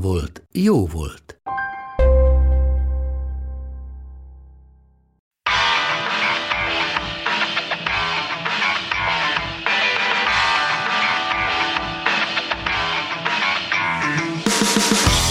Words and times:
volt, 0.00 0.42
jó 0.52 0.86
volt. 0.86 1.40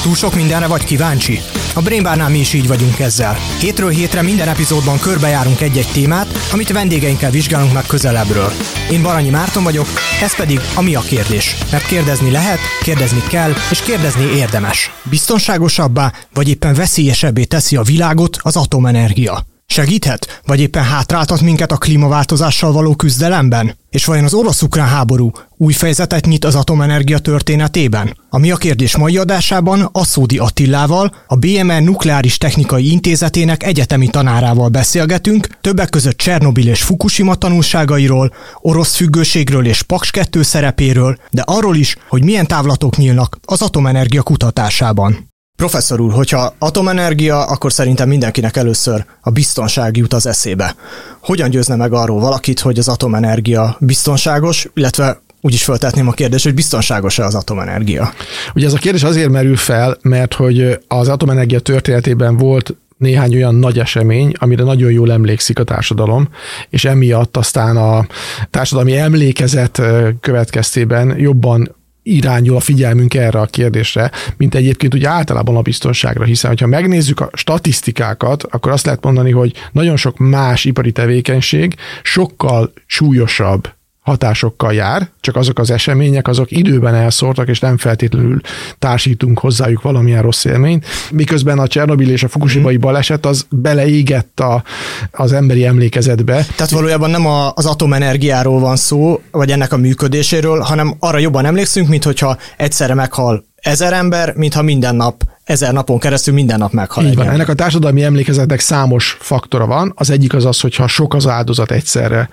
Túl 0.04 0.16
sok 0.16 0.36
mindenre 0.36 0.68
vagy 0.68 0.84
kíváncsi? 0.84 1.40
A 1.78 1.82
Brainbarnál 1.82 2.30
mi 2.30 2.38
is 2.38 2.54
így 2.54 2.68
vagyunk 2.68 3.00
ezzel. 3.00 3.38
Hétről 3.60 3.90
hétre 3.90 4.22
minden 4.22 4.48
epizódban 4.48 5.00
körbejárunk 5.00 5.62
egy-egy 5.62 5.92
témát, 5.94 6.28
amit 6.52 6.72
vendégeinkkel 6.72 7.32
vizsgálunk 7.32 7.74
meg 7.74 7.86
közelebbről. 7.86 8.52
Én 8.92 9.02
Baranyi 9.02 9.30
Márton 9.30 9.64
vagyok, 9.64 9.88
ez 10.22 10.36
pedig 10.36 10.60
a 10.76 10.82
Mi 10.82 10.96
a 10.96 11.02
kérdés. 11.02 11.56
Mert 11.72 11.86
kérdezni 11.86 12.32
lehet, 12.32 12.60
kérdezni 12.82 13.22
kell, 13.30 13.54
és 13.72 13.82
kérdezni 13.82 14.26
érdemes. 14.36 14.92
Biztonságosabbá, 15.10 16.14
vagy 16.34 16.50
éppen 16.50 16.74
veszélyesebbé 16.74 17.44
teszi 17.44 17.76
a 17.76 17.82
világot 17.82 18.38
az 18.42 18.56
atomenergia. 18.56 19.55
Segíthet? 19.76 20.42
Vagy 20.46 20.60
éppen 20.60 20.84
hátráltat 20.84 21.42
minket 21.42 21.72
a 21.72 21.78
klímaváltozással 21.78 22.72
való 22.72 22.96
küzdelemben? 22.96 23.78
És 23.90 24.06
vajon 24.06 24.24
az 24.24 24.34
orosz-ukrán 24.34 24.88
háború 24.88 25.32
új 25.58 25.74
fejezetet 25.74 26.26
nyit 26.26 26.46
az 26.46 26.56
atomenergia 26.56 27.20
történetében? 27.20 28.18
A 28.30 28.38
Mi 28.38 28.52
a 28.52 28.56
kérdés 28.56 28.96
mai 28.96 29.18
adásában 29.18 29.90
Asszódi 29.92 30.38
Attillával, 30.38 31.16
a 31.28 31.36
BMR 31.36 31.82
Nukleáris 31.82 32.38
Technikai 32.38 32.92
Intézetének 32.92 33.64
egyetemi 33.64 34.08
tanárával 34.08 34.70
beszélgetünk, 34.70 35.48
többek 35.62 35.90
között 35.90 36.18
Csernobil 36.18 36.68
és 36.68 36.84
Fukushima 36.84 37.36
tanulságairól, 37.36 38.34
orosz 38.62 38.96
függőségről 38.96 39.66
és 39.66 39.82
Paks 39.82 40.12
2 40.12 40.42
szerepéről, 40.42 41.18
de 41.32 41.42
arról 41.46 41.76
is, 41.76 41.98
hogy 42.08 42.24
milyen 42.24 42.48
távlatok 42.48 42.98
nyílnak 42.98 43.38
az 43.46 43.62
atomenergia 43.62 44.22
kutatásában. 44.22 45.34
Professzor 45.56 46.00
úr, 46.00 46.14
hogyha 46.14 46.54
atomenergia, 46.60 47.46
akkor 47.46 47.72
szerintem 47.74 48.08
mindenkinek 48.08 48.58
először 48.58 49.06
a 49.22 49.30
biztonság 49.30 49.98
jut 49.98 50.14
az 50.14 50.26
eszébe. 50.26 50.76
Hogyan 51.20 51.50
győzne 51.50 51.76
meg 51.76 51.94
arról 51.94 52.20
valakit, 52.20 52.60
hogy 52.60 52.78
az 52.78 52.88
atomenergia 52.88 53.78
biztonságos, 53.80 54.68
illetve 54.74 55.22
úgy 55.42 55.54
is 55.54 55.64
feltetném 55.64 56.08
a 56.08 56.12
kérdést, 56.12 56.44
hogy 56.44 56.54
biztonságos-e 56.54 57.26
az 57.26 57.36
atomenergia? 57.36 58.14
Ugye 58.56 58.66
ez 58.66 58.74
a 58.74 58.78
kérdés 58.78 59.04
azért 59.04 59.30
merül 59.30 59.58
fel, 59.58 59.98
mert 60.02 60.34
hogy 60.34 60.80
az 60.88 61.08
atomenergia 61.08 61.60
történetében 61.60 62.38
volt 62.38 62.76
néhány 62.98 63.36
olyan 63.36 63.56
nagy 63.56 63.80
esemény, 63.80 64.34
amire 64.38 64.64
nagyon 64.64 64.92
jól 64.92 65.12
emlékszik 65.12 65.60
a 65.60 65.64
társadalom, 65.64 66.30
és 66.70 66.86
emiatt 66.86 67.38
aztán 67.38 67.78
a 67.78 68.08
társadalmi 68.50 68.98
emlékezet 68.98 69.82
következtében 70.20 71.20
jobban 71.20 71.76
irányul 72.08 72.56
a 72.56 72.60
figyelmünk 72.60 73.14
erre 73.14 73.40
a 73.40 73.46
kérdésre, 73.46 74.12
mint 74.38 74.56
egyébként 74.56 74.94
ugye 74.94 75.10
általában 75.10 75.56
a 75.56 75.62
biztonságra, 75.62 76.24
hiszen 76.24 76.58
ha 76.60 76.68
megnézzük 76.68 77.20
a 77.20 77.30
statisztikákat, 77.34 78.44
akkor 78.44 78.72
azt 78.72 78.86
lehet 78.86 79.04
mondani, 79.04 79.32
hogy 79.32 79.54
nagyon 79.72 79.98
sok 79.98 80.18
más 80.18 80.66
ipari 80.66 80.92
tevékenység 80.92 81.76
sokkal 82.04 82.74
súlyosabb 82.86 83.74
hatásokkal 84.06 84.74
jár, 84.74 85.10
csak 85.20 85.36
azok 85.36 85.60
az 85.60 85.72
események, 85.72 86.28
azok 86.28 86.52
időben 86.52 86.94
elszórtak, 86.96 87.48
és 87.48 87.60
nem 87.60 87.78
feltétlenül 87.78 88.42
társítunk 88.80 89.40
hozzájuk 89.40 89.82
valamilyen 89.82 90.22
rossz 90.22 90.46
élményt, 90.46 90.86
miközben 91.12 91.60
a 91.60 91.68
Csernobil 91.68 92.10
és 92.10 92.24
a 92.24 92.28
Fukushima-i 92.28 92.78
baleset 92.78 93.26
az 93.26 93.46
beleégett 93.50 94.40
a, 94.40 94.64
az 95.12 95.34
emberi 95.34 95.66
emlékezetbe. 95.66 96.46
Tehát 96.56 96.72
valójában 96.72 97.10
nem 97.10 97.26
a, 97.26 97.52
az 97.56 97.66
atomenergiáról 97.66 98.60
van 98.60 98.76
szó, 98.76 99.22
vagy 99.32 99.52
ennek 99.52 99.74
a 99.74 99.78
működéséről, 99.78 100.60
hanem 100.60 100.96
arra 101.00 101.18
jobban 101.18 101.46
emlékszünk, 101.46 101.88
mint 101.88 102.04
hogyha 102.04 102.38
egyszerre 102.58 102.94
meghal 102.94 103.46
ezer 103.56 103.94
ember, 103.94 104.34
mintha 104.36 104.62
minden 104.62 104.96
nap 104.96 105.24
ezer 105.46 105.74
napon 105.74 106.00
keresztül 106.00 106.34
minden 106.34 106.58
nap 106.58 106.72
meghal. 106.72 107.06
Így 107.06 107.16
van. 107.16 107.30
Ennek 107.30 107.50
a 107.50 107.54
társadalmi 107.54 108.04
emlékezetnek 108.04 108.60
számos 108.60 109.18
faktora 109.20 109.66
van. 109.66 109.94
Az 109.96 110.10
egyik 110.10 110.34
az 110.34 110.46
az, 110.46 110.60
hogyha 110.60 110.88
sok 110.88 111.14
az 111.14 111.28
áldozat 111.28 111.72
egyszerre, 111.72 112.30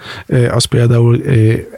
az 0.51 0.65
például 0.65 1.23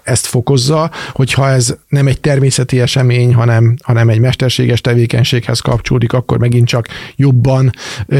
ezt 0.02 0.26
fokozza, 0.26 0.90
hogyha 1.12 1.48
ez 1.48 1.76
nem 1.88 2.06
egy 2.06 2.20
természeti 2.20 2.80
esemény, 2.80 3.34
hanem, 3.34 3.76
hanem 3.82 4.08
egy 4.08 4.18
mesterséges 4.18 4.80
tevékenységhez 4.80 5.60
kapcsolódik, 5.60 6.12
akkor 6.12 6.38
megint 6.38 6.66
csak 6.66 6.86
jobban 7.16 7.70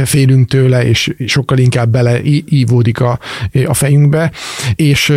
félünk 0.05 0.49
tőle, 0.49 0.85
és 0.85 1.15
sokkal 1.27 1.59
inkább 1.59 1.89
beleívódik 1.89 3.01
a, 3.01 3.19
a 3.67 3.75
fejünkbe. 3.75 4.33
És 4.75 5.13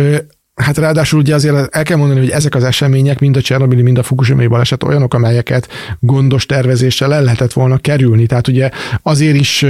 Hát 0.58 0.78
ráadásul 0.78 1.18
ugye 1.18 1.34
azért 1.34 1.76
el 1.76 1.82
kell 1.82 1.96
mondani, 1.96 2.18
hogy 2.18 2.30
ezek 2.30 2.54
az 2.54 2.64
események, 2.64 3.18
mind 3.18 3.36
a 3.36 3.40
Csernobili, 3.40 3.82
mind 3.82 3.98
a 3.98 4.02
fukushima 4.02 4.48
baleset 4.48 4.82
olyanok, 4.82 5.14
amelyeket 5.14 5.68
gondos 6.00 6.46
tervezéssel 6.46 7.14
el 7.14 7.22
lehetett 7.22 7.52
volna 7.52 7.78
kerülni. 7.78 8.26
Tehát 8.26 8.48
ugye 8.48 8.70
azért 9.02 9.36
is 9.36 9.64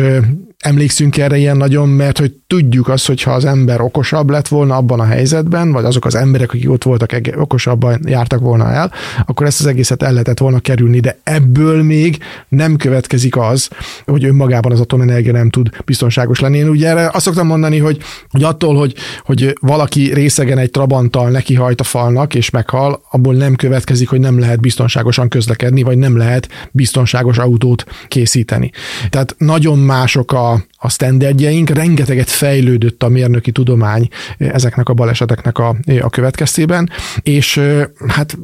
emlékszünk 0.64 1.16
erre 1.16 1.36
ilyen 1.36 1.56
nagyon, 1.56 1.88
mert 1.88 2.18
hogy 2.18 2.32
tudjuk 2.46 2.88
azt, 2.88 3.06
hogy 3.06 3.22
ha 3.22 3.30
az 3.30 3.44
ember 3.44 3.80
okosabb 3.80 4.30
lett 4.30 4.48
volna 4.48 4.76
abban 4.76 5.00
a 5.00 5.04
helyzetben, 5.04 5.72
vagy 5.72 5.84
azok 5.84 6.04
az 6.04 6.14
emberek, 6.14 6.52
akik 6.52 6.70
ott 6.70 6.82
voltak, 6.82 7.10
okosabban 7.36 8.00
jártak 8.04 8.40
volna 8.40 8.72
el, 8.72 8.92
akkor 9.26 9.46
ezt 9.46 9.60
az 9.60 9.66
egészet 9.66 10.02
el 10.02 10.12
lehetett 10.12 10.38
volna 10.38 10.58
kerülni, 10.58 11.00
de 11.00 11.18
ebből 11.22 11.82
még 11.82 12.18
nem 12.48 12.76
következik 12.76 13.36
az, 13.36 13.68
hogy 14.04 14.24
önmagában 14.24 14.72
az 14.72 14.80
atomenergia 14.80 15.32
nem 15.32 15.50
tud 15.50 15.68
biztonságos 15.84 16.40
lenni. 16.40 16.58
Én 16.58 16.68
ugye 16.68 16.88
erre 16.88 17.10
azt 17.12 17.24
szoktam 17.24 17.46
mondani, 17.46 17.78
hogy, 17.78 17.98
hogy 18.30 18.42
attól, 18.42 18.76
hogy, 18.76 18.94
hogy 19.22 19.56
valaki 19.60 20.12
részegen 20.14 20.58
egy 20.58 20.70
trabanttal 20.70 21.30
nekihajt 21.30 21.80
a 21.80 21.84
falnak 21.84 22.34
és 22.34 22.50
meghal, 22.50 23.02
abból 23.10 23.34
nem 23.34 23.56
következik, 23.56 24.08
hogy 24.08 24.20
nem 24.20 24.38
lehet 24.38 24.60
biztonságosan 24.60 25.28
közlekedni, 25.28 25.82
vagy 25.82 25.98
nem 25.98 26.16
lehet 26.16 26.48
biztonságos 26.70 27.38
autót 27.38 27.84
készíteni. 28.08 28.70
Tehát 29.10 29.34
nagyon 29.38 29.78
mások 29.78 30.32
a 30.32 30.47
a, 30.78 30.88
standardjeink, 30.88 31.68
rengeteget 31.68 32.30
fejlődött 32.30 33.02
a 33.02 33.08
mérnöki 33.08 33.52
tudomány 33.52 34.08
ezeknek 34.38 34.88
a 34.88 34.94
baleseteknek 34.94 35.58
a, 35.58 35.76
a 36.00 36.10
következtében, 36.10 36.90
és 37.22 37.60
hát 38.06 38.38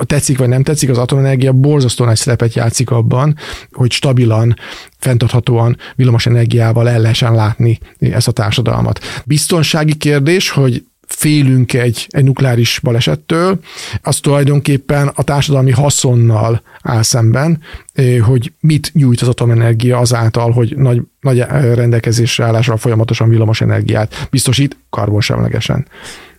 tetszik 0.00 0.38
vagy 0.38 0.48
nem 0.48 0.62
tetszik, 0.62 0.90
az 0.90 0.98
atomenergia 0.98 1.52
borzasztó 1.52 2.04
nagy 2.04 2.16
szerepet 2.16 2.54
játszik 2.54 2.90
abban, 2.90 3.36
hogy 3.70 3.92
stabilan, 3.92 4.56
fenntarthatóan 4.98 5.76
villamos 5.96 6.26
energiával 6.26 6.88
el 6.88 7.00
lehessen 7.00 7.34
látni 7.34 7.78
ezt 7.98 8.28
a 8.28 8.32
társadalmat. 8.32 9.00
Biztonsági 9.24 9.94
kérdés, 9.94 10.50
hogy 10.50 10.84
félünk 11.14 11.72
egy, 11.72 12.06
egy 12.10 12.24
nukleáris 12.24 12.80
balesettől, 12.82 13.58
az 14.02 14.16
tulajdonképpen 14.16 15.10
a 15.14 15.22
társadalmi 15.22 15.70
haszonnal 15.70 16.62
áll 16.82 17.02
szemben, 17.02 17.58
eh, 17.92 18.20
hogy 18.20 18.52
mit 18.60 18.90
nyújt 18.94 19.20
az 19.20 19.28
atomenergia 19.28 19.98
azáltal, 19.98 20.50
hogy 20.50 20.76
nagy, 20.76 21.02
nagy 21.20 21.38
rendelkezésre 21.74 22.44
állásra 22.44 22.76
folyamatosan 22.76 23.28
villamos 23.28 23.60
energiát 23.60 24.28
biztosít 24.30 24.76
karbonsemlegesen. 24.90 25.86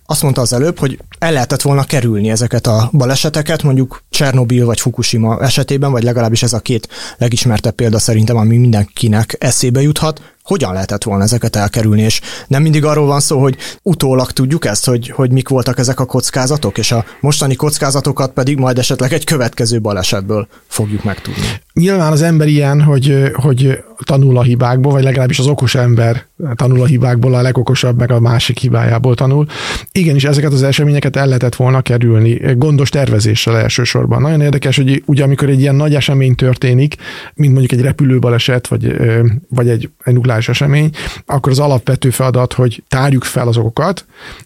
Azt 0.05 0.21
mondta 0.21 0.41
az 0.41 0.53
előbb, 0.53 0.79
hogy 0.79 0.99
el 1.19 1.31
lehetett 1.31 1.61
volna 1.61 1.83
kerülni 1.83 2.29
ezeket 2.29 2.67
a 2.67 2.89
baleseteket, 2.91 3.63
mondjuk 3.63 4.03
Csernobil 4.09 4.65
vagy 4.65 4.79
Fukushima 4.79 5.41
esetében, 5.41 5.91
vagy 5.91 6.03
legalábbis 6.03 6.43
ez 6.43 6.53
a 6.53 6.59
két 6.59 6.87
legismertebb 7.17 7.73
példa 7.73 7.99
szerintem, 7.99 8.35
ami 8.35 8.57
mindenkinek 8.57 9.35
eszébe 9.39 9.81
juthat 9.81 10.32
hogyan 10.43 10.73
lehetett 10.73 11.03
volna 11.03 11.23
ezeket 11.23 11.55
elkerülni, 11.55 12.01
és 12.01 12.21
nem 12.47 12.61
mindig 12.61 12.85
arról 12.85 13.05
van 13.05 13.19
szó, 13.19 13.41
hogy 13.41 13.57
utólag 13.81 14.31
tudjuk 14.31 14.65
ezt, 14.65 14.85
hogy, 14.85 15.09
hogy 15.09 15.31
mik 15.31 15.47
voltak 15.47 15.79
ezek 15.79 15.99
a 15.99 16.05
kockázatok, 16.05 16.77
és 16.77 16.91
a 16.91 17.05
mostani 17.19 17.55
kockázatokat 17.55 18.31
pedig 18.31 18.57
majd 18.57 18.77
esetleg 18.77 19.13
egy 19.13 19.23
következő 19.23 19.81
balesetből 19.81 20.47
fogjuk 20.67 21.03
megtudni. 21.03 21.45
Nyilván 21.73 22.11
az 22.11 22.21
ember 22.21 22.47
ilyen, 22.47 22.81
hogy, 22.81 23.31
hogy 23.33 23.83
tanul 24.03 24.37
a 24.37 24.41
hibákból, 24.41 24.91
vagy 24.91 25.03
legalábbis 25.03 25.39
az 25.39 25.47
okos 25.47 25.75
ember 25.75 26.25
tanul 26.55 26.81
a 26.81 26.85
hibákból, 26.85 27.33
a 27.33 27.41
legokosabb 27.41 27.97
meg 27.97 28.11
a 28.11 28.19
másik 28.19 28.57
hibájából 28.57 29.15
tanul. 29.15 29.45
Igenis, 29.91 30.23
ezeket 30.23 30.51
az 30.51 30.63
eseményeket 30.63 31.15
el 31.15 31.25
lehetett 31.25 31.55
volna 31.55 31.81
kerülni, 31.81 32.41
gondos 32.55 32.89
tervezéssel 32.89 33.57
elsősorban. 33.57 34.21
Nagyon 34.21 34.41
érdekes, 34.41 34.75
hogy 34.75 35.03
ugye 35.05 35.23
amikor 35.23 35.49
egy 35.49 35.59
ilyen 35.59 35.75
nagy 35.75 35.95
esemény 35.95 36.35
történik, 36.35 36.95
mint 37.33 37.51
mondjuk 37.51 37.79
egy 37.79 37.85
repülőbaleset, 37.85 38.67
vagy, 38.67 38.95
vagy 39.49 39.69
egy, 39.69 39.89
egy 40.03 40.13
nukleáris 40.33 40.49
esemény, 40.49 40.89
akkor 41.25 41.51
az 41.51 41.59
alapvető 41.59 42.09
feladat, 42.09 42.53
hogy 42.53 42.83
tárjuk 42.87 43.23
fel 43.23 43.47
az 43.47 43.57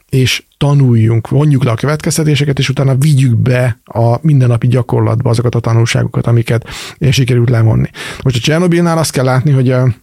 és 0.09 0.43
tanuljunk, 0.57 1.29
vonjuk 1.29 1.63
le 1.63 1.71
a 1.71 1.75
következtetéseket, 1.75 2.59
és 2.59 2.69
utána 2.69 2.95
vigyük 2.95 3.35
be 3.35 3.79
a 3.85 4.17
mindennapi 4.21 4.67
gyakorlatba 4.67 5.29
azokat 5.29 5.55
a 5.55 5.59
tanulságokat, 5.59 6.27
amiket 6.27 6.67
sikerült 7.09 7.49
levonni. 7.49 7.89
Most 8.23 8.35
a 8.35 8.39
Csernobilnál 8.39 8.97
azt 8.97 9.11
kell 9.11 9.25
látni, 9.25 9.51
hogy 9.51 9.71
a 9.71 9.95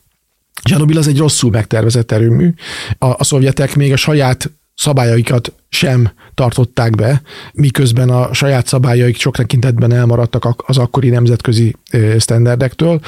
Csernobil 0.62 0.98
az 0.98 1.08
egy 1.08 1.18
rosszul 1.18 1.50
megtervezett 1.50 2.12
erőmű. 2.12 2.54
A, 2.98 3.06
a 3.06 3.24
szovjetek 3.24 3.76
még 3.76 3.92
a 3.92 3.96
saját 3.96 4.50
szabályaikat 4.74 5.52
sem 5.68 6.10
tartották 6.34 6.94
be, 6.94 7.22
miközben 7.52 8.08
a 8.08 8.32
saját 8.32 8.66
szabályaik 8.66 9.20
sok 9.20 9.36
tekintetben 9.36 9.92
elmaradtak 9.92 10.62
az 10.66 10.78
akkori 10.78 11.08
nemzetközi 11.08 11.76
sztenderdektől. 12.18 13.00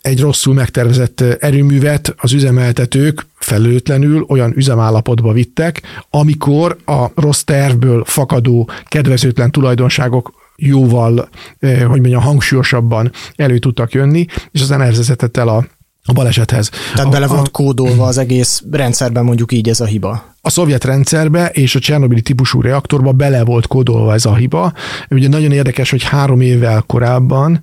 Egy 0.00 0.20
rosszul 0.20 0.54
megtervezett 0.54 1.20
erőművet 1.20 2.14
az 2.16 2.32
üzemeltetők 2.32 3.26
felőtlenül 3.34 4.24
olyan 4.28 4.52
üzemállapotba 4.56 5.32
vittek, 5.32 5.82
amikor 6.10 6.76
a 6.84 7.06
rossz 7.14 7.42
tervből 7.42 8.04
fakadó 8.04 8.70
kedvezőtlen 8.84 9.50
tulajdonságok 9.50 10.32
jóval, 10.56 11.28
hogy 11.60 12.00
mondjam, 12.00 12.22
hangsúlyosabban 12.22 13.12
elő 13.36 13.58
tudtak 13.58 13.92
jönni, 13.92 14.26
és 14.50 14.60
az 14.60 14.68
vezetett 14.68 15.36
el 15.36 15.48
a 15.48 15.66
a 16.06 16.12
balesethez. 16.12 16.70
Tehát 16.94 17.10
bele 17.10 17.26
volt 17.26 17.50
kódolva 17.50 18.06
az 18.06 18.18
egész 18.18 18.62
rendszerben 18.70 19.24
mondjuk 19.24 19.52
így 19.52 19.68
ez 19.68 19.80
a 19.80 19.84
hiba 19.84 20.33
a 20.46 20.50
szovjet 20.50 20.84
rendszerbe 20.84 21.48
és 21.48 21.74
a 21.74 21.78
Csernobili 21.78 22.20
típusú 22.20 22.60
reaktorba 22.60 23.12
bele 23.12 23.44
volt 23.44 23.66
kódolva 23.66 24.12
ez 24.12 24.24
a 24.24 24.34
hiba. 24.34 24.72
Ugye 25.10 25.28
nagyon 25.28 25.52
érdekes, 25.52 25.90
hogy 25.90 26.02
három 26.02 26.40
évvel 26.40 26.84
korábban 26.86 27.62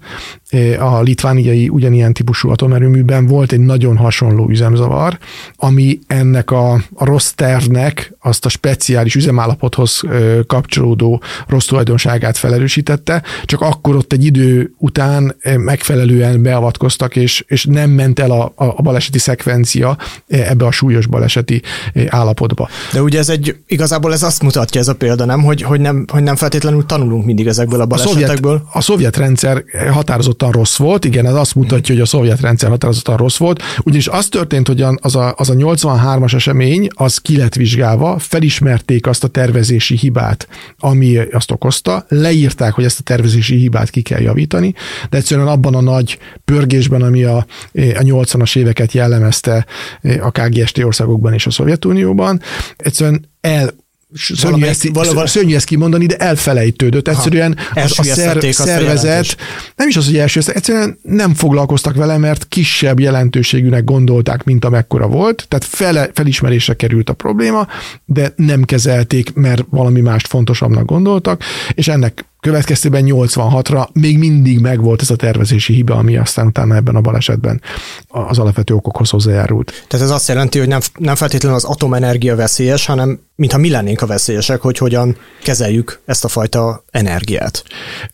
eh, 0.50 0.94
a 0.94 1.01
litvániai 1.01 1.69
ugyanilyen 1.69 2.13
típusú 2.13 2.50
atomerőműben 2.50 3.28
volt 3.28 3.51
egy 3.51 3.60
nagyon 3.60 3.98
hasonló 3.98 4.50
üzemzavar, 4.50 5.18
ami 5.56 6.00
ennek 6.07 6.51
a, 6.51 6.74
a 6.94 7.06
rossz 7.06 7.31
tervnek 7.31 8.13
azt 8.19 8.45
a 8.45 8.50
speciális 8.50 9.16
üzemállapothoz 9.16 10.01
eh, 10.04 10.38
kapcsolódó 10.48 11.22
rossz 11.48 11.66
tulajdonságát 11.66 12.38
felerősítette, 12.38 13.24
csak 13.44 13.62
akkor 13.62 13.95
ott 13.95 14.13
egy 14.13 14.25
idő 14.25 14.74
után 14.77 15.36
eh, 15.39 15.57
megfelelően 15.57 16.42
beavatkoztak, 16.42 17.16
és, 17.16 17.44
és 17.48 17.66
nem 17.66 17.89
ment 17.89 18.19
el 18.19 18.31
a, 18.31 18.51
a 18.56 18.81
baleseti 18.81 19.19
szekvencia 19.19 19.98
ebbe 20.27 20.66
a 20.66 20.72
súlyos 20.72 21.06
baleseti 21.06 21.62
állapotba. 22.10 22.69
De 22.94 23.01
ugye 23.01 23.19
ez 23.19 23.29
egy, 23.29 23.56
igazából 23.68 24.13
ez 24.13 24.23
azt 24.23 24.44
mutatja 24.44 24.81
ez 24.81 24.88
a 24.88 24.95
példa, 24.95 25.25
nem, 25.25 25.44
hogy, 25.44 25.62
hogy, 25.62 25.79
nem, 25.79 26.06
hogy 26.12 26.23
nem 26.23 26.35
feltétlenül 26.35 26.85
tanulunk 26.85 27.25
mindig 27.25 27.47
ezekből 27.47 27.81
a 27.81 27.85
balesetekből. 27.85 28.53
A 28.53 28.57
szovjet, 28.57 28.75
a 28.75 28.81
szovjet 28.81 29.18
rendszer 29.18 29.63
határozottan 29.91 30.51
rossz 30.51 30.75
volt, 30.75 31.06
igen, 31.06 31.25
ez 31.25 31.33
azt 31.33 31.56
mutatja, 31.56 31.94
hogy 31.94 32.03
a 32.03 32.06
szovjet 32.06 32.41
rendszer 32.41 32.69
határozottan 32.69 33.18
rossz 33.18 33.38
volt, 33.38 33.63
ugyanis 33.83 34.07
az 34.07 34.27
történt, 34.27 34.68
hogy 34.68 34.85
az 34.95 35.15
a, 35.15 35.33
az 35.38 35.50
a 35.50 35.53
83-as 35.53 36.33
esemény, 36.33 36.88
az 36.94 37.18
ki 37.18 37.38
lett 37.38 37.56
vizsgálva, 37.56 38.19
felismerték 38.19 39.07
azt 39.07 39.24
a 39.24 39.27
tervezési 39.27 39.95
hibát, 39.95 40.47
ami 40.79 41.17
azt 41.17 41.51
okozta, 41.51 42.06
leírták, 42.07 42.74
hogy 42.74 42.83
ezt 42.83 43.00
a 43.00 43.03
tervezési 43.03 43.56
hibát 43.56 43.89
ki 43.89 44.01
kell 44.01 44.21
javítani, 44.21 44.74
de 45.09 45.17
egyszerűen 45.17 45.47
abban 45.47 45.75
a 45.75 45.81
nagy 45.81 46.17
pörgésben, 46.45 47.01
ami 47.01 47.24
a, 47.24 47.38
a 47.74 48.03
80-as 48.03 48.57
éveket 48.57 48.91
jellemezte 48.91 49.65
a 50.21 50.31
KGST 50.31 50.77
országokban 50.83 51.33
és 51.33 51.45
a 51.45 51.51
Szovjetunióban, 51.51 52.41
egyszerűen 52.78 53.30
el 53.42 53.74
szörnyű 54.13 54.66
ezt, 54.66 54.88
valahol... 54.94 55.28
szörnyű 55.28 55.56
ezt 55.56 55.66
kimondani, 55.66 56.06
de 56.06 56.16
elfelejtődött. 56.16 57.08
Egyszerűen 57.08 57.58
ha, 57.74 57.81
az, 57.81 58.00
a 58.00 58.04
szer, 58.04 58.38
szervezet, 58.50 59.38
nem 59.75 59.88
is 59.88 59.98
az, 59.98 60.06
hogy 60.06 60.18
első, 60.18 60.42
egyszerűen 60.46 61.00
nem 61.02 61.34
foglalkoztak 61.34 61.96
vele, 61.96 62.18
mert 62.18 62.48
kisebb 62.48 63.00
jelentőségűnek 63.00 63.84
gondolták, 63.84 64.44
mint 64.44 64.66
amekkora 64.66 65.08
volt, 65.08 65.46
tehát 65.48 65.66
fele, 65.66 66.10
felismerésre 66.13 66.74
került 66.74 67.10
a 67.10 67.13
probléma, 67.13 67.68
de 68.06 68.34
nem 68.36 68.63
kezelték, 68.63 69.34
mert 69.34 69.66
valami 69.69 70.02
mást 70.02 70.28
fontosabbnak 70.28 70.86
gondoltak, 70.86 71.44
és 71.74 71.88
ennek 71.88 72.25
következtében 72.41 73.03
86-ra 73.07 73.88
még 73.93 74.17
mindig 74.17 74.59
megvolt 74.59 75.01
ez 75.01 75.09
a 75.09 75.15
tervezési 75.15 75.73
hiba, 75.73 75.95
ami 75.95 76.17
aztán 76.17 76.47
utána 76.47 76.75
ebben 76.75 76.95
a 76.95 77.01
balesetben 77.01 77.61
az 78.07 78.39
alapvető 78.39 78.73
okokhoz 78.73 79.09
hozzájárult. 79.09 79.85
Tehát 79.88 80.05
ez 80.05 80.11
azt 80.11 80.27
jelenti, 80.27 80.59
hogy 80.59 80.67
nem, 80.67 80.79
nem 80.97 81.15
feltétlenül 81.15 81.57
az 81.57 81.63
atomenergia 81.63 82.35
veszélyes, 82.35 82.85
hanem 82.85 83.19
mintha 83.41 83.59
mi 83.59 83.69
lennénk 83.69 84.01
a 84.01 84.05
veszélyesek, 84.05 84.61
hogy 84.61 84.77
hogyan 84.77 85.17
kezeljük 85.43 86.01
ezt 86.05 86.23
a 86.23 86.27
fajta 86.27 86.83
energiát. 86.91 87.63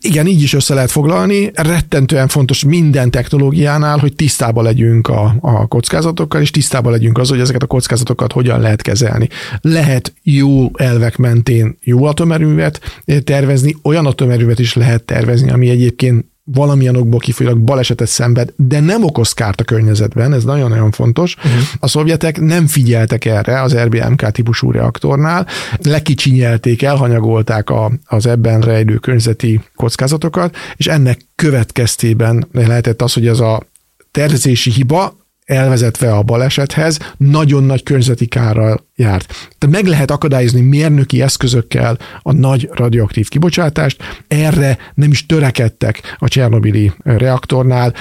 Igen, 0.00 0.26
így 0.26 0.42
is 0.42 0.52
össze 0.52 0.74
lehet 0.74 0.90
foglalni. 0.90 1.50
Rettentően 1.54 2.28
fontos 2.28 2.64
minden 2.64 3.10
technológiánál, 3.10 3.98
hogy 3.98 4.14
tisztában 4.14 4.64
legyünk 4.64 5.08
a, 5.08 5.36
a 5.40 5.66
kockázatokkal, 5.66 6.40
és 6.40 6.50
tisztában 6.50 6.92
legyünk 6.92 7.18
az, 7.18 7.28
hogy 7.28 7.40
ezeket 7.40 7.62
a 7.62 7.66
kockázatokat 7.66 8.32
hogyan 8.32 8.60
lehet 8.60 8.82
kezelni. 8.82 9.28
Lehet 9.60 10.12
jó 10.22 10.70
elvek 10.74 11.16
mentén 11.16 11.78
jó 11.80 12.04
atomerőművet 12.04 13.02
tervezni, 13.24 13.76
olyan 13.82 14.06
atomerővet 14.20 14.58
is 14.58 14.74
lehet 14.74 15.02
tervezni, 15.02 15.50
ami 15.50 15.68
egyébként 15.68 16.24
valamilyen 16.44 16.96
okból 16.96 17.18
kifolyólag 17.18 17.58
balesetet 17.58 18.08
szenved, 18.08 18.52
de 18.56 18.80
nem 18.80 19.04
okoz 19.04 19.32
kárt 19.32 19.60
a 19.60 19.64
környezetben, 19.64 20.32
ez 20.32 20.44
nagyon-nagyon 20.44 20.90
fontos. 20.90 21.36
Uh-huh. 21.36 21.52
A 21.80 21.88
szovjetek 21.88 22.40
nem 22.40 22.66
figyeltek 22.66 23.24
erre 23.24 23.62
az 23.62 23.76
RBMK 23.76 24.30
típusú 24.30 24.70
reaktornál, 24.70 25.46
lekicsinyelték, 25.82 26.82
elhanyagolták 26.82 27.70
a, 27.70 27.92
az 28.04 28.26
ebben 28.26 28.60
rejlő 28.60 28.96
környezeti 28.96 29.60
kockázatokat, 29.74 30.56
és 30.76 30.86
ennek 30.86 31.20
következtében 31.34 32.46
lehetett 32.52 33.02
az, 33.02 33.12
hogy 33.12 33.26
ez 33.26 33.40
a 33.40 33.62
tervezési 34.10 34.70
hiba 34.70 35.16
elvezetve 35.48 36.12
a 36.12 36.22
balesethez, 36.22 36.98
nagyon 37.16 37.64
nagy 37.64 37.82
környezeti 37.82 38.26
kárral 38.26 38.86
járt. 38.96 39.26
Tehát 39.58 39.76
meg 39.76 39.86
lehet 39.86 40.10
akadályozni 40.10 40.60
mérnöki 40.60 41.22
eszközökkel 41.22 41.98
a 42.22 42.32
nagy 42.32 42.68
radioaktív 42.72 43.28
kibocsátást, 43.28 44.02
erre 44.28 44.78
nem 44.94 45.10
is 45.10 45.26
törekedtek 45.26 46.16
a 46.18 46.28
Csernobili 46.28 46.92
reaktornál, 47.04 47.94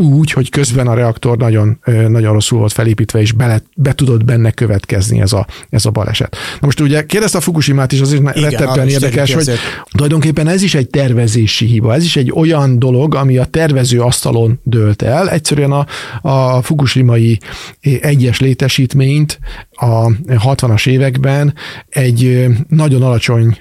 úgy, 0.00 0.30
hogy 0.30 0.50
közben 0.50 0.86
a 0.86 0.94
reaktor 0.94 1.36
nagyon, 1.36 1.78
nagyon 2.08 2.32
rosszul 2.32 2.58
volt 2.58 2.72
felépítve, 2.72 3.20
és 3.20 3.32
bele, 3.32 3.62
be 3.76 3.94
tudott 3.94 4.24
benne 4.24 4.50
következni 4.50 5.20
ez 5.20 5.32
a, 5.32 5.46
ez 5.70 5.86
a 5.86 5.90
baleset. 5.90 6.36
Na 6.52 6.66
most 6.66 6.80
ugye 6.80 7.06
kérdezte 7.06 7.38
a 7.38 7.40
Fukushima-t 7.40 7.92
is, 7.92 8.00
azért 8.00 8.40
rettentően 8.40 8.88
érdekes, 8.88 9.32
hogy 9.32 9.40
ezért. 9.40 9.58
tulajdonképpen 9.90 10.48
ez 10.48 10.62
is 10.62 10.74
egy 10.74 10.88
tervezési 10.88 11.66
hiba, 11.66 11.94
ez 11.94 12.04
is 12.04 12.16
egy 12.16 12.32
olyan 12.34 12.78
dolog, 12.78 13.14
ami 13.14 13.36
a 13.36 13.44
tervező 13.44 14.00
asztalon 14.00 14.60
dőlt 14.62 15.02
el. 15.02 15.30
Egyszerűen 15.30 15.72
a, 15.72 15.86
a 16.20 16.62
Fukushima-i 16.62 17.38
egyes 18.00 18.40
létesítményt 18.40 19.38
a 19.70 20.06
60-as 20.26 20.88
években 20.88 21.54
egy 21.88 22.46
nagyon 22.68 23.02
alacsony 23.02 23.58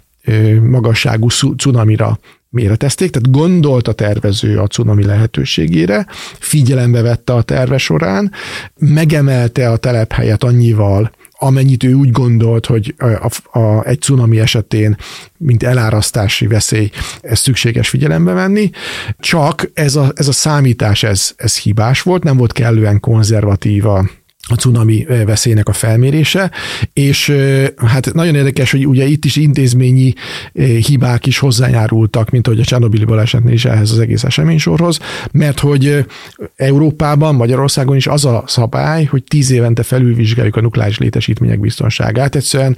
magasságú 0.61 1.29
cunamira 1.57 2.19
méretezték, 2.49 3.09
tehát 3.11 3.31
gondolt 3.31 3.87
a 3.87 3.91
tervező 3.91 4.59
a 4.59 4.67
cunami 4.67 5.05
lehetőségére, 5.05 6.05
figyelembe 6.39 7.01
vette 7.01 7.33
a 7.33 7.41
terve 7.41 7.77
során, 7.77 8.31
megemelte 8.75 9.69
a 9.69 9.77
telephelyet 9.77 10.43
annyival, 10.43 11.11
amennyit 11.39 11.83
ő 11.83 11.93
úgy 11.93 12.11
gondolt, 12.11 12.65
hogy 12.65 12.95
a, 12.97 13.59
a, 13.59 13.85
egy 13.85 14.01
cunami 14.01 14.39
esetén, 14.39 14.97
mint 15.37 15.63
elárasztási 15.63 16.47
veszély, 16.47 16.89
ez 17.21 17.39
szükséges 17.39 17.89
figyelembe 17.89 18.33
venni, 18.33 18.69
csak 19.19 19.69
ez 19.73 19.95
a, 19.95 20.11
ez 20.15 20.27
a 20.27 20.31
számítás, 20.31 21.03
ez, 21.03 21.33
ez 21.35 21.57
hibás 21.57 22.01
volt, 22.01 22.23
nem 22.23 22.37
volt 22.37 22.51
kellően 22.51 22.99
konzervatív 22.99 23.85
a, 23.85 24.09
a 24.49 24.55
cunami 24.55 25.05
veszélynek 25.25 25.67
a 25.67 25.73
felmérése, 25.73 26.51
és 26.93 27.33
hát 27.85 28.13
nagyon 28.13 28.35
érdekes, 28.35 28.71
hogy 28.71 28.87
ugye 28.87 29.05
itt 29.05 29.25
is 29.25 29.35
intézményi 29.35 30.13
hibák 30.87 31.25
is 31.25 31.37
hozzájárultak, 31.37 32.29
mint 32.29 32.47
ahogy 32.47 32.59
a 32.59 32.63
Csernobili 32.63 33.05
balesetnél 33.05 33.53
is 33.53 33.65
ehhez 33.65 33.91
az 33.91 33.99
egész 33.99 34.23
eseménysorhoz, 34.23 34.99
mert 35.31 35.59
hogy 35.59 36.05
Európában, 36.55 37.35
Magyarországon 37.35 37.95
is 37.95 38.07
az 38.07 38.25
a 38.25 38.43
szabály, 38.47 39.03
hogy 39.03 39.23
tíz 39.23 39.51
évente 39.51 39.83
felülvizsgáljuk 39.83 40.55
a 40.55 40.61
nukleáris 40.61 40.97
létesítmények 40.97 41.59
biztonságát. 41.59 42.35
Egyszerűen 42.35 42.77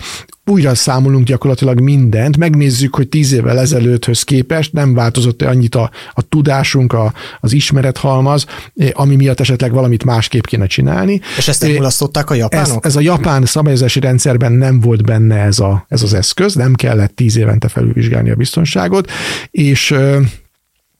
újra 0.49 0.75
számolunk 0.75 1.25
gyakorlatilag 1.25 1.79
mindent, 1.79 2.37
megnézzük, 2.37 2.95
hogy 2.95 3.09
tíz 3.09 3.31
évvel 3.31 3.59
ezelőtthöz 3.59 4.23
képest 4.23 4.73
nem 4.73 4.93
változott-e 4.93 5.47
annyit 5.47 5.75
a, 5.75 5.91
a 6.13 6.21
tudásunk, 6.21 6.93
a, 6.93 7.13
az 7.39 7.53
ismerethalmaz, 7.53 8.45
ami 8.91 9.15
miatt 9.15 9.39
esetleg 9.39 9.71
valamit 9.71 10.03
másképp 10.03 10.43
kéne 10.43 10.65
csinálni. 10.65 11.21
És 11.37 11.47
ezt 11.47 11.61
nem 11.61 11.71
mulasztották 11.71 12.29
a 12.29 12.33
japánok? 12.33 12.85
Ez, 12.85 12.91
ez 12.91 12.95
a 12.95 12.99
japán 13.01 13.45
szabályozási 13.45 13.99
rendszerben 13.99 14.51
nem 14.51 14.79
volt 14.79 15.03
benne 15.03 15.35
ez, 15.35 15.59
a, 15.59 15.85
ez 15.87 16.03
az 16.03 16.13
eszköz, 16.13 16.55
nem 16.55 16.73
kellett 16.73 17.15
tíz 17.15 17.37
évente 17.37 17.67
felülvizsgálni 17.67 18.29
a 18.29 18.35
biztonságot, 18.35 19.11
és 19.51 19.95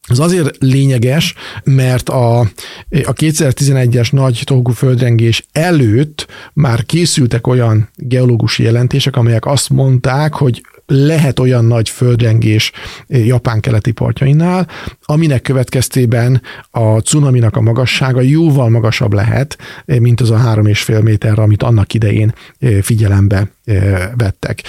Ez 0.09 0.19
azért 0.19 0.55
lényeges, 0.59 1.35
mert 1.63 2.09
a, 2.09 2.39
a 2.89 3.13
2011-es 3.13 4.11
nagy 4.11 4.41
Tohoku 4.45 4.71
földrengés 4.71 5.45
előtt 5.51 6.27
már 6.53 6.85
készültek 6.85 7.47
olyan 7.47 7.89
geológusi 7.95 8.63
jelentések, 8.63 9.15
amelyek 9.15 9.45
azt 9.45 9.69
mondták, 9.69 10.33
hogy 10.33 10.61
lehet 10.89 11.39
olyan 11.39 11.65
nagy 11.65 11.89
földrengés 11.89 12.71
Japán 13.07 13.59
keleti 13.59 13.91
partjainál, 13.91 14.67
aminek 15.01 15.41
következtében 15.41 16.41
a 16.71 16.99
cunaminak 16.99 17.55
a 17.55 17.61
magassága 17.61 18.21
jóval 18.21 18.69
magasabb 18.69 19.13
lehet, 19.13 19.57
mint 19.85 20.21
az 20.21 20.31
a 20.31 20.37
három 20.37 20.65
és 20.65 20.81
fél 20.81 21.01
méter, 21.01 21.39
amit 21.39 21.63
annak 21.63 21.93
idején 21.93 22.33
figyelembe 22.81 23.51
vettek. 24.15 24.61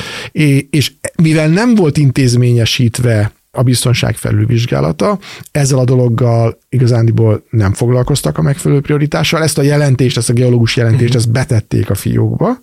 És 0.71 0.93
mivel 1.23 1.49
nem 1.49 1.75
volt 1.75 1.97
intézményesítve 1.97 3.33
a 3.53 3.63
biztonság 3.63 4.17
felülvizsgálata. 4.17 5.19
Ezzel 5.51 5.79
a 5.79 5.85
dologgal 5.85 6.59
igazándiból 6.69 7.45
nem 7.51 7.73
foglalkoztak 7.73 8.39
a 8.39 8.43
megfelelő 8.43 8.81
prioritással. 8.81 9.43
Ezt 9.43 9.59
a 9.59 9.63
jelentést, 9.63 10.17
ezt 10.17 10.31
a 10.31 10.33
geológus 10.33 10.77
jelentést, 10.77 11.15
ezt 11.15 11.31
betették 11.31 11.91
a 11.91 11.95
fiókba. 11.95 12.59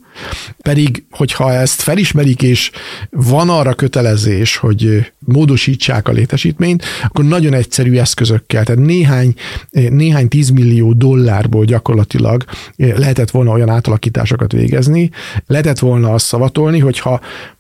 Pedig, 0.62 1.04
hogyha 1.12 1.54
ezt 1.54 1.82
felismerik, 1.82 2.42
és 2.42 2.72
van 3.10 3.50
arra 3.50 3.74
kötelezés, 3.74 4.58
hogy 4.58 5.12
módosítsák 5.20 6.08
a 6.08 6.12
létesítményt, 6.12 6.84
akkor 7.04 7.26
nagyon 7.26 7.54
egyszerű 7.54 7.98
eszközökkel, 7.98 8.64
tehát 8.64 8.86
néhány, 8.86 9.34
néhány 9.72 10.28
tízmillió 10.28 10.94
dollárból 10.94 11.66
gyakorlatilag 11.66 12.44
lehetett 12.76 13.32
volna 13.32 13.52
olyan 13.52 13.70
átalakításokat 13.70 14.52
végezni, 14.52 15.10
lehetett 15.48 15.80
volna 15.80 16.14
azt 16.14 16.26
szavatolni, 16.26 16.80
hogyha 16.80 17.20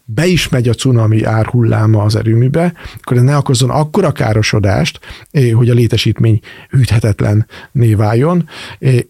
be 0.09 0.25
is 0.25 0.49
megy 0.49 0.67
a 0.67 0.73
cunami 0.73 1.23
árhulláma 1.23 2.03
az 2.03 2.15
erőműbe, 2.15 2.73
akkor 3.01 3.17
ne 3.17 3.37
okozzon 3.37 3.69
akkora 3.69 4.11
károsodást, 4.11 4.99
hogy 5.53 5.69
a 5.69 5.73
létesítmény 5.73 6.39
hűthetetlen 6.69 7.47
váljon, 7.95 8.49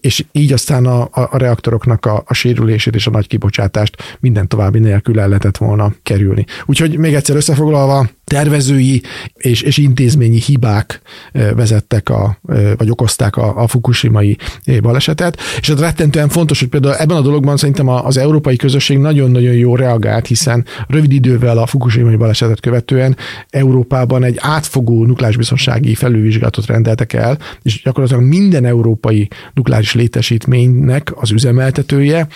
és 0.00 0.24
így 0.32 0.52
aztán 0.52 0.86
a, 0.86 1.08
a 1.12 1.38
reaktoroknak 1.38 2.06
a, 2.06 2.22
a 2.26 2.34
sérülését 2.34 2.94
és 2.94 3.06
a 3.06 3.10
nagy 3.10 3.26
kibocsátást 3.38 4.18
minden 4.20 4.48
további 4.48 4.78
nélkül 4.78 5.20
el 5.20 5.28
lehetett 5.28 5.56
volna 5.56 5.92
kerülni. 6.02 6.44
Úgyhogy 6.66 6.98
még 6.98 7.14
egyszer 7.14 7.36
összefoglalva, 7.36 8.08
tervezői 8.28 9.02
és, 9.36 9.62
és 9.62 9.76
intézményi 9.76 10.40
hibák 10.40 11.00
vezettek, 11.32 12.08
a, 12.08 12.38
vagy 12.76 12.90
okozták 12.90 13.36
a, 13.36 13.62
a 13.62 13.66
fukushimai 13.66 14.36
balesetet, 14.82 15.40
és 15.60 15.68
ez 15.68 15.80
rettentően 15.80 16.28
fontos, 16.28 16.58
hogy 16.58 16.68
például 16.68 16.94
ebben 16.94 17.16
a 17.16 17.20
dologban 17.20 17.56
szerintem 17.56 17.88
az 17.88 18.16
európai 18.16 18.56
közösség 18.56 18.98
nagyon-nagyon 18.98 19.54
jó 19.54 19.76
reagált, 19.76 20.26
hiszen 20.26 20.64
rövid 20.86 21.12
idővel 21.12 21.58
a 21.58 21.66
Fukushima 21.66 22.16
balesetet 22.16 22.60
követően 22.60 23.16
Európában 23.50 24.24
egy 24.24 24.36
átfogó 24.40 25.04
nukleárisbiztonsági 25.04 25.94
felülvizsgálatot 25.94 26.66
rendeltek 26.66 27.12
el, 27.12 27.38
és 27.62 27.82
gyakorlatilag 27.82 28.22
minden 28.24 28.64
európai 28.64 29.28
nukleáris 29.54 29.94
létesítménynek 29.94 31.12
az 31.14 31.30
üzemeltetője 31.30 32.26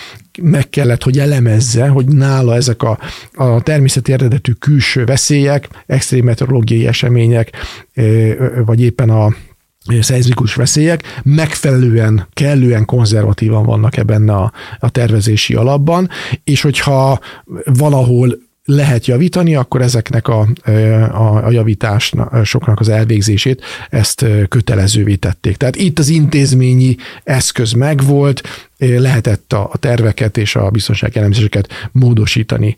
meg 0.43 0.69
kellett, 0.69 1.03
hogy 1.03 1.19
elemezze, 1.19 1.89
hogy 1.89 2.07
nála 2.07 2.55
ezek 2.55 2.83
a, 2.83 2.99
a 3.35 3.63
természeti 3.63 4.13
eredetű 4.13 4.53
külső 4.53 5.05
veszélyek, 5.05 5.69
extrém 5.93 6.25
meteorológiai 6.25 6.87
események, 6.87 7.51
vagy 8.65 8.81
éppen 8.81 9.11
a 9.11 9.35
szeizmikus 10.01 10.55
veszélyek 10.55 11.21
megfelelően, 11.23 12.27
kellően 12.33 12.85
konzervatívan 12.85 13.65
vannak 13.65 13.97
ebben 13.97 14.29
a, 14.29 14.53
a 14.79 14.91
tervezési 14.91 15.55
alapban, 15.55 16.09
és 16.45 16.61
hogyha 16.61 17.21
valahol 17.65 18.39
lehet 18.65 19.07
javítani, 19.07 19.55
akkor 19.55 19.83
ezeknek 19.83 20.29
a, 20.29 20.49
a, 21.13 21.45
a 21.45 21.51
javításoknak 21.51 22.81
az 22.81 22.89
elvégzését 22.89 23.63
ezt 23.91 24.27
kötelezővé 24.49 25.15
tették. 25.15 25.57
Tehát 25.57 25.77
itt 25.77 25.99
az 25.99 26.09
intézményi 26.09 26.97
eszköz 27.25 27.73
megvolt, 27.73 28.43
lehetett 28.89 29.53
a 29.53 29.71
terveket 29.81 30.37
és 30.37 30.57
a 30.57 30.71
biztonsági 30.71 31.19
elemzéseket 31.19 31.69
módosítani 31.93 32.77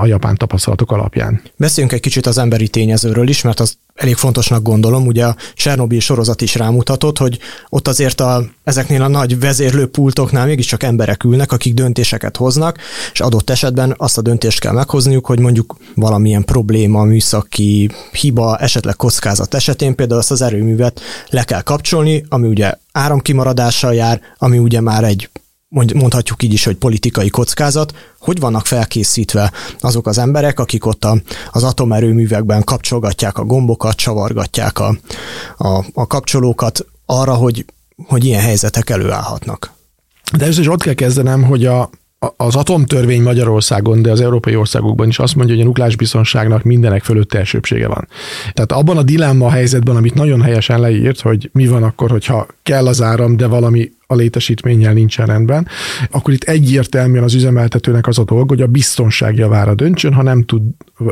a, 0.00 0.06
japán 0.06 0.36
tapasztalatok 0.36 0.92
alapján. 0.92 1.42
Beszéljünk 1.56 1.94
egy 1.94 2.00
kicsit 2.00 2.26
az 2.26 2.38
emberi 2.38 2.68
tényezőről 2.68 3.28
is, 3.28 3.42
mert 3.42 3.60
az 3.60 3.76
elég 3.94 4.14
fontosnak 4.14 4.62
gondolom. 4.62 5.06
Ugye 5.06 5.24
a 5.24 5.36
Csernobil 5.54 6.00
sorozat 6.00 6.40
is 6.40 6.54
rámutatott, 6.54 7.18
hogy 7.18 7.38
ott 7.68 7.88
azért 7.88 8.20
a, 8.20 8.44
ezeknél 8.64 9.02
a 9.02 9.08
nagy 9.08 9.40
vezérlőpultoknál 9.40 10.46
mégiscsak 10.46 10.82
emberek 10.82 11.24
ülnek, 11.24 11.52
akik 11.52 11.74
döntéseket 11.74 12.36
hoznak, 12.36 12.78
és 13.12 13.20
adott 13.20 13.50
esetben 13.50 13.94
azt 13.96 14.18
a 14.18 14.22
döntést 14.22 14.60
kell 14.60 14.72
meghozniuk, 14.72 15.26
hogy 15.26 15.40
mondjuk 15.40 15.76
valamilyen 15.94 16.44
probléma, 16.44 17.04
műszaki 17.04 17.90
hiba, 18.12 18.56
esetleg 18.56 18.96
kockázat 18.96 19.54
esetén 19.54 19.94
például 19.94 20.20
azt 20.20 20.30
az 20.30 20.42
erőművet 20.42 21.00
le 21.28 21.44
kell 21.44 21.62
kapcsolni, 21.62 22.24
ami 22.28 22.48
ugye 22.48 22.74
áramkimaradással 22.92 23.94
jár, 23.94 24.20
ami 24.38 24.58
ugye 24.58 24.80
már 24.80 25.04
egy 25.04 25.30
mondhatjuk 25.94 26.42
így 26.42 26.52
is, 26.52 26.64
hogy 26.64 26.76
politikai 26.76 27.30
kockázat, 27.30 27.94
hogy 28.18 28.40
vannak 28.40 28.66
felkészítve 28.66 29.52
azok 29.80 30.06
az 30.06 30.18
emberek, 30.18 30.60
akik 30.60 30.86
ott 30.86 31.04
a, 31.04 31.16
az 31.52 31.62
atomerőművekben 31.62 32.64
kapcsolgatják 32.64 33.38
a 33.38 33.44
gombokat, 33.44 33.96
csavargatják 33.96 34.78
a, 34.78 34.96
a, 35.58 35.84
a 35.92 36.06
kapcsolókat 36.06 36.86
arra, 37.06 37.34
hogy, 37.34 37.64
hogy 38.06 38.24
ilyen 38.24 38.40
helyzetek 38.40 38.90
előállhatnak. 38.90 39.72
De 40.36 40.46
ez 40.46 40.58
is 40.58 40.68
ott 40.68 40.82
kell 40.82 40.94
kezdenem, 40.94 41.42
hogy 41.42 41.66
a, 41.66 41.90
az 42.36 42.56
atomtörvény 42.56 43.22
Magyarországon, 43.22 44.02
de 44.02 44.10
az 44.10 44.20
európai 44.20 44.56
országokban 44.56 45.08
is 45.08 45.18
azt 45.18 45.34
mondja, 45.34 45.54
hogy 45.54 45.64
a 45.64 45.66
nukleáris 45.66 45.96
biztonságnak 45.96 46.62
mindenek 46.62 47.02
fölött 47.02 47.34
elsőbsége 47.34 47.88
van. 47.88 48.08
Tehát 48.52 48.72
abban 48.72 48.96
a 48.96 49.02
dilemma 49.02 49.50
helyzetben, 49.50 49.96
amit 49.96 50.14
nagyon 50.14 50.42
helyesen 50.42 50.80
leírt, 50.80 51.20
hogy 51.20 51.50
mi 51.52 51.66
van 51.66 51.82
akkor, 51.82 52.10
hogyha 52.10 52.46
kell 52.62 52.86
az 52.86 53.02
áram, 53.02 53.36
de 53.36 53.46
valami 53.46 53.90
a 54.12 54.16
létesítménnyel 54.16 54.92
nincsen 54.92 55.26
rendben, 55.26 55.68
akkor 56.10 56.34
itt 56.34 56.44
egyértelműen 56.44 57.24
az 57.24 57.34
üzemeltetőnek 57.34 58.06
az 58.06 58.18
a 58.18 58.24
dolog, 58.24 58.48
hogy 58.48 58.60
a 58.60 58.66
biztonság 58.66 59.36
javára 59.36 59.74
döntsön, 59.74 60.12
ha 60.12 60.22
nem 60.22 60.42
tud 60.42 60.62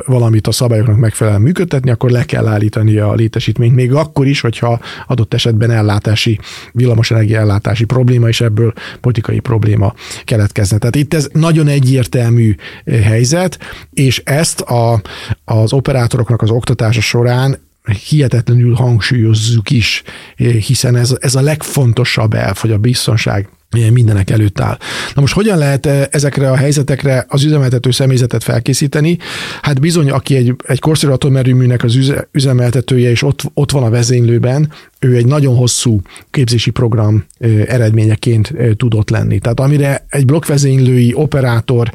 valamit 0.06 0.46
a 0.46 0.52
szabályoknak 0.52 0.96
megfelelően 0.96 1.42
működtetni, 1.42 1.90
akkor 1.90 2.10
le 2.10 2.24
kell 2.24 2.46
állítani 2.46 2.96
a 2.96 3.14
létesítményt, 3.14 3.74
még 3.74 3.92
akkor 3.92 4.26
is, 4.26 4.40
hogyha 4.40 4.80
adott 5.06 5.34
esetben 5.34 5.70
ellátási, 5.70 6.38
villamosenergia 6.72 7.38
ellátási 7.38 7.84
probléma, 7.84 8.28
és 8.28 8.40
ebből 8.40 8.72
politikai 9.00 9.38
probléma 9.40 9.94
keletkezne. 10.24 10.78
Tehát 10.78 10.96
itt 10.96 11.14
ez 11.14 11.28
nagyon 11.32 11.68
egyértelmű 11.68 12.54
eh, 12.84 13.00
helyzet, 13.04 13.58
és 13.92 14.22
ezt 14.24 14.60
a, 14.60 15.02
az 15.44 15.72
operátoroknak 15.72 16.42
az 16.42 16.50
oktatása 16.50 17.00
során 17.00 17.68
hihetetlenül 17.84 18.74
hangsúlyozzuk 18.74 19.70
is, 19.70 20.02
hiszen 20.36 20.96
ez, 20.96 21.16
ez 21.20 21.34
a 21.34 21.40
legfontosabb 21.40 22.34
elv, 22.34 22.56
hogy 22.56 22.72
a 22.72 22.78
biztonság 22.78 23.48
mindenek 23.70 24.30
előtt 24.30 24.60
áll. 24.60 24.78
Na 25.14 25.20
most 25.20 25.34
hogyan 25.34 25.58
lehet 25.58 25.86
ezekre 25.86 26.50
a 26.50 26.56
helyzetekre 26.56 27.24
az 27.28 27.44
üzemeltető 27.44 27.90
személyzetet 27.90 28.42
felkészíteni? 28.42 29.18
Hát 29.62 29.80
bizony, 29.80 30.10
aki 30.10 30.36
egy, 30.36 30.54
egy 30.66 30.78
korszerű 30.78 31.12
atomerőműnek 31.12 31.84
az 31.84 31.94
üze, 31.94 32.28
üzemeltetője, 32.32 33.10
és 33.10 33.22
ott, 33.22 33.42
ott 33.54 33.70
van 33.70 33.82
a 33.82 33.90
vezénylőben, 33.90 34.72
ő 34.98 35.16
egy 35.16 35.26
nagyon 35.26 35.56
hosszú 35.56 36.00
képzési 36.30 36.70
program 36.70 37.24
eredményeként 37.66 38.52
tudott 38.76 39.10
lenni. 39.10 39.38
Tehát 39.38 39.60
amire 39.60 40.06
egy 40.08 40.24
blokkvezénylői 40.24 41.14
operátor 41.14 41.90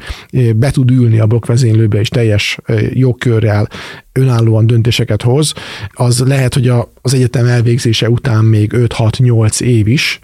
be 0.56 0.70
tud 0.70 0.90
ülni 0.90 1.18
a 1.18 1.26
blokkvezénylőbe, 1.26 1.98
és 1.98 2.08
teljes 2.08 2.58
jogkörrel 2.92 3.68
önállóan 4.12 4.66
döntéseket 4.66 5.22
hoz, 5.22 5.52
az 5.92 6.22
lehet, 6.26 6.54
hogy 6.54 6.68
a, 6.68 6.92
az 7.02 7.14
egyetem 7.14 7.46
elvégzése 7.46 8.10
után 8.10 8.44
még 8.44 8.72
5-6-8 8.74 9.60
év 9.60 9.88
is, 9.88 10.20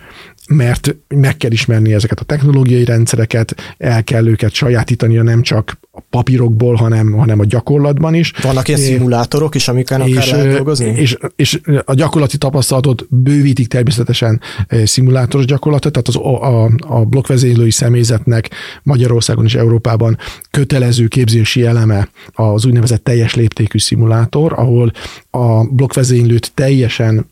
mert 0.52 0.96
meg 1.08 1.36
kell 1.36 1.50
ismerni 1.50 1.92
ezeket 1.92 2.20
a 2.20 2.24
technológiai 2.24 2.84
rendszereket, 2.84 3.74
el 3.78 4.04
kell 4.04 4.26
őket 4.26 4.52
sajátítania 4.52 5.22
nem 5.22 5.42
csak 5.42 5.78
a 5.90 6.00
papírokból, 6.10 6.74
hanem, 6.74 7.12
hanem 7.12 7.40
a 7.40 7.44
gyakorlatban 7.44 8.14
is. 8.14 8.32
Vannak 8.42 8.68
ilyen 8.68 8.80
szimulátorok 8.80 9.54
is, 9.54 9.68
amikkel 9.68 10.08
és, 10.08 10.30
kell 10.30 10.46
dolgozni? 10.46 10.86
És, 10.86 11.16
és 11.36 11.60
a 11.84 11.94
gyakorlati 11.94 12.38
tapasztalatot 12.38 13.06
bővítik 13.10 13.66
természetesen 13.66 14.40
szimulátoros 14.84 15.46
gyakorlatot, 15.46 15.92
tehát 15.92 16.08
az, 16.08 16.16
a, 16.16 16.64
a 16.96 17.04
blokkvezénylői 17.04 17.70
személyzetnek 17.70 18.50
Magyarországon 18.82 19.44
és 19.44 19.54
Európában 19.54 20.18
kötelező 20.50 21.06
képzési 21.06 21.64
eleme 21.64 22.08
az 22.32 22.66
úgynevezett 22.66 23.04
teljes 23.04 23.34
léptékű 23.34 23.78
szimulátor, 23.78 24.52
ahol 24.56 24.92
a 25.34 25.64
blokkvezénylőt 25.64 26.52
teljesen 26.54 27.26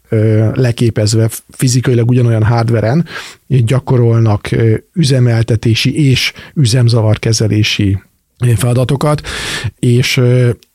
leképezve 0.54 1.30
fizikailag 1.50 2.09
ugyanolyan 2.11 2.45
hardveren 2.45 3.07
gyakorolnak 3.47 4.49
üzemeltetési 4.92 6.09
és 6.09 6.33
üzemzavarkezelési 6.54 7.99
feladatokat, 8.57 9.23
és 9.78 10.21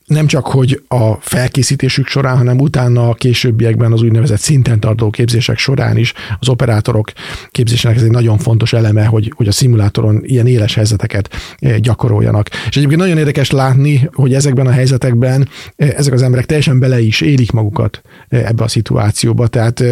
nem 0.05 0.27
csak, 0.27 0.47
hogy 0.47 0.81
a 0.87 1.13
felkészítésük 1.13 2.07
során, 2.07 2.37
hanem 2.37 2.59
utána 2.59 3.09
a 3.09 3.13
későbbiekben 3.13 3.91
az 3.91 4.01
úgynevezett 4.01 4.39
szinten 4.39 4.79
tartó 4.79 5.09
képzések 5.09 5.57
során 5.57 5.97
is 5.97 6.13
az 6.39 6.49
operátorok 6.49 7.11
képzésének 7.51 7.97
ez 7.97 8.03
egy 8.03 8.11
nagyon 8.11 8.37
fontos 8.37 8.73
eleme, 8.73 9.05
hogy, 9.05 9.33
hogy 9.35 9.47
a 9.47 9.51
szimulátoron 9.51 10.21
ilyen 10.23 10.47
éles 10.47 10.75
helyzeteket 10.75 11.29
eh, 11.59 11.77
gyakoroljanak. 11.77 12.49
És 12.49 12.77
egyébként 12.77 12.99
nagyon 12.99 13.17
érdekes 13.17 13.51
látni, 13.51 14.09
hogy 14.13 14.33
ezekben 14.33 14.67
a 14.67 14.71
helyzetekben 14.71 15.49
eh, 15.75 15.89
ezek 15.89 16.13
az 16.13 16.21
emberek 16.21 16.45
teljesen 16.45 16.79
bele 16.79 16.99
is 16.99 17.21
élik 17.21 17.51
magukat 17.51 18.01
eh, 18.27 18.47
ebbe 18.47 18.63
a 18.63 18.67
szituációba. 18.67 19.47
Tehát 19.47 19.83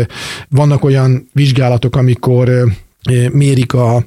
vannak 0.49 0.83
olyan 0.83 1.29
vizsgálatok, 1.31 1.95
amikor 1.95 2.51
mérik 3.31 3.73
a, 3.73 4.05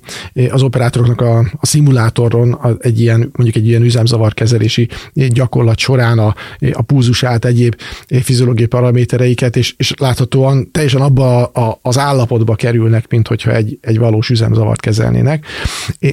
az 0.51 0.63
operátoroknak 0.63 1.21
a, 1.21 1.39
a 1.39 1.67
szimulátoron 1.67 2.53
a, 2.53 2.77
egy 2.79 3.01
ilyen, 3.01 3.31
mondjuk 3.33 3.57
egy 3.57 3.67
ilyen 3.67 3.83
üzemzavarkezelési 3.83 4.89
gyakorlat 5.13 5.79
során 5.79 6.19
a, 6.19 6.35
a 6.73 6.83
púzusát, 6.83 7.45
egyéb 7.45 7.77
fiziológiai 8.23 8.69
paramétereiket, 8.69 9.57
és, 9.57 9.75
és 9.77 9.95
láthatóan 9.99 10.71
teljesen 10.71 11.01
abba 11.01 11.45
a, 11.45 11.79
az 11.83 11.99
állapotba 11.99 12.55
kerülnek, 12.55 13.09
mint 13.09 13.29
hogyha 13.29 13.55
egy, 13.55 13.79
egy 13.81 13.99
valós 13.99 14.31
üzemzavart 14.31 14.81
kezelnének. 14.81 15.47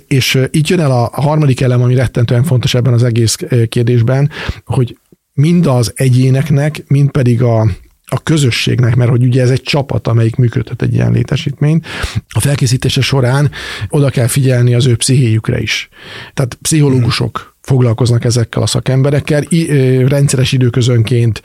És 0.08 0.40
itt 0.52 0.68
jön 0.68 0.80
el 0.80 0.92
a, 0.92 1.04
a 1.13 1.22
harmadik 1.22 1.62
elem, 1.62 1.82
ami 1.82 1.96
rettentően 1.96 2.44
fontos 2.44 2.74
ebben 2.74 2.94
az 2.94 3.04
egész 3.04 3.38
kérdésben, 3.70 4.30
hogy 4.66 4.98
mind 5.34 5.68
az 5.68 5.92
egyéneknek, 5.96 6.84
mind 6.88 7.12
pedig 7.12 7.42
a, 7.42 7.68
a 8.05 8.24
közösségnek, 8.24 8.95
mert 8.95 9.10
hogy 9.10 9.24
ugye 9.24 9.41
ez 9.41 9.50
egy 9.50 9.62
csapat, 9.62 10.07
amelyik 10.07 10.36
működhet 10.36 10.81
egy 10.81 10.93
ilyen 10.93 11.12
létesítményt, 11.12 11.86
a 12.29 12.39
felkészítése 12.39 13.01
során 13.01 13.51
oda 13.89 14.10
kell 14.10 14.27
figyelni 14.27 14.74
az 14.74 14.86
ő 14.86 14.95
pszichéjükre 14.95 15.60
is. 15.60 15.89
Tehát 16.33 16.57
pszichológusok 16.62 17.55
foglalkoznak 17.62 18.24
ezekkel 18.24 18.62
a 18.62 18.67
szakemberekkel, 18.67 19.41
rendszeres 20.07 20.51
időközönként 20.51 21.41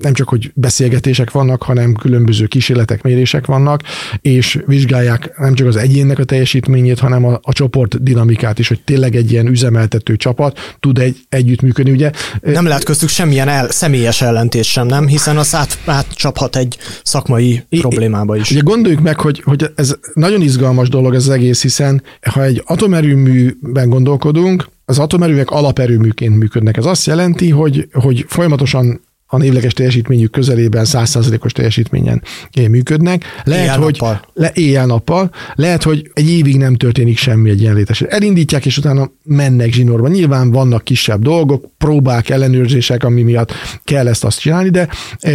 nem 0.00 0.12
csak, 0.12 0.28
hogy 0.28 0.52
beszélgetések 0.54 1.30
vannak, 1.30 1.62
hanem 1.62 1.94
különböző 1.94 2.46
kísérletek, 2.46 3.02
mérések 3.02 3.46
vannak, 3.46 3.82
és 4.20 4.62
vizsgálják 4.66 5.38
nem 5.38 5.54
csak 5.54 5.66
az 5.66 5.76
egyénnek 5.76 6.18
a 6.18 6.24
teljesítményét, 6.24 6.98
hanem 6.98 7.24
a, 7.24 7.38
a 7.42 7.52
csoport 7.52 8.02
dinamikát 8.02 8.58
is, 8.58 8.68
hogy 8.68 8.80
tényleg 8.80 9.14
egy 9.16 9.32
ilyen 9.32 9.46
üzemeltető 9.46 10.16
csapat 10.16 10.76
tud 10.80 10.98
egy, 10.98 11.16
együttműködni. 11.28 11.92
Ugye? 11.92 12.10
Nem 12.40 12.66
lehet 12.66 12.84
köztük 12.84 13.08
semmilyen 13.08 13.48
el, 13.48 13.70
személyes 13.70 14.22
ellentés 14.22 14.70
sem, 14.70 14.86
nem? 14.86 15.06
Hiszen 15.06 15.36
az 15.36 15.54
át, 15.54 15.78
átcsaphat 15.84 16.56
egy 16.56 16.78
szakmai 17.02 17.62
I, 17.68 17.78
problémába 17.78 18.36
is. 18.36 18.50
Ugye 18.50 18.60
gondoljuk 18.60 19.00
meg, 19.00 19.20
hogy, 19.20 19.42
hogy 19.44 19.70
ez 19.74 19.96
nagyon 20.14 20.42
izgalmas 20.42 20.88
dolog 20.88 21.14
ez 21.14 21.22
az 21.22 21.30
egész, 21.30 21.62
hiszen 21.62 22.02
ha 22.30 22.42
egy 22.42 22.62
atomerőműben 22.64 23.88
gondolkodunk, 23.88 24.68
az 24.84 24.98
atomerőművek 24.98 25.50
alaperőműként 25.50 26.36
működnek. 26.36 26.76
Ez 26.76 26.84
azt 26.84 27.06
jelenti, 27.06 27.50
hogy, 27.50 27.88
hogy 27.92 28.24
folyamatosan 28.28 29.00
a 29.34 29.38
névleges 29.38 29.72
teljesítményük 29.72 30.30
közelében 30.30 30.84
100%-os 30.88 31.52
teljesítményen 31.52 32.22
működnek. 32.68 33.24
Lehet, 33.44 33.64
éjjel 33.64 33.78
hogy 33.78 33.98
le, 34.34 34.50
éjjel-nappal, 34.54 35.30
lehet, 35.54 35.82
hogy 35.82 36.10
egy 36.14 36.30
évig 36.30 36.56
nem 36.56 36.74
történik 36.74 37.18
semmi 37.18 37.50
egy 37.50 37.60
ilyen 37.60 37.74
létesít. 37.74 38.08
Elindítják, 38.08 38.66
és 38.66 38.78
utána 38.78 39.10
mennek 39.24 39.72
zsinórba. 39.72 40.08
Nyilván 40.08 40.50
vannak 40.50 40.84
kisebb 40.84 41.22
dolgok, 41.22 41.64
próbák, 41.78 42.28
ellenőrzések, 42.28 43.04
ami 43.04 43.22
miatt 43.22 43.52
kell 43.84 44.08
ezt 44.08 44.24
azt 44.24 44.40
csinálni, 44.40 44.70
de, 44.70 44.88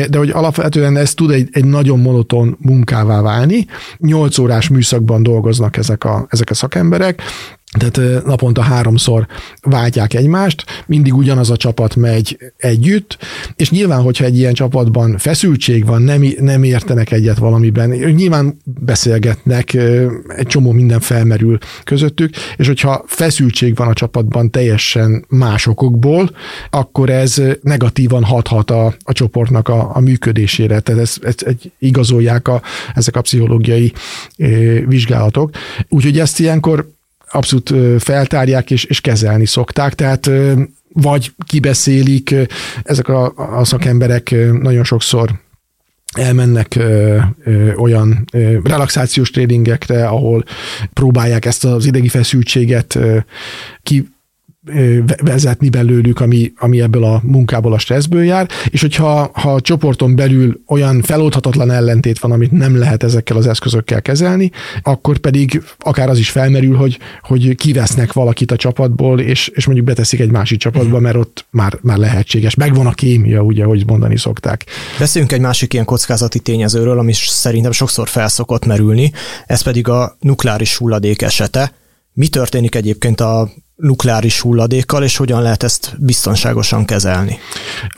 de 0.10 0.18
hogy 0.18 0.30
alapvetően 0.30 0.98
ez 0.98 1.14
tud 1.14 1.32
egy, 1.32 1.48
egy 1.52 1.66
nagyon 1.66 2.00
monoton 2.00 2.58
munkává 2.60 3.22
válni. 3.22 3.66
Nyolc 3.98 4.38
órás 4.38 4.68
műszakban 4.68 5.24
dolgoznak 5.24 5.78
ezek 5.78 6.04
a, 6.04 6.28
ezek 6.30 6.50
a 6.50 6.54
szakemberek, 6.54 7.22
tehát 7.78 8.26
naponta 8.26 8.62
háromszor 8.62 9.28
váltják 9.62 10.14
egymást, 10.14 10.66
mindig 10.86 11.16
ugyanaz 11.16 11.50
a 11.50 11.58
csapat 11.58 11.96
megy 11.96 12.38
együtt, 12.58 13.18
és 13.56 13.70
nyilván, 13.70 14.02
hogyha 14.02 14.26
egy 14.26 14.38
ilyen 14.38 14.54
csapatban 14.54 15.18
feszültség 15.18 15.86
van, 15.86 16.02
nem, 16.02 16.24
nem 16.40 16.64
értenek 16.64 17.12
egyet 17.12 17.38
valamiben, 17.38 17.90
nyilván 17.90 18.58
beszélgetnek, 18.64 19.74
egy 20.28 20.48
csomó 20.48 20.72
minden 20.72 21.00
felmerül 21.00 21.58
közöttük, 21.84 22.36
és 22.58 22.68
hogyha 22.68 23.04
feszültség 23.06 23.76
van 23.76 23.88
a 23.88 23.94
csapatban 23.94 24.52
teljesen 24.52 25.26
más 25.30 25.68
okokból, 25.68 26.32
akkor 26.70 27.10
ez 27.10 27.42
negatívan 27.62 28.24
hathat 28.24 28.72
a, 28.72 28.86
a 29.04 29.14
csoportnak 29.14 29.68
a, 29.68 29.96
a 29.96 30.00
működésére. 30.00 30.80
Tehát 30.80 31.02
ez, 31.02 31.18
ez, 31.22 31.36
ez 31.46 31.54
igazolják 31.80 32.48
a, 32.48 32.62
ezek 32.96 33.16
a 33.16 33.22
pszichológiai 33.22 33.94
vizsgálatok. 34.86 35.52
Úgyhogy 35.90 36.20
ezt 36.20 36.40
ilyenkor 36.40 36.96
abszolút 37.32 37.74
feltárják 38.04 38.72
és, 38.72 38.84
és 38.84 39.02
kezelni 39.02 39.46
szokták, 39.46 39.94
tehát 39.94 40.30
vagy 40.94 41.32
kibeszélik, 41.46 42.36
ezek 42.84 43.08
a, 43.08 43.34
a 43.60 43.66
szakemberek 43.66 44.36
nagyon 44.62 44.84
sokszor 44.84 45.40
elmennek 46.12 46.76
ö, 46.76 47.18
ö, 47.44 47.74
olyan 47.74 48.26
ö, 48.34 48.58
relaxációs 48.64 49.30
tréningekre, 49.30 50.08
ahol 50.08 50.44
próbálják 50.94 51.46
ezt 51.46 51.66
az 51.66 51.86
idegi 51.86 52.08
feszültséget 52.08 52.96
ö, 52.96 53.18
ki 53.84 54.08
vezetni 55.24 55.70
belőlük, 55.70 56.20
ami, 56.20 56.52
ami 56.58 56.82
ebből 56.82 57.04
a 57.04 57.22
munkából, 57.24 57.74
a 57.74 57.78
stresszből 57.78 58.24
jár, 58.24 58.50
és 58.70 58.82
hogyha 58.82 59.30
ha 59.34 59.54
a 59.54 59.62
csoporton 59.62 60.16
belül 60.16 60.62
olyan 60.68 61.02
feloldhatatlan 61.02 61.72
ellentét 61.72 62.20
van, 62.20 62.32
amit 62.32 62.52
nem 62.52 62.78
lehet 62.78 63.04
ezekkel 63.04 63.38
az 63.38 63.48
eszközökkel 63.48 64.02
kezelni, 64.02 64.52
akkor 64.82 65.18
pedig 65.18 65.64
akár 65.78 66.10
az 66.10 66.18
is 66.18 66.30
felmerül, 66.30 66.76
hogy, 66.76 67.00
hogy 67.22 67.56
kivesznek 67.56 68.14
valakit 68.14 68.52
a 68.52 68.56
csapatból, 68.56 69.20
és, 69.20 69.48
és 69.48 69.66
mondjuk 69.66 69.88
beteszik 69.88 70.20
egy 70.20 70.32
másik 70.32 70.60
csapatba, 70.60 71.00
mert 71.00 71.16
ott 71.16 71.46
már, 71.50 71.78
már 71.82 71.98
lehetséges. 71.98 72.56
Megvan 72.56 72.86
a 72.88 72.92
kémia, 72.92 73.42
ugye, 73.42 73.64
ahogy 73.64 73.84
mondani 73.86 74.18
szokták. 74.18 74.66
Beszéljünk 75.00 75.34
egy 75.34 75.42
másik 75.42 75.74
ilyen 75.74 75.86
kockázati 75.86 76.40
tényezőről, 76.40 77.00
ami 77.00 77.14
szerintem 77.14 77.72
sokszor 77.72 78.08
felszokott 78.08 78.66
merülni, 78.66 79.12
ez 79.46 79.62
pedig 79.62 79.88
a 79.88 80.18
nukleáris 80.20 80.78
hulladék 80.78 81.22
esete. 81.22 81.72
Mi 82.14 82.28
történik 82.28 82.76
egyébként 82.76 83.22
a 83.22 83.50
nukleáris 83.78 84.40
hulladékkal, 84.40 85.04
és 85.04 85.18
hogyan 85.18 85.42
lehet 85.42 85.64
ezt 85.64 85.96
biztonságosan 86.00 86.86
kezelni? 86.86 87.40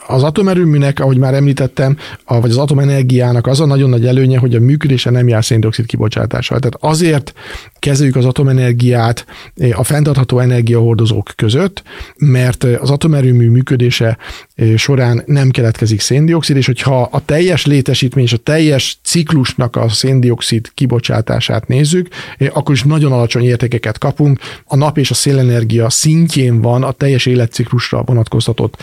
Az 0.06 0.22
atomerőműnek, 0.22 1.00
ahogy 1.00 1.18
már 1.18 1.34
említettem, 1.34 1.96
vagy 2.26 2.50
az 2.50 2.56
atomenergiának 2.56 3.46
az 3.46 3.60
a 3.60 3.66
nagyon 3.66 3.90
nagy 3.90 4.06
előnye, 4.06 4.38
hogy 4.38 4.54
a 4.54 4.60
működése 4.60 5.10
nem 5.10 5.28
jár 5.28 5.44
széndiokszid 5.44 5.86
kibocsátással. 5.86 6.58
Tehát 6.58 6.96
azért 6.96 7.32
kezeljük 7.80 8.16
az 8.16 8.24
atomenergiát 8.24 9.26
eh, 9.56 9.78
a 9.78 9.82
fenntartható 9.82 10.38
energiahordozók 10.38 11.32
között, 11.36 11.82
mert 12.16 12.64
eh, 12.64 12.82
az 12.82 12.90
atomerőmű 12.90 13.50
működése 13.50 14.18
eh, 14.54 14.76
során 14.76 15.22
nem 15.26 15.50
keletkezik 15.50 16.00
széndiokszid, 16.00 16.56
és 16.56 16.66
hogyha 16.66 17.02
a 17.02 17.24
teljes 17.24 17.66
létesítmény 17.66 18.24
és 18.24 18.32
a 18.32 18.36
teljes 18.36 18.98
ciklusnak 19.04 19.76
a 19.76 19.88
széndiokszid 19.88 20.70
kibocsátását 20.74 21.68
nézzük, 21.68 22.08
akkor 22.52 22.74
is 22.74 22.82
nagyon 22.82 23.12
alacsony 23.12 23.44
értékeket 23.44 23.98
kapunk. 23.98 24.38
A 24.64 24.76
nap 24.76 24.98
és 24.98 25.10
a 25.10 25.14
szélenergia 25.14 25.90
szintjén 25.90 26.60
van 26.60 26.82
a 26.82 26.92
teljes 26.92 27.26
életciklusra 27.26 28.02
vonatkoztatott 28.02 28.82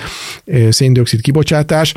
széndiokszid 0.69 1.21
kibocsátás, 1.21 1.93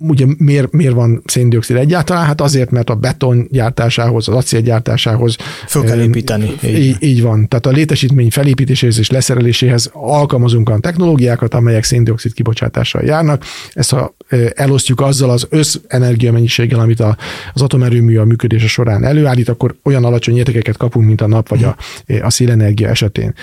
ugye 0.00 0.26
miért, 0.38 0.72
miért 0.72 0.94
van 0.94 1.22
széndiokszid 1.24 1.76
egyáltalán? 1.76 2.24
Hát 2.24 2.40
azért, 2.40 2.70
mert 2.70 2.90
a 2.90 2.94
beton 2.94 3.48
gyártásához, 3.50 4.28
az 4.28 4.34
acél 4.34 4.60
gyártásához 4.60 5.36
föl 5.66 5.84
kell 5.84 6.00
építeni. 6.00 6.52
Így, 6.64 6.96
így 7.00 7.22
van. 7.22 7.48
Tehát 7.48 7.66
a 7.66 7.70
létesítmény 7.70 8.30
felépítéséhez 8.30 8.98
és 8.98 9.10
leszereléséhez 9.10 9.90
alkalmazunk 9.92 10.68
olyan 10.68 10.80
technológiákat, 10.80 11.54
amelyek 11.54 11.84
széndiokszid 11.84 12.32
kibocsátással 12.32 13.02
járnak. 13.02 13.44
Ezt 13.72 13.90
ha 13.90 14.14
elosztjuk 14.54 15.00
azzal 15.00 15.30
az 15.30 15.46
összenergiamennyiséggel, 15.50 16.80
amit 16.80 17.00
a, 17.00 17.16
az 17.52 17.62
atomerőmű 17.62 18.18
a 18.18 18.24
működése 18.24 18.66
során 18.66 19.04
előállít, 19.04 19.48
akkor 19.48 19.74
olyan 19.82 20.04
alacsony 20.04 20.36
értékeket 20.36 20.76
kapunk, 20.76 21.06
mint 21.06 21.20
a 21.20 21.26
nap 21.26 21.48
vagy 21.48 21.64
a, 21.64 21.76
a 22.22 22.30
szélenergia 22.30 22.88
esetén. 22.88 23.34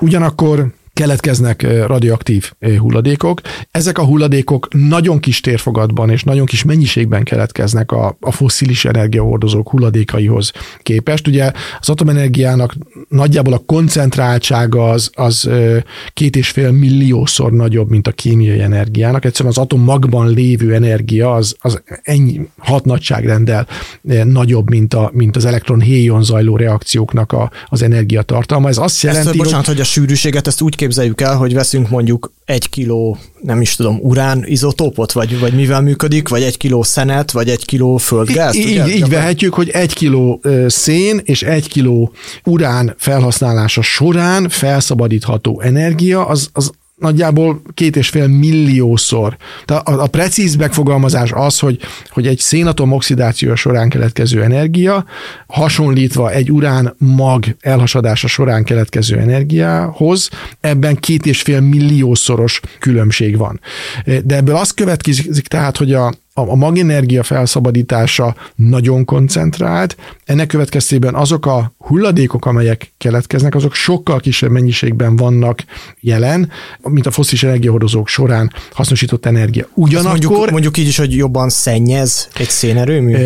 Ugyanakkor 0.00 0.72
keletkeznek 0.94 1.86
radioaktív 1.86 2.52
hulladékok. 2.78 3.40
Ezek 3.70 3.98
a 3.98 4.04
hulladékok 4.04 4.68
nagyon 4.70 5.20
kis 5.20 5.40
térfogatban 5.40 6.10
és 6.10 6.22
nagyon 6.22 6.46
kis 6.46 6.64
mennyiségben 6.64 7.22
keletkeznek 7.22 7.92
a, 7.92 8.16
a 8.20 8.32
fosszilis 8.32 8.84
energiahordozók 8.84 9.70
hulladékaihoz 9.70 10.52
képest. 10.82 11.26
Ugye 11.26 11.52
az 11.80 11.88
atomenergiának 11.88 12.74
nagyjából 13.08 13.52
a 13.52 13.62
koncentráltsága 13.66 14.90
az, 14.90 15.10
az 15.14 15.50
két 16.12 16.36
és 16.36 16.48
fél 16.48 16.70
milliószor 16.70 17.52
nagyobb, 17.52 17.90
mint 17.90 18.06
a 18.06 18.12
kémiai 18.12 18.60
energiának. 18.60 19.24
Egyszerűen 19.24 19.54
az 19.56 19.62
atommagban 19.62 20.30
lévő 20.30 20.74
energia 20.74 21.34
az, 21.34 21.56
az 21.58 21.82
ennyi 22.02 22.40
hat 22.58 22.84
nagyságrendel 22.84 23.66
nagyobb, 24.24 24.70
mint, 24.70 24.94
a, 24.94 25.10
mint 25.12 25.36
az 25.36 25.44
elektron-héjon 25.44 26.22
zajló 26.22 26.56
reakcióknak 26.56 27.32
a, 27.32 27.50
az 27.68 27.82
energiatartalma. 27.82 28.68
Ez 28.68 28.78
azt 28.78 29.02
jelenti, 29.02 29.28
ezt, 29.28 29.36
bocsánat, 29.36 29.66
hogy, 29.66 29.74
hogy 29.74 29.84
a 29.84 29.86
sűrűséget 29.86 30.46
ezt 30.46 30.60
úgy 30.60 30.76
képzeljük 30.84 31.20
el, 31.20 31.36
hogy 31.36 31.54
veszünk 31.54 31.88
mondjuk 31.88 32.32
egy 32.44 32.68
kiló, 32.68 33.18
nem 33.42 33.60
is 33.60 33.76
tudom, 33.76 33.98
urán 34.02 34.44
izotópot, 34.46 35.12
vagy, 35.12 35.40
vagy 35.40 35.54
mivel 35.54 35.80
működik, 35.80 36.28
vagy 36.28 36.42
egy 36.42 36.56
kiló 36.56 36.82
szenet, 36.82 37.30
vagy 37.30 37.48
egy 37.48 37.64
kiló 37.64 37.96
földgáz. 37.96 38.54
Így, 38.54 38.70
ugye? 38.70 38.94
így 38.94 39.08
vehetjük, 39.08 39.54
hogy 39.54 39.68
egy 39.68 39.94
kiló 39.94 40.40
szén 40.66 41.20
és 41.24 41.42
egy 41.42 41.68
kiló 41.68 42.12
urán 42.44 42.94
felhasználása 42.98 43.82
során 43.82 44.48
felszabadítható 44.48 45.60
energia, 45.60 46.26
az, 46.26 46.48
az 46.52 46.70
nagyjából 46.96 47.62
két 47.74 47.96
és 47.96 48.08
fél 48.08 48.26
milliószor. 48.26 49.36
Tehát 49.64 49.88
a, 49.88 50.02
a 50.02 50.06
precíz 50.06 50.56
megfogalmazás 50.56 51.32
az, 51.32 51.58
hogy, 51.58 51.80
hogy 52.08 52.26
egy 52.26 52.38
szénatom 52.38 52.92
oxidáció 52.92 53.54
során 53.54 53.88
keletkező 53.88 54.42
energia, 54.42 55.04
hasonlítva 55.46 56.30
egy 56.30 56.52
urán 56.52 56.94
mag 56.98 57.44
elhasadása 57.60 58.26
során 58.26 58.64
keletkező 58.64 59.18
energiához, 59.18 60.30
ebben 60.60 60.96
két 60.96 61.26
és 61.26 61.42
fél 61.42 61.60
milliószoros 61.60 62.60
különbség 62.78 63.36
van. 63.36 63.60
De 64.04 64.36
ebből 64.36 64.56
az 64.56 64.70
következik 64.70 65.46
tehát, 65.46 65.76
hogy 65.76 65.92
a, 65.92 66.12
a 66.34 66.54
magenergia 66.54 67.22
felszabadítása 67.22 68.34
nagyon 68.54 69.04
koncentrált, 69.04 69.96
ennek 70.24 70.46
következtében 70.46 71.14
azok 71.14 71.46
a 71.46 71.72
hulladékok, 71.78 72.46
amelyek 72.46 72.92
keletkeznek, 72.98 73.54
azok 73.54 73.74
sokkal 73.74 74.20
kisebb 74.20 74.50
mennyiségben 74.50 75.16
vannak 75.16 75.64
jelen, 76.00 76.50
mint 76.82 77.06
a 77.06 77.10
foszilis 77.10 77.42
energiahordozók 77.42 78.08
során 78.08 78.52
hasznosított 78.72 79.26
energia. 79.26 79.68
Ugyanakkor... 79.74 80.10
Mondjuk, 80.10 80.50
mondjuk 80.50 80.78
így 80.78 80.86
is, 80.86 80.96
hogy 80.96 81.16
jobban 81.16 81.48
szennyez 81.48 82.28
egy 82.34 82.50
szénerőmű? 82.50 83.16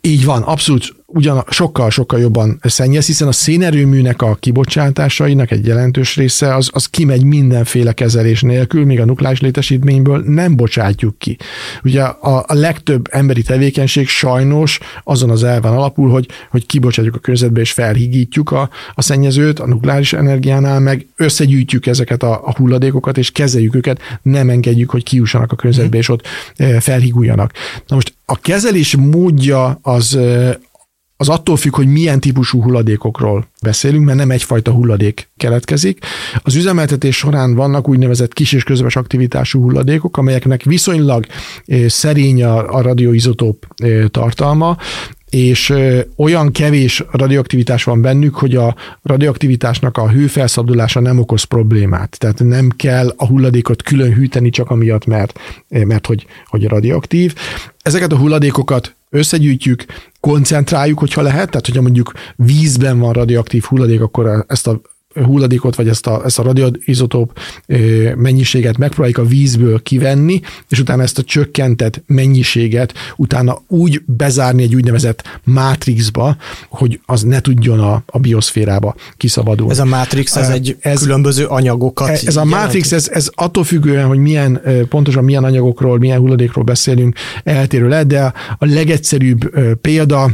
Így 0.00 0.24
van, 0.24 0.42
abszolút 0.42 0.94
ugyan 1.14 1.44
sokkal-sokkal 1.50 2.20
jobban 2.20 2.58
szennyez, 2.62 3.06
hiszen 3.06 3.28
a 3.28 3.32
szénerőműnek 3.32 4.22
a 4.22 4.34
kibocsátásainak 4.34 5.50
egy 5.50 5.66
jelentős 5.66 6.16
része 6.16 6.54
az, 6.54 6.70
az 6.72 6.86
kimegy 6.86 7.24
mindenféle 7.24 7.92
kezelés 7.92 8.42
nélkül, 8.42 8.84
míg 8.84 9.00
a 9.00 9.04
nukleáris 9.04 9.40
létesítményből 9.40 10.22
nem 10.26 10.56
bocsátjuk 10.56 11.18
ki. 11.18 11.36
Ugye 11.82 12.02
a, 12.02 12.44
a 12.46 12.54
legtöbb 12.54 13.08
emberi 13.10 13.42
tevékenység 13.42 14.08
sajnos 14.08 14.78
azon 15.04 15.30
az 15.30 15.42
elven 15.42 15.72
alapul, 15.72 16.10
hogy, 16.10 16.28
hogy 16.50 16.66
kibocsátjuk 16.66 17.14
a 17.14 17.18
környezetbe 17.18 17.60
és 17.60 17.72
felhigítjuk 17.72 18.50
a, 18.50 18.70
a 18.94 19.02
szennyezőt, 19.02 19.58
a 19.58 19.66
nukleáris 19.66 20.12
energiánál 20.12 20.80
meg 20.80 21.06
összegyűjtjük 21.16 21.86
ezeket 21.86 22.22
a, 22.22 22.46
a 22.46 22.54
hulladékokat, 22.56 23.18
és 23.18 23.30
kezeljük 23.30 23.74
őket, 23.74 24.00
nem 24.22 24.48
engedjük, 24.48 24.90
hogy 24.90 25.02
kiussanak 25.02 25.52
a 25.52 25.56
környezetbe, 25.56 25.96
és 25.96 26.08
ott 26.08 26.26
eh, 26.56 26.80
felhiguljanak. 26.80 27.52
Na 27.86 27.94
most 27.94 28.14
a 28.26 28.40
kezelés 28.40 28.96
módja 28.96 29.78
az 29.82 30.16
eh, 30.16 30.54
az 31.16 31.28
attól 31.28 31.56
függ, 31.56 31.74
hogy 31.74 31.86
milyen 31.86 32.20
típusú 32.20 32.62
hulladékokról 32.62 33.48
beszélünk, 33.62 34.04
mert 34.04 34.18
nem 34.18 34.30
egyfajta 34.30 34.70
hulladék 34.70 35.28
keletkezik. 35.36 36.04
Az 36.42 36.54
üzemeltetés 36.54 37.16
során 37.16 37.54
vannak 37.54 37.88
úgynevezett 37.88 38.32
kis 38.32 38.52
és 38.52 38.64
közöves 38.64 38.96
aktivitású 38.96 39.62
hulladékok, 39.62 40.16
amelyeknek 40.16 40.62
viszonylag 40.62 41.26
eh, 41.64 41.88
szerény 41.88 42.42
a, 42.42 42.74
a 42.74 42.82
radioizotóp 42.82 43.66
eh, 43.76 44.04
tartalma, 44.10 44.76
és 45.30 45.70
eh, 45.70 46.02
olyan 46.16 46.52
kevés 46.52 47.04
radioaktivitás 47.10 47.84
van 47.84 48.00
bennük, 48.00 48.34
hogy 48.34 48.56
a 48.56 48.76
radioaktivitásnak 49.02 49.98
a 49.98 50.10
hőfelszabadulása 50.10 51.00
nem 51.00 51.18
okoz 51.18 51.42
problémát. 51.42 52.18
Tehát 52.18 52.42
nem 52.42 52.68
kell 52.76 53.14
a 53.16 53.26
hulladékot 53.26 53.82
külön 53.82 54.14
hűteni 54.14 54.50
csak 54.50 54.70
amiatt, 54.70 55.06
mert, 55.06 55.38
mert 55.68 56.06
hogy, 56.06 56.26
hogy 56.46 56.64
radioaktív. 56.64 57.34
Ezeket 57.82 58.12
a 58.12 58.16
hulladékokat 58.16 58.94
összegyűjtjük, 59.14 59.84
koncentráljuk, 60.20 60.98
hogyha 60.98 61.22
lehet, 61.22 61.50
tehát 61.50 61.66
hogyha 61.66 61.82
mondjuk 61.82 62.12
vízben 62.36 62.98
van 62.98 63.12
radioaktív 63.12 63.62
hulladék, 63.62 64.00
akkor 64.00 64.44
ezt 64.48 64.66
a 64.66 64.80
hulladékot, 65.14 65.76
vagy 65.76 65.88
ezt 65.88 66.06
a, 66.06 66.22
ezt 66.24 66.38
a 66.38 66.42
radioizotóp 66.42 67.38
mennyiséget 68.16 68.78
megpróbáljuk 68.78 69.18
a 69.18 69.24
vízből 69.24 69.82
kivenni, 69.82 70.40
és 70.68 70.80
utána 70.80 71.02
ezt 71.02 71.18
a 71.18 71.22
csökkentett 71.22 72.02
mennyiséget 72.06 72.94
utána 73.16 73.62
úgy 73.68 74.02
bezárni 74.06 74.62
egy 74.62 74.74
úgynevezett 74.74 75.40
mátrixba, 75.44 76.36
hogy 76.68 77.00
az 77.06 77.22
ne 77.22 77.40
tudjon 77.40 77.80
a, 77.80 78.02
a 78.06 78.18
bioszférába 78.18 78.94
kiszabadulni. 79.16 79.72
Ez 79.72 79.78
a 79.78 79.84
mátrix, 79.84 80.36
ez 80.36 80.48
egy 80.48 80.76
ez, 80.80 81.00
különböző 81.00 81.44
anyagokat 81.44 82.08
Ez, 82.08 82.26
ez 82.26 82.36
a 82.36 82.44
mátrix, 82.44 82.92
ez, 82.92 83.08
ez 83.08 83.30
attól 83.34 83.64
függően, 83.64 84.06
hogy 84.06 84.18
milyen, 84.18 84.60
pontosan 84.88 85.24
milyen 85.24 85.44
anyagokról, 85.44 85.98
milyen 85.98 86.18
hulladékról 86.18 86.64
beszélünk, 86.64 87.16
eltérő 87.44 87.88
lehet, 87.88 88.06
de 88.06 88.32
a 88.58 88.64
legegyszerűbb 88.64 89.50
példa, 89.80 90.30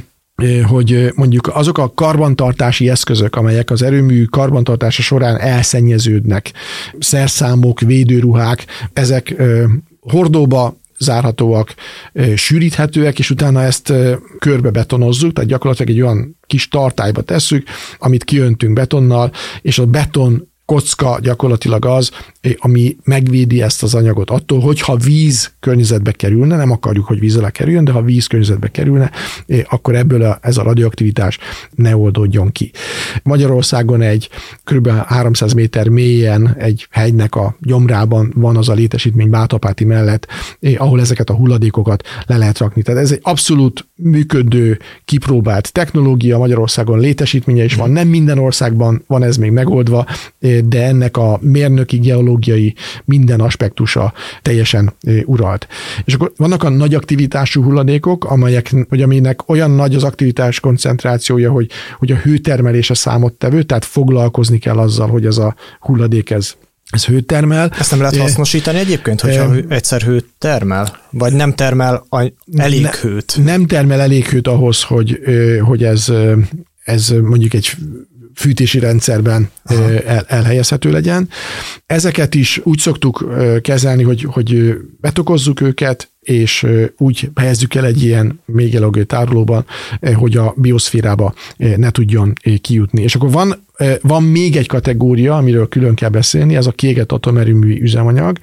hogy 0.66 1.12
mondjuk 1.14 1.50
azok 1.54 1.78
a 1.78 1.92
karbantartási 1.94 2.88
eszközök, 2.88 3.36
amelyek 3.36 3.70
az 3.70 3.82
erőmű 3.82 4.24
karbantartása 4.24 5.02
során 5.02 5.38
elszennyeződnek, 5.38 6.52
szerszámok, 6.98 7.80
védőruhák, 7.80 8.66
ezek 8.92 9.42
hordóba 10.00 10.78
zárhatóak, 10.98 11.74
sűríthetőek, 12.34 13.18
és 13.18 13.30
utána 13.30 13.62
ezt 13.62 13.92
körbe 14.38 14.70
betonozzuk, 14.70 15.32
tehát 15.32 15.50
gyakorlatilag 15.50 15.90
egy 15.90 16.02
olyan 16.02 16.38
kis 16.46 16.68
tartályba 16.68 17.22
tesszük, 17.22 17.66
amit 17.98 18.24
kiöntünk 18.24 18.72
betonnal, 18.72 19.32
és 19.62 19.78
a 19.78 19.86
beton 19.86 20.49
kocka 20.70 21.18
gyakorlatilag 21.22 21.84
az, 21.84 22.10
ami 22.56 22.96
megvédi 23.04 23.62
ezt 23.62 23.82
az 23.82 23.94
anyagot 23.94 24.30
attól, 24.30 24.60
hogyha 24.60 24.96
víz 24.96 25.52
környezetbe 25.60 26.12
kerülne, 26.12 26.56
nem 26.56 26.70
akarjuk, 26.70 27.06
hogy 27.06 27.18
víz 27.18 27.36
alá 27.36 27.50
kerüljön, 27.50 27.84
de 27.84 27.92
ha 27.92 28.02
víz 28.02 28.26
környezetbe 28.26 28.68
kerülne, 28.68 29.10
akkor 29.68 29.94
ebből 29.94 30.22
a, 30.22 30.38
ez 30.40 30.56
a 30.56 30.62
radioaktivitás 30.62 31.38
ne 31.74 31.96
oldódjon 31.96 32.52
ki. 32.52 32.70
Magyarországon 33.22 34.02
egy 34.02 34.28
kb. 34.64 34.88
300 34.88 35.52
méter 35.52 35.88
mélyen 35.88 36.54
egy 36.58 36.86
hegynek 36.90 37.34
a 37.34 37.56
gyomrában 37.60 38.32
van 38.36 38.56
az 38.56 38.68
a 38.68 38.72
létesítmény 38.72 39.30
Bátapáti 39.30 39.84
mellett, 39.84 40.26
ahol 40.76 41.00
ezeket 41.00 41.30
a 41.30 41.34
hulladékokat 41.34 42.02
le 42.26 42.36
lehet 42.36 42.58
rakni. 42.58 42.82
Tehát 42.82 43.00
ez 43.00 43.12
egy 43.12 43.20
abszolút 43.22 43.88
működő, 44.02 44.78
kipróbált 45.04 45.72
technológia, 45.72 46.38
Magyarországon 46.38 46.98
létesítménye 46.98 47.64
is 47.64 47.74
van, 47.74 47.90
nem 47.90 48.08
minden 48.08 48.38
országban 48.38 49.02
van 49.06 49.22
ez 49.22 49.36
még 49.36 49.50
megoldva, 49.50 50.06
de 50.64 50.84
ennek 50.84 51.16
a 51.16 51.38
mérnöki, 51.42 51.98
geológiai 51.98 52.74
minden 53.04 53.40
aspektusa 53.40 54.12
teljesen 54.42 54.92
uralt. 55.24 55.68
És 56.04 56.14
akkor 56.14 56.32
vannak 56.36 56.62
a 56.62 56.68
nagy 56.68 56.94
aktivitású 56.94 57.62
hulladékok, 57.62 58.24
amelyek, 58.24 58.70
vagy 58.88 59.02
aminek 59.02 59.48
olyan 59.48 59.70
nagy 59.70 59.94
az 59.94 60.04
aktivitás 60.04 60.60
koncentrációja, 60.60 61.50
hogy, 61.50 61.70
hogy 61.98 62.12
a 62.12 62.16
hőtermelése 62.16 62.94
számottevő, 62.94 63.62
tehát 63.62 63.84
foglalkozni 63.84 64.58
kell 64.58 64.78
azzal, 64.78 65.08
hogy 65.08 65.26
ez 65.26 65.38
a 65.38 65.54
hulladék 65.80 66.30
ez 66.30 66.54
ez 66.90 67.04
hőt 67.04 67.26
termel. 67.26 67.72
Ezt 67.78 67.90
nem 67.90 68.00
lehet 68.00 68.16
hasznosítani 68.16 68.78
egyébként, 68.78 69.20
hogyha 69.20 69.54
e, 69.54 69.64
egyszer 69.68 70.02
hőt 70.02 70.26
termel? 70.38 71.00
Vagy 71.10 71.32
nem 71.32 71.54
termel 71.54 72.06
elég 72.56 72.82
ne, 72.82 72.90
hőt? 73.00 73.38
Nem 73.44 73.66
termel 73.66 74.00
elég 74.00 74.28
hőt 74.28 74.46
ahhoz, 74.46 74.82
hogy, 74.82 75.20
hogy 75.64 75.84
ez, 75.84 76.12
ez 76.84 77.08
mondjuk 77.22 77.54
egy 77.54 77.76
fűtési 78.40 78.78
rendszerben 78.78 79.50
el, 80.04 80.24
elhelyezhető 80.26 80.90
legyen. 80.90 81.28
Ezeket 81.86 82.34
is 82.34 82.60
úgy 82.64 82.78
szoktuk 82.78 83.34
kezelni, 83.62 84.02
hogy, 84.02 84.22
hogy 84.22 84.74
betokozzuk 85.00 85.60
őket, 85.60 86.10
és 86.20 86.66
úgy 86.96 87.30
helyezzük 87.34 87.74
el 87.74 87.84
egy 87.84 88.02
ilyen 88.02 88.40
még 88.44 88.74
elogő 88.74 89.04
tárolóban, 89.04 89.66
hogy 90.14 90.36
a 90.36 90.54
bioszférába 90.56 91.34
ne 91.56 91.90
tudjon 91.90 92.32
kijutni. 92.60 93.02
És 93.02 93.14
akkor 93.14 93.30
van, 93.30 93.66
van 94.00 94.22
még 94.22 94.56
egy 94.56 94.66
kategória, 94.66 95.36
amiről 95.36 95.68
külön 95.68 95.94
kell 95.94 96.08
beszélni, 96.08 96.56
ez 96.56 96.66
a 96.66 96.72
kiégett 96.72 97.12
atomerőmű 97.12 97.80
üzemanyag, 97.80 98.38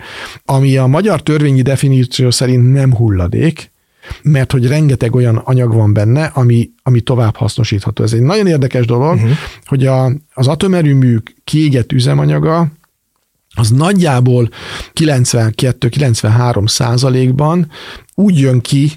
ami 0.45 0.77
a 0.77 0.85
magyar 0.85 1.23
törvényi 1.23 1.61
definíció 1.61 2.31
szerint 2.31 2.73
nem 2.73 2.95
hulladék, 2.95 3.71
mert 4.21 4.51
hogy 4.51 4.67
rengeteg 4.67 5.15
olyan 5.15 5.35
anyag 5.35 5.73
van 5.73 5.93
benne, 5.93 6.25
ami, 6.25 6.69
ami 6.83 7.01
tovább 7.01 7.35
hasznosítható. 7.35 8.03
Ez 8.03 8.13
egy 8.13 8.21
nagyon 8.21 8.47
érdekes 8.47 8.85
dolog, 8.85 9.15
uh-huh. 9.15 9.31
hogy 9.65 9.85
a, 9.85 10.11
az 10.33 10.47
atomerőmű 10.47 11.17
kiégett 11.43 11.91
üzemanyaga 11.91 12.67
az 13.55 13.69
nagyjából 13.69 14.49
92-93 14.93 16.67
százalékban 16.67 17.71
úgy 18.15 18.39
jön 18.39 18.61
ki 18.61 18.91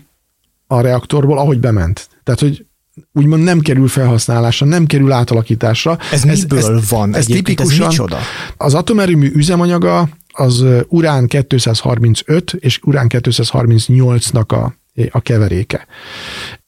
a 0.67 0.81
reaktorból, 0.81 1.39
ahogy 1.39 1.61
bement. 1.61 2.09
Tehát, 2.25 2.41
hogy 2.41 2.65
úgymond 3.13 3.43
nem 3.43 3.61
kerül 3.61 3.89
felhasználásra, 3.89 4.67
nem 4.67 4.87
kerül 4.87 5.13
átalakításra. 5.13 5.99
Ez, 6.13 6.25
ez 6.25 6.41
miből 6.41 6.77
ez, 6.77 6.89
van 6.89 7.15
ez 7.15 7.27
tipikusan, 7.27 7.83
ez 7.83 7.89
micsoda? 7.89 8.19
Az 8.57 8.75
atomerőmű 8.75 9.31
üzemanyaga 9.35 10.09
az 10.33 10.65
urán 10.89 11.27
235 11.27 12.53
és 12.59 12.81
urán 12.83 13.07
238-nak 13.09 14.47
a 14.47 14.75
a 15.11 15.21
keveréke. 15.21 15.87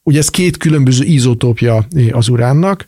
Ugye 0.03 0.19
ez 0.19 0.29
két 0.29 0.57
különböző 0.57 1.03
izotópja 1.03 1.87
az 2.11 2.27
uránnak, 2.27 2.85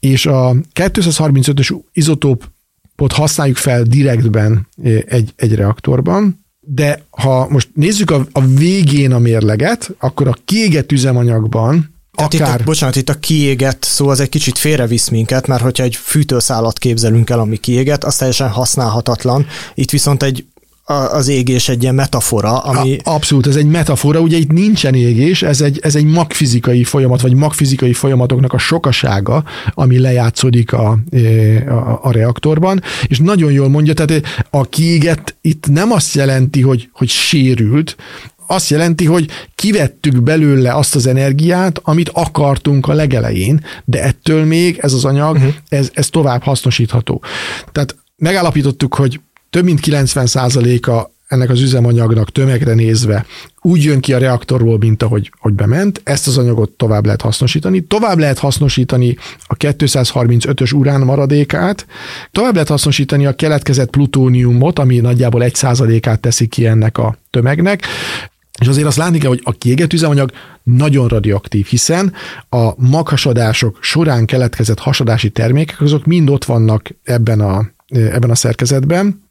és 0.00 0.26
a 0.26 0.54
235-ös 0.74 1.80
izotópot 1.92 3.12
használjuk 3.12 3.56
fel 3.56 3.82
direktben 3.82 4.68
egy, 5.06 5.32
egy 5.36 5.54
reaktorban, 5.54 6.44
de 6.60 7.06
ha 7.10 7.48
most 7.48 7.68
nézzük 7.74 8.10
a, 8.10 8.26
a 8.32 8.46
végén 8.46 9.12
a 9.12 9.18
mérleget, 9.18 9.94
akkor 9.98 10.28
a 10.28 10.36
kiégett 10.44 10.92
üzemanyagban 10.92 11.92
tehát 12.16 12.34
akár... 12.34 12.54
itt 12.54 12.60
a, 12.60 12.64
bocsánat, 12.64 12.96
itt 12.96 13.08
a 13.08 13.18
kiégett 13.18 13.82
szó 13.82 14.08
az 14.08 14.20
egy 14.20 14.28
kicsit 14.28 14.58
félrevisz 14.58 15.08
minket, 15.08 15.46
mert 15.46 15.62
hogyha 15.62 15.84
egy 15.84 15.96
fűtőszálat 15.96 16.78
képzelünk 16.78 17.30
el, 17.30 17.38
ami 17.38 17.56
kiégett, 17.56 18.04
az 18.04 18.16
teljesen 18.16 18.48
használhatatlan. 18.48 19.46
Itt 19.74 19.90
viszont 19.90 20.22
egy 20.22 20.44
az 20.92 21.28
égés 21.28 21.68
egy 21.68 21.82
ilyen 21.82 21.94
metafora, 21.94 22.58
ami... 22.58 22.96
A, 23.04 23.10
abszolút, 23.10 23.46
ez 23.46 23.56
egy 23.56 23.66
metafora, 23.66 24.20
ugye 24.20 24.36
itt 24.36 24.52
nincsen 24.52 24.94
égés, 24.94 25.42
ez 25.42 25.60
egy, 25.60 25.78
ez 25.82 25.94
egy 25.94 26.04
magfizikai 26.04 26.84
folyamat, 26.84 27.20
vagy 27.20 27.34
magfizikai 27.34 27.92
folyamatoknak 27.92 28.52
a 28.52 28.58
sokasága, 28.58 29.44
ami 29.74 29.98
lejátszódik 29.98 30.72
a, 30.72 30.98
a, 31.68 31.98
a 32.02 32.12
reaktorban, 32.12 32.82
és 33.06 33.18
nagyon 33.18 33.52
jól 33.52 33.68
mondja, 33.68 33.94
tehát 33.94 34.22
a 34.50 34.62
kiégett 34.64 35.36
itt 35.40 35.66
nem 35.68 35.92
azt 35.92 36.14
jelenti, 36.14 36.60
hogy, 36.60 36.88
hogy 36.92 37.08
sérült, 37.08 37.96
azt 38.46 38.70
jelenti, 38.70 39.04
hogy 39.04 39.28
kivettük 39.54 40.22
belőle 40.22 40.74
azt 40.74 40.94
az 40.94 41.06
energiát, 41.06 41.80
amit 41.82 42.08
akartunk 42.08 42.88
a 42.88 42.92
legelején, 42.92 43.64
de 43.84 44.02
ettől 44.02 44.44
még 44.44 44.78
ez 44.80 44.92
az 44.92 45.04
anyag, 45.04 45.36
uh-huh. 45.36 45.52
ez, 45.68 45.90
ez 45.92 46.08
tovább 46.08 46.42
hasznosítható. 46.42 47.22
Tehát 47.72 47.96
megállapítottuk, 48.16 48.94
hogy 48.94 49.20
több 49.52 49.64
mint 49.64 49.80
90%-a 49.82 51.10
ennek 51.28 51.50
az 51.50 51.60
üzemanyagnak 51.60 52.32
tömegre 52.32 52.74
nézve 52.74 53.26
úgy 53.62 53.84
jön 53.84 54.00
ki 54.00 54.12
a 54.12 54.18
reaktorból, 54.18 54.78
mint 54.78 55.02
ahogy 55.02 55.32
hogy 55.38 55.52
bement, 55.52 56.00
ezt 56.04 56.26
az 56.26 56.38
anyagot 56.38 56.70
tovább 56.70 57.04
lehet 57.04 57.20
hasznosítani. 57.20 57.80
Tovább 57.80 58.18
lehet 58.18 58.38
hasznosítani 58.38 59.16
a 59.46 59.56
235-ös 59.56 60.74
urán 60.74 61.00
maradékát, 61.00 61.86
tovább 62.30 62.52
lehet 62.52 62.68
hasznosítani 62.68 63.26
a 63.26 63.34
keletkezett 63.34 63.90
plutóniumot, 63.90 64.78
ami 64.78 64.98
nagyjából 64.98 65.42
egy 65.42 65.54
százalékát 65.54 66.20
teszi 66.20 66.46
ki 66.46 66.66
ennek 66.66 66.98
a 66.98 67.16
tömegnek, 67.30 67.82
és 68.60 68.66
azért 68.66 68.86
azt 68.86 68.96
látni 68.96 69.18
kell, 69.18 69.28
hogy 69.28 69.40
a 69.44 69.52
kiégett 69.52 69.92
üzemanyag 69.92 70.30
nagyon 70.62 71.08
radioaktív, 71.08 71.66
hiszen 71.66 72.12
a 72.48 72.70
maghasadások 72.76 73.78
során 73.80 74.26
keletkezett 74.26 74.78
hasadási 74.78 75.30
termékek, 75.30 75.80
azok 75.80 76.04
mind 76.04 76.30
ott 76.30 76.44
vannak 76.44 76.88
ebben 77.02 77.40
a, 77.40 77.70
ebben 77.88 78.30
a 78.30 78.34
szerkezetben, 78.34 79.30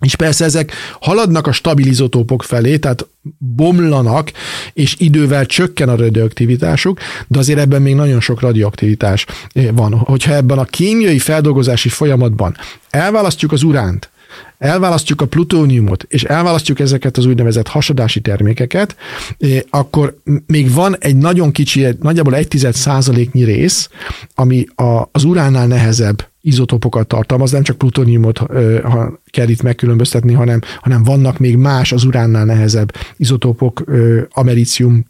és 0.00 0.14
persze 0.14 0.44
ezek 0.44 0.72
haladnak 1.00 1.46
a 1.46 1.52
stabilizótópok 1.52 2.42
felé, 2.42 2.76
tehát 2.76 3.06
bomlanak, 3.38 4.32
és 4.72 4.94
idővel 4.98 5.46
csökken 5.46 5.88
a 5.88 5.96
radioaktivitásuk, 5.96 6.98
de 7.26 7.38
azért 7.38 7.58
ebben 7.58 7.82
még 7.82 7.94
nagyon 7.94 8.20
sok 8.20 8.40
radioaktivitás 8.40 9.26
van. 9.72 9.92
Hogyha 9.92 10.34
ebben 10.34 10.58
a 10.58 10.64
kémiai 10.64 11.18
feldolgozási 11.18 11.88
folyamatban 11.88 12.56
elválasztjuk 12.90 13.52
az 13.52 13.62
uránt, 13.62 14.10
elválasztjuk 14.58 15.20
a 15.20 15.26
plutóniumot, 15.26 16.04
és 16.08 16.24
elválasztjuk 16.24 16.80
ezeket 16.80 17.16
az 17.16 17.26
úgynevezett 17.26 17.68
hasadási 17.68 18.20
termékeket, 18.20 18.96
eh, 19.38 19.60
akkor 19.70 20.16
még 20.46 20.72
van 20.72 20.96
egy 20.98 21.16
nagyon 21.16 21.52
kicsi, 21.52 21.86
nagyjából 22.00 22.34
egy 22.34 22.48
tized 22.48 22.74
százaléknyi 22.74 23.44
rész, 23.44 23.88
ami 24.34 24.66
a, 24.74 25.08
az 25.12 25.24
uránnál 25.24 25.66
nehezebb 25.66 26.28
izotopokat 26.40 27.06
tartalmaz, 27.06 27.50
nem 27.50 27.62
csak 27.62 27.78
plutóniumot 27.78 28.38
ha 28.82 29.20
kell 29.30 29.48
itt 29.48 29.62
megkülönböztetni, 29.62 30.32
hanem, 30.32 30.60
hanem 30.80 31.02
vannak 31.02 31.38
még 31.38 31.56
más 31.56 31.92
az 31.92 32.04
uránnál 32.04 32.44
nehezebb 32.44 32.94
izotopok, 33.16 33.84
americium, 34.30 35.04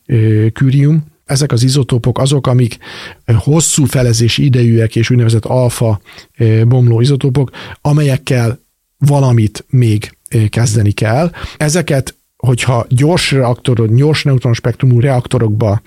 kürium, 0.53 1.05
ezek 1.25 1.53
az 1.53 1.63
izotópok 1.63 2.19
azok, 2.19 2.47
amik 2.47 2.79
hosszú 3.35 3.85
felezési 3.85 4.45
idejűek 4.45 4.97
és 4.97 5.11
úgynevezett 5.11 5.45
alfa 5.45 6.01
bomló 6.67 7.01
izotópok, 7.01 7.51
amelyekkel 7.81 8.59
valamit 8.99 9.65
még 9.69 10.17
kezdeni 10.49 10.93
kell. 10.93 11.31
Ezeket 11.57 12.15
hogyha 12.37 12.87
gyors 12.89 13.31
reaktorod, 13.33 13.95
gyors 13.95 14.23
neutronspektrumú 14.23 15.01
reaktorokba 15.01 15.83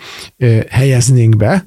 helyeznénk 0.70 1.36
be, 1.36 1.66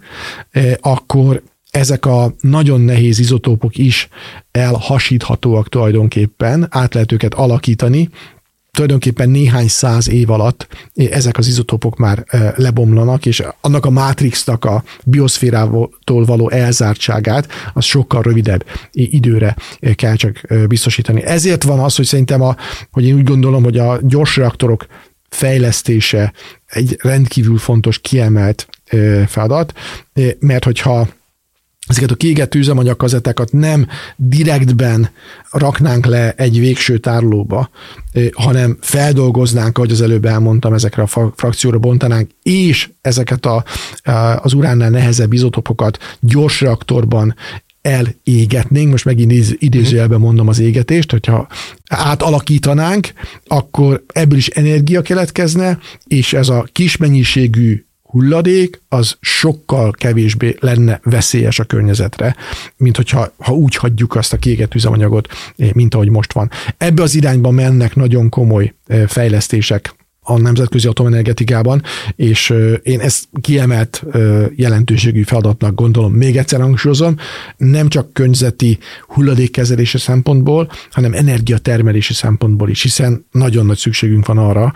akkor 0.81 1.43
ezek 1.71 2.07
a 2.07 2.35
nagyon 2.41 2.81
nehéz 2.81 3.19
izotópok 3.19 3.79
is 3.79 4.09
elhasíthatóak 4.51 5.69
tulajdonképpen, 5.69 6.67
át 6.71 6.95
lehet 6.95 7.13
őket 7.13 7.35
alakítani, 7.35 8.09
tulajdonképpen 8.77 9.29
néhány 9.31 9.69
száz 9.69 10.09
év 10.09 10.31
alatt 10.31 10.67
ezek 10.95 11.39
az 11.39 11.47
izotópok 11.47 11.97
már 11.97 12.25
lebomlanak, 12.57 13.27
és 13.27 13.43
annak 13.61 13.87
a 13.87 13.91
mátrixnak 13.91 14.65
a 14.65 14.85
bioszférától 15.05 16.25
való 16.25 16.51
elzártságát 16.51 17.49
az 17.73 17.85
sokkal 17.85 18.23
rövidebb 18.23 18.65
időre 18.93 19.57
kell 19.95 20.15
csak 20.15 20.41
biztosítani. 20.69 21.23
Ezért 21.23 21.63
van 21.63 21.79
az, 21.79 21.97
hogy 21.97 22.05
szerintem, 22.05 22.43
a, 22.43 22.57
hogy 22.91 23.05
én 23.05 23.15
úgy 23.15 23.25
gondolom, 23.25 23.63
hogy 23.63 23.79
a 23.79 23.99
gyors 24.03 24.37
reaktorok 24.37 24.87
fejlesztése 25.29 26.33
egy 26.67 26.97
rendkívül 27.03 27.59
fontos, 27.59 27.99
kiemelt 27.99 28.69
feladat, 29.27 29.73
mert 30.39 30.65
hogyha 30.65 31.09
ezeket 31.87 32.11
a 32.11 32.14
kiégett 32.14 32.55
üzemanyagkazetákat 32.55 33.53
nem 33.53 33.87
direktben 34.16 35.11
raknánk 35.51 36.07
le 36.07 36.33
egy 36.33 36.59
végső 36.59 36.99
tárolóba, 36.99 37.71
hanem 38.33 38.79
feldolgoznánk, 38.81 39.79
ahogy 39.79 39.90
az 39.90 40.01
előbb 40.01 40.25
elmondtam, 40.25 40.75
ezekre 40.75 41.03
a 41.03 41.33
frakcióra 41.37 41.79
bontanánk, 41.79 42.31
és 42.42 42.90
ezeket 43.01 43.47
a, 43.47 43.64
az 44.37 44.53
uránnál 44.53 44.90
nehezebb 44.90 45.33
izotopokat 45.33 45.99
gyors 46.21 46.61
reaktorban 46.61 47.35
elégetnénk, 47.83 48.90
most 48.90 49.05
megint 49.05 49.33
idézőjelben 49.59 50.21
mondom 50.21 50.49
az 50.49 50.59
égetést, 50.59 51.11
hogyha 51.11 51.49
átalakítanánk, 51.88 53.12
akkor 53.47 54.05
ebből 54.07 54.38
is 54.38 54.49
energia 54.49 55.03
keletkezne, 55.03 55.79
és 56.07 56.33
ez 56.33 56.49
a 56.49 56.66
kis 56.73 56.97
mennyiségű 56.97 57.85
hulladék 58.12 58.83
az 58.88 59.16
sokkal 59.20 59.90
kevésbé 59.90 60.57
lenne 60.61 61.01
veszélyes 61.05 61.59
a 61.59 61.64
környezetre, 61.64 62.37
mint 62.77 62.96
hogyha 62.96 63.33
ha 63.38 63.53
úgy 63.53 63.77
hagyjuk 63.77 64.14
azt 64.14 64.33
a 64.33 64.37
kéget 64.37 64.75
üzemanyagot, 64.75 65.29
eh, 65.57 65.70
mint 65.72 65.94
ahogy 65.94 66.09
most 66.09 66.33
van. 66.33 66.51
Ebbe 66.77 67.03
az 67.03 67.14
irányba 67.14 67.51
mennek 67.51 67.94
nagyon 67.94 68.29
komoly 68.29 68.75
eh, 68.87 69.07
fejlesztések 69.07 69.94
a 70.25 70.39
nemzetközi 70.39 70.89
atomenergetikában, 70.89 71.83
és 72.17 72.55
én 72.83 73.01
ezt 73.01 73.29
kiemelt 73.41 74.05
jelentőségű 74.57 75.23
feladatnak 75.23 75.75
gondolom. 75.75 76.13
Még 76.13 76.37
egyszer 76.37 76.61
hangsúlyozom, 76.61 77.17
nem 77.57 77.89
csak 77.89 78.13
környezeti 78.13 78.79
hulladékkezelési 79.07 79.99
szempontból, 79.99 80.71
hanem 80.91 81.13
energiatermelési 81.13 82.13
szempontból 82.13 82.69
is, 82.71 82.83
hiszen 82.83 83.27
nagyon 83.31 83.67
nagy 83.67 83.79
szükségünk 83.79 84.27
van 84.27 84.39
arra, 84.39 84.73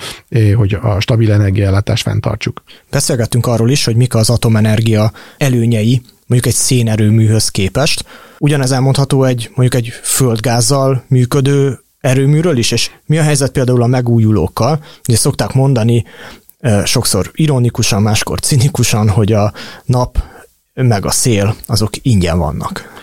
hogy 0.55 0.79
a 0.83 1.01
stabil 1.01 1.33
energiaellátást 1.33 2.03
fenntartsuk. 2.03 2.63
Beszélgettünk 2.91 3.47
arról 3.47 3.71
is, 3.71 3.85
hogy 3.85 3.97
mik 3.97 4.15
az 4.15 4.31
atomenergia 4.31 5.13
előnyei 5.39 6.03
mondjuk 6.27 6.53
egy 6.53 6.59
szénerőműhöz 6.61 7.49
képest. 7.49 8.05
Ugyanez 8.39 8.73
elmondható 8.73 9.25
egy 9.25 9.51
mondjuk 9.55 9.83
egy 9.83 9.93
földgázzal 10.03 11.05
működő 11.09 11.81
erőműről 12.07 12.57
is, 12.57 12.71
és 12.71 12.91
mi 13.07 13.19
a 13.19 13.23
helyzet 13.23 13.53
például 13.53 13.83
a 13.83 13.87
megújulókkal? 13.87 14.85
Ugye 15.09 15.17
szokták 15.17 15.53
mondani, 15.53 16.05
sokszor 16.85 17.31
ironikusan, 17.35 18.03
máskor 18.03 18.41
cinikusan, 18.41 19.09
hogy 19.09 19.33
a 19.33 19.53
nap 19.85 20.23
meg 20.75 21.07
a 21.07 21.11
szél 21.11 21.57
azok 21.67 21.91
ingyen 22.03 22.39
vannak. 22.39 22.95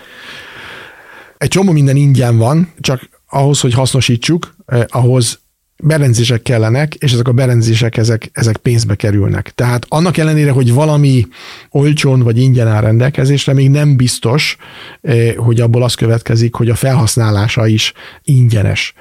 Egy 1.37 1.49
csomó 1.49 1.71
minden 1.71 1.95
ingyen 1.95 2.37
van, 2.37 2.73
csak 2.79 3.09
ahhoz, 3.29 3.59
hogy 3.59 3.73
hasznosítsuk, 3.73 4.55
ahhoz 4.87 5.39
berendezések 5.83 6.41
kellenek, 6.41 6.95
és 6.95 7.13
ezek 7.13 7.27
a 7.27 7.31
berendezések 7.31 7.97
ezek, 7.97 8.29
ezek 8.33 8.57
pénzbe 8.57 8.95
kerülnek. 8.95 9.51
Tehát 9.55 9.85
annak 9.89 10.17
ellenére, 10.17 10.51
hogy 10.51 10.73
valami 10.73 11.27
olcsón 11.69 12.19
vagy 12.19 12.37
ingyen 12.37 12.67
áll 12.67 12.81
rendelkezésre, 12.81 13.53
még 13.53 13.69
nem 13.69 13.95
biztos, 13.95 14.57
eh, 15.01 15.33
hogy 15.35 15.61
abból 15.61 15.83
az 15.83 15.93
következik, 15.93 16.55
hogy 16.55 16.69
a 16.69 16.75
felhasználása 16.75 17.67
is 17.67 17.93
ingyenes. 18.23 18.93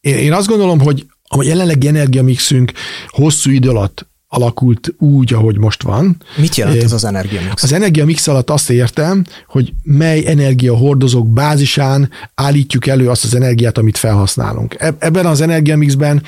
Én 0.00 0.32
azt 0.32 0.48
gondolom, 0.48 0.80
hogy 0.80 1.06
a 1.28 1.42
jelenlegi 1.42 1.88
energiamixünk 1.88 2.72
hosszú 3.08 3.50
idő 3.50 3.68
alatt 3.68 4.06
alakult 4.36 4.94
úgy, 4.98 5.34
ahogy 5.34 5.58
most 5.58 5.82
van. 5.82 6.16
Mit 6.36 6.56
jelent 6.56 6.82
ez 6.82 6.92
az 6.92 7.04
energiamix? 7.04 7.62
Az 7.62 7.72
energiamix 7.72 8.28
alatt 8.28 8.50
azt 8.50 8.70
értem, 8.70 9.24
hogy 9.48 9.72
mely 9.82 10.26
energiahordozók 10.26 11.28
bázisán 11.28 12.10
állítjuk 12.34 12.86
elő 12.86 13.08
azt 13.08 13.24
az 13.24 13.34
energiát, 13.34 13.78
amit 13.78 13.98
felhasználunk. 13.98 14.76
Ebben 14.98 15.26
az 15.26 15.40
energiamixben 15.40 16.22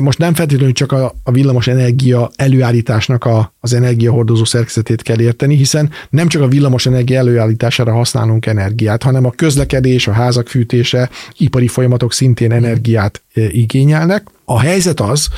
most 0.00 0.18
nem 0.18 0.34
feltétlenül 0.34 0.72
csak 0.72 0.92
a, 0.92 1.14
a 1.22 1.30
villamos 1.30 1.66
energia 1.66 2.30
előállításnak 2.36 3.24
a, 3.24 3.52
az 3.60 3.72
energiahordozó 3.72 4.44
szerkezetét 4.44 5.02
kell 5.02 5.20
érteni, 5.20 5.56
hiszen 5.56 5.90
nem 6.10 6.28
csak 6.28 6.42
a 6.42 6.48
villamos 6.48 6.86
energia 6.86 7.18
előállítására 7.18 7.92
használunk 7.92 8.46
energiát, 8.46 9.02
hanem 9.02 9.24
a 9.24 9.30
közlekedés, 9.30 10.06
a 10.08 10.12
házak 10.12 10.48
fűtése, 10.48 11.10
ipari 11.36 11.68
folyamatok 11.68 12.12
szintén 12.12 12.52
energiát 12.52 13.22
igényelnek. 13.34 14.26
A 14.50 14.60
helyzet 14.60 15.00
az, 15.00 15.28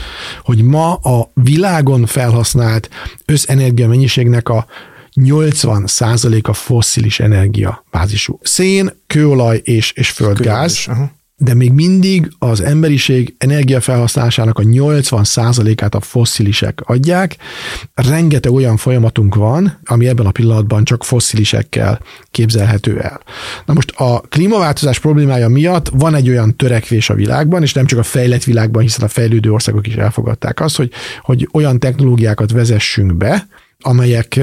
hogy 0.42 0.62
ma 0.62 0.94
a 0.94 1.30
világon 1.34 2.06
felhasznált 2.06 2.90
összenergia 3.24 3.88
mennyiségnek 3.88 4.48
a 4.48 4.66
80 5.14 5.84
a 6.42 6.52
fosszilis 6.52 7.20
energia 7.20 7.84
bázisú. 7.90 8.38
Szén, 8.42 8.90
kőolaj 9.06 9.60
és, 9.64 9.92
és 9.92 10.10
földgáz. 10.10 10.86
De 11.42 11.54
még 11.54 11.72
mindig 11.72 12.32
az 12.38 12.60
emberiség 12.60 13.34
energiafelhasználásának 13.38 14.58
a 14.58 14.62
80%-át 14.62 15.94
a 15.94 16.00
fosszilisek 16.00 16.80
adják. 16.84 17.36
Rengeteg 17.94 18.52
olyan 18.52 18.76
folyamatunk 18.76 19.34
van, 19.34 19.78
ami 19.84 20.08
ebben 20.08 20.26
a 20.26 20.30
pillanatban 20.30 20.84
csak 20.84 21.04
fosszilisekkel 21.04 22.00
képzelhető 22.30 23.00
el. 23.00 23.20
Na 23.66 23.72
most 23.72 23.90
a 23.90 24.20
klímaváltozás 24.20 24.98
problémája 24.98 25.48
miatt 25.48 25.88
van 25.88 26.14
egy 26.14 26.28
olyan 26.28 26.56
törekvés 26.56 27.10
a 27.10 27.14
világban, 27.14 27.62
és 27.62 27.72
nem 27.72 27.86
csak 27.86 27.98
a 27.98 28.02
fejlett 28.02 28.44
világban, 28.44 28.82
hiszen 28.82 29.04
a 29.04 29.08
fejlődő 29.08 29.52
országok 29.52 29.86
is 29.86 29.94
elfogadták 29.94 30.60
azt, 30.60 30.76
hogy, 30.76 30.90
hogy 31.20 31.48
olyan 31.52 31.78
technológiákat 31.78 32.52
vezessünk 32.52 33.14
be, 33.14 33.48
amelyek 33.80 34.40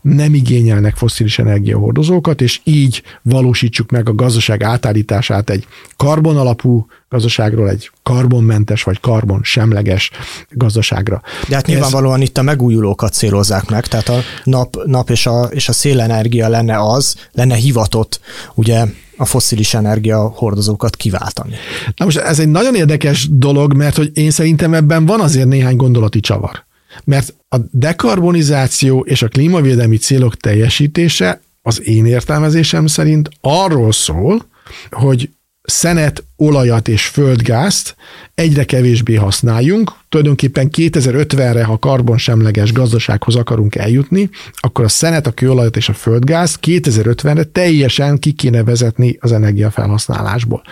nem 0.00 0.34
igényelnek 0.34 0.96
foszilis 0.96 1.38
energiahordozókat, 1.38 2.40
és 2.40 2.60
így 2.64 3.02
valósítsuk 3.22 3.90
meg 3.90 4.08
a 4.08 4.14
gazdaság 4.14 4.62
átállítását 4.62 5.50
egy 5.50 5.66
karbonalapú 5.96 6.86
gazdaságról 7.08 7.68
egy 7.68 7.90
karbonmentes 8.02 8.82
vagy 8.82 9.00
karbon 9.00 9.40
semleges 9.42 10.10
gazdaságra. 10.50 11.22
De 11.48 11.54
hát 11.54 11.66
nyilvánvalóan 11.66 12.20
Ez... 12.20 12.28
itt 12.28 12.38
a 12.38 12.42
megújulókat 12.42 13.12
célozzák 13.12 13.70
meg, 13.70 13.86
tehát 13.86 14.08
a 14.08 14.20
nap, 14.44 14.76
nap 14.84 15.10
és, 15.10 15.26
a, 15.26 15.42
és 15.42 15.68
a 15.68 15.72
szélenergia 15.72 16.48
lenne 16.48 16.78
az, 16.78 17.16
lenne 17.32 17.54
hivatott 17.54 18.20
ugye 18.54 18.84
a 19.16 19.24
foszilis 19.24 19.74
energia 19.74 20.32
hordozókat 20.34 20.96
kiváltani. 20.96 21.54
Na 21.96 22.04
most 22.04 22.18
ez 22.18 22.38
egy 22.38 22.48
nagyon 22.48 22.74
érdekes 22.74 23.28
dolog, 23.30 23.74
mert 23.74 23.96
hogy 23.96 24.10
én 24.14 24.30
szerintem 24.30 24.74
ebben 24.74 25.06
van 25.06 25.20
azért 25.20 25.48
néhány 25.48 25.76
gondolati 25.76 26.20
csavar. 26.20 26.64
Mert 27.04 27.34
a 27.48 27.56
dekarbonizáció 27.70 29.00
és 29.00 29.22
a 29.22 29.28
klímavédelmi 29.28 29.96
célok 29.96 30.36
teljesítése 30.36 31.40
az 31.62 31.82
én 31.86 32.06
értelmezésem 32.06 32.86
szerint 32.86 33.28
arról 33.40 33.92
szól, 33.92 34.46
hogy 34.90 35.30
szenet, 35.66 36.24
olajat 36.36 36.88
és 36.88 37.06
földgázt 37.06 37.96
egyre 38.34 38.64
kevésbé 38.64 39.14
használjunk. 39.14 39.92
Tulajdonképpen 40.08 40.68
2050-re, 40.76 41.64
ha 41.64 41.78
karbonsemleges 41.78 42.72
gazdasághoz 42.72 43.36
akarunk 43.36 43.74
eljutni, 43.74 44.30
akkor 44.54 44.84
a 44.84 44.88
szenet, 44.88 45.26
a 45.26 45.30
kőolajat 45.30 45.76
és 45.76 45.88
a 45.88 45.92
földgáz 45.92 46.58
2050-re 46.62 47.44
teljesen 47.44 48.18
ki 48.18 48.32
kéne 48.32 48.64
vezetni 48.64 49.16
az 49.20 49.32
energiafelhasználásból. 49.32 50.62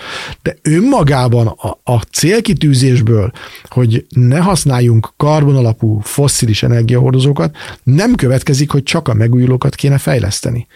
De 0.42 0.56
önmagában 0.62 1.46
a, 1.46 1.92
a 1.92 2.00
célkitűzésből, 2.00 3.32
hogy 3.68 4.06
ne 4.08 4.38
használjunk 4.38 5.12
karbonalapú 5.16 6.00
fosszilis 6.00 6.62
energiahordozókat, 6.62 7.56
nem 7.82 8.14
következik, 8.14 8.70
hogy 8.70 8.82
csak 8.82 9.08
a 9.08 9.14
megújulókat 9.14 9.74
kéne 9.74 9.98
fejleszteni. 9.98 10.66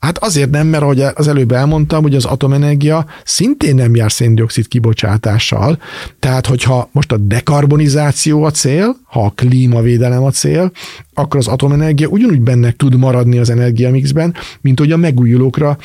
Hát 0.00 0.18
azért 0.18 0.50
nem, 0.50 0.66
mert 0.66 0.82
ahogy 0.82 1.00
az 1.00 1.28
előbb 1.28 1.52
elmondtam, 1.52 2.02
hogy 2.02 2.14
az 2.14 2.24
atomenergia 2.24 3.06
szintén 3.24 3.74
nem 3.74 3.94
jár 3.94 4.12
széndiokszid 4.12 4.68
kibocsátással. 4.68 5.78
Tehát, 6.18 6.46
hogyha 6.46 6.88
most 6.92 7.12
a 7.12 7.16
dekarbonizáció 7.16 8.44
a 8.44 8.50
cél, 8.50 8.96
ha 9.04 9.24
a 9.24 9.32
klímavédelem 9.34 10.22
a 10.22 10.30
cél, 10.30 10.72
akkor 11.14 11.40
az 11.40 11.46
atomenergia 11.46 12.08
ugyanúgy 12.08 12.40
benne 12.40 12.72
tud 12.72 12.96
maradni 12.96 13.38
az 13.38 13.50
energiamixben, 13.50 14.34
mint 14.60 14.78
hogy 14.78 14.92
a 14.92 14.96
megújulókra 14.96 15.78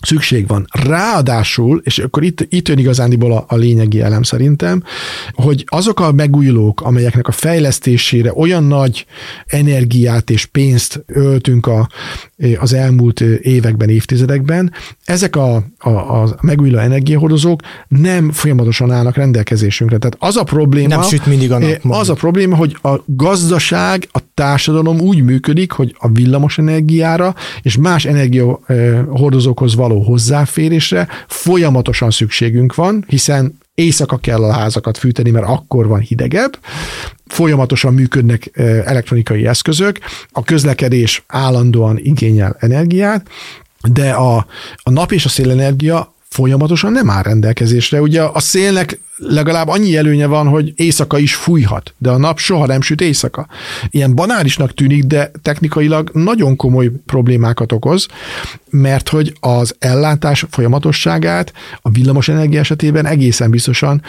szükség 0.00 0.46
van. 0.46 0.66
Ráadásul, 0.84 1.80
és 1.84 1.98
akkor 1.98 2.22
itt, 2.22 2.46
itt 2.48 2.68
jön 2.68 2.78
igazándiból 2.78 3.32
a, 3.32 3.44
a 3.48 3.56
lényegi 3.56 4.00
elem 4.00 4.22
szerintem, 4.22 4.82
hogy 5.32 5.64
azok 5.66 6.00
a 6.00 6.12
megújulók, 6.12 6.80
amelyeknek 6.80 7.28
a 7.28 7.32
fejlesztésére 7.32 8.32
olyan 8.34 8.64
nagy 8.64 9.06
energiát 9.46 10.30
és 10.30 10.46
pénzt 10.46 11.04
öltünk 11.06 11.66
a, 11.66 11.88
az 12.58 12.72
elmúlt 12.72 13.20
években, 13.20 13.88
évtizedekben, 13.88 14.72
ezek 15.04 15.36
a, 15.36 15.64
a, 15.78 15.88
a 15.90 16.38
megújuló 16.40 16.78
energiahordozók 16.78 17.60
nem 17.88 18.30
folyamatosan 18.30 18.90
állnak 18.90 19.16
rendelkezésünkre. 19.16 19.98
Tehát 19.98 20.16
az 20.18 20.36
a 20.36 20.44
probléma, 20.44 20.88
nem 20.88 21.02
süt 21.02 21.26
mindig 21.26 21.52
a 21.52 21.58
nap, 21.58 21.78
az 21.82 22.08
a 22.08 22.14
probléma, 22.14 22.56
hogy 22.56 22.76
a 22.82 22.94
gazdaság, 23.06 24.08
a 24.12 24.18
társadalom 24.34 25.00
úgy 25.00 25.22
működik, 25.22 25.72
hogy 25.72 25.94
a 25.98 26.08
villamos 26.08 26.58
energiára 26.58 27.34
és 27.62 27.76
más 27.76 28.04
energiahordozókhoz 28.04 29.74
való 29.74 30.02
hozzáférésre 30.02 31.08
folyamatosan 31.26 32.10
szükségünk 32.10 32.74
van, 32.74 33.04
hiszen 33.08 33.58
éjszaka 33.80 34.16
kell 34.16 34.44
a 34.44 34.52
házakat 34.52 34.98
fűteni, 34.98 35.30
mert 35.30 35.46
akkor 35.46 35.86
van 35.86 36.00
hidegebb, 36.00 36.58
folyamatosan 37.26 37.94
működnek 37.94 38.50
elektronikai 38.84 39.46
eszközök, 39.46 39.98
a 40.30 40.44
közlekedés 40.44 41.24
állandóan 41.26 41.98
igényel 41.98 42.56
energiát, 42.58 43.28
de 43.82 44.10
a, 44.10 44.46
a 44.76 44.90
nap 44.90 45.12
és 45.12 45.24
a 45.24 45.28
szélenergia 45.28 46.14
folyamatosan 46.34 46.92
nem 46.92 47.10
áll 47.10 47.22
rendelkezésre. 47.22 48.00
Ugye 48.00 48.22
a 48.22 48.40
szélnek 48.40 49.00
legalább 49.16 49.68
annyi 49.68 49.96
előnye 49.96 50.26
van, 50.26 50.46
hogy 50.46 50.72
éjszaka 50.76 51.18
is 51.18 51.34
fújhat, 51.34 51.94
de 51.98 52.10
a 52.10 52.16
nap 52.16 52.38
soha 52.38 52.66
nem 52.66 52.80
süt 52.80 53.00
éjszaka. 53.00 53.46
Ilyen 53.90 54.14
banálisnak 54.14 54.74
tűnik, 54.74 55.04
de 55.04 55.30
technikailag 55.42 56.10
nagyon 56.12 56.56
komoly 56.56 56.90
problémákat 57.06 57.72
okoz, 57.72 58.06
mert 58.70 59.08
hogy 59.08 59.32
az 59.40 59.74
ellátás 59.78 60.46
folyamatosságát 60.50 61.52
a 61.82 61.90
villamos 61.90 62.28
energia 62.28 62.60
esetében 62.60 63.06
egészen 63.06 63.50
biztosan 63.50 64.02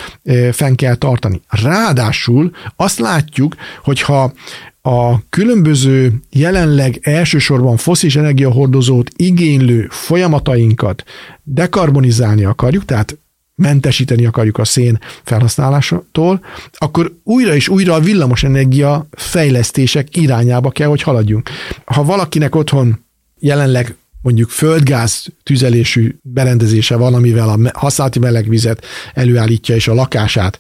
fenn 0.52 0.76
kell 0.76 0.96
tartani. 0.96 1.42
Ráadásul 1.50 2.52
azt 2.76 3.00
látjuk, 3.00 3.56
hogyha 3.84 4.34
a 4.82 5.30
különböző 5.30 6.14
jelenleg 6.30 7.00
elsősorban 7.02 7.78
foszilis 7.78 8.16
energiahordozót 8.16 9.12
igénylő 9.16 9.88
folyamatainkat 9.90 11.04
dekarbonizálni 11.44 12.44
akarjuk, 12.44 12.86
tehát 12.86 13.18
mentesíteni 13.56 14.26
akarjuk 14.26 14.58
a 14.58 14.66
szén 14.66 15.00
felhasználásától, 15.24 16.46
akkor 16.72 17.14
újra 17.24 17.56
és 17.56 17.70
újra 17.70 17.94
a 17.94 18.00
villamosenergia 18.00 19.08
fejlesztések 19.12 20.16
irányába 20.16 20.70
kell, 20.70 20.88
hogy 20.88 21.02
haladjunk. 21.02 21.50
Ha 21.86 22.04
valakinek 22.04 22.56
otthon 22.56 23.06
jelenleg 23.40 23.96
mondjuk 24.22 24.50
földgáz 24.50 25.26
tüzelésű 25.44 26.16
berendezése 26.22 26.96
van, 26.96 27.14
amivel 27.14 27.50
a 27.50 27.80
használati 27.80 28.20
melegvizet 28.20 28.86
előállítja 29.14 29.76
és 29.76 29.88
a 29.88 29.94
lakását 29.94 30.60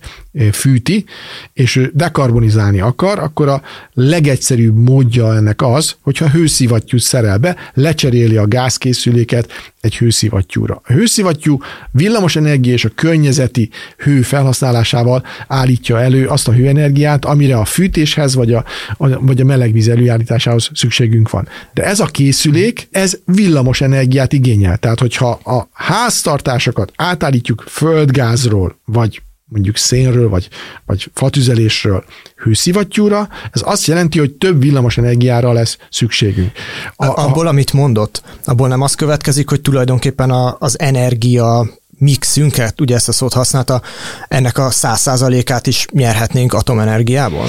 fűti, 0.51 1.05
és 1.53 1.89
dekarbonizálni 1.93 2.79
akar, 2.79 3.19
akkor 3.19 3.47
a 3.47 3.61
legegyszerűbb 3.93 4.75
módja 4.75 5.35
ennek 5.35 5.61
az, 5.61 5.95
hogyha 6.01 6.29
hőszivattyút 6.29 7.01
szerel 7.01 7.37
be, 7.37 7.55
lecseréli 7.73 8.37
a 8.37 8.47
gázkészüléket 8.47 9.51
egy 9.81 9.97
hőszivattyúra. 9.97 10.81
A 10.85 10.93
hőszivattyú 10.93 11.57
villamos 11.91 12.35
energia 12.35 12.73
és 12.73 12.85
a 12.85 12.89
környezeti 12.95 13.69
hő 13.97 14.21
felhasználásával 14.21 15.25
állítja 15.47 16.01
elő 16.01 16.27
azt 16.27 16.47
a 16.47 16.53
hőenergiát, 16.53 17.25
amire 17.25 17.57
a 17.57 17.65
fűtéshez 17.65 18.35
vagy 18.35 18.53
a, 18.53 18.65
vagy 18.97 19.41
a 19.41 19.45
melegvíz 19.45 19.87
előállításához 19.87 20.69
szükségünk 20.73 21.29
van. 21.29 21.47
De 21.73 21.83
ez 21.83 21.99
a 21.99 22.05
készülék, 22.05 22.87
ez 22.91 23.19
villamos 23.25 23.81
energiát 23.81 24.33
igényel. 24.33 24.77
Tehát, 24.77 24.99
hogyha 24.99 25.29
a 25.29 25.69
háztartásokat 25.71 26.91
átállítjuk 26.95 27.63
földgázról, 27.67 28.79
vagy 28.85 29.21
mondjuk 29.51 29.77
szénről, 29.77 30.29
vagy, 30.29 30.49
vagy 30.85 31.11
fatüzelésről 31.13 32.03
hőszivattyúra, 32.35 33.29
ez 33.51 33.61
azt 33.65 33.85
jelenti, 33.85 34.19
hogy 34.19 34.31
több 34.31 34.61
villamos 34.61 34.97
energiára 34.97 35.51
lesz 35.51 35.77
szükségünk. 35.89 36.51
A, 36.95 37.05
a, 37.05 37.25
abból, 37.25 37.47
amit 37.47 37.73
mondott, 37.73 38.23
abból 38.45 38.67
nem 38.67 38.81
az 38.81 38.93
következik, 38.93 39.49
hogy 39.49 39.61
tulajdonképpen 39.61 40.29
a, 40.29 40.55
az 40.59 40.79
energia 40.79 41.69
mixünket, 41.97 42.81
ugye 42.81 42.95
ezt 42.95 43.07
a 43.07 43.11
szót 43.11 43.33
használta, 43.33 43.81
ennek 44.27 44.57
a 44.57 44.69
száz 44.69 44.99
százalékát 44.99 45.67
is 45.67 45.85
nyerhetnénk 45.91 46.53
atomenergiából? 46.53 47.45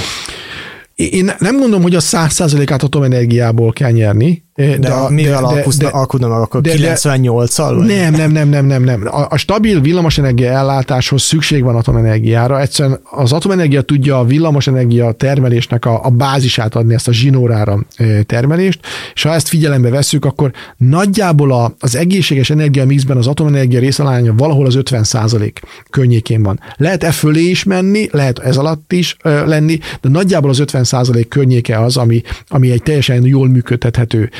Én 0.94 1.32
nem 1.38 1.56
mondom, 1.56 1.82
hogy 1.82 1.94
a 1.94 2.00
száz 2.00 2.32
százalékát 2.32 2.82
atomenergiából 2.82 3.72
kell 3.72 3.90
nyerni, 3.90 4.44
de, 4.54 4.78
de 4.78 4.90
a, 4.90 5.10
mivel 5.10 5.44
alkudna 5.90 6.28
meg 6.28 6.38
akkor? 6.38 6.60
98-al? 6.64 7.86
Nem, 7.86 8.14
nem, 8.14 8.32
nem, 8.32 8.48
nem, 8.48 8.66
nem, 8.66 8.82
nem. 8.82 9.06
A, 9.06 9.26
a 9.28 9.36
stabil 9.36 9.80
villamosenergia 9.80 10.50
ellátáshoz 10.50 11.22
szükség 11.22 11.62
van 11.62 11.76
atomenergiára. 11.76 12.60
Egyszerűen 12.60 13.00
az 13.10 13.32
atomenergia 13.32 13.82
tudja 13.82 14.18
a 14.18 14.24
villamosenergia 14.24 15.12
termelésnek 15.12 15.84
a, 15.84 16.04
a 16.04 16.10
bázisát 16.10 16.74
adni, 16.74 16.94
ezt 16.94 17.08
a 17.08 17.12
zsinórára 17.12 17.78
termelést, 18.26 18.80
és 19.14 19.22
ha 19.22 19.32
ezt 19.32 19.48
figyelembe 19.48 19.90
vesszük, 19.90 20.24
akkor 20.24 20.52
nagyjából 20.76 21.52
a, 21.52 21.74
az 21.78 21.96
egészséges 21.96 22.50
energia 22.50 22.86
mixben 22.86 23.16
az 23.16 23.26
atomenergia 23.26 23.80
részalánya 23.80 24.34
valahol 24.34 24.66
az 24.66 24.74
50 24.74 25.04
százalék 25.04 25.60
környékén 25.90 26.42
van. 26.42 26.60
Lehet 26.76 27.04
e 27.04 27.10
fölé 27.10 27.42
is 27.42 27.64
menni, 27.64 28.08
lehet 28.10 28.38
ez 28.38 28.56
alatt 28.56 28.92
is 28.92 29.16
ö, 29.22 29.46
lenni, 29.46 29.78
de 30.00 30.08
nagyjából 30.08 30.50
az 30.50 30.58
50 30.58 30.84
százalék 30.84 31.28
környéke 31.28 31.80
az, 31.80 31.96
ami, 31.96 32.22
ami 32.48 32.70
egy 32.70 32.82
teljesen 32.82 33.26
jól 33.26 33.48
működtethető 33.48 34.30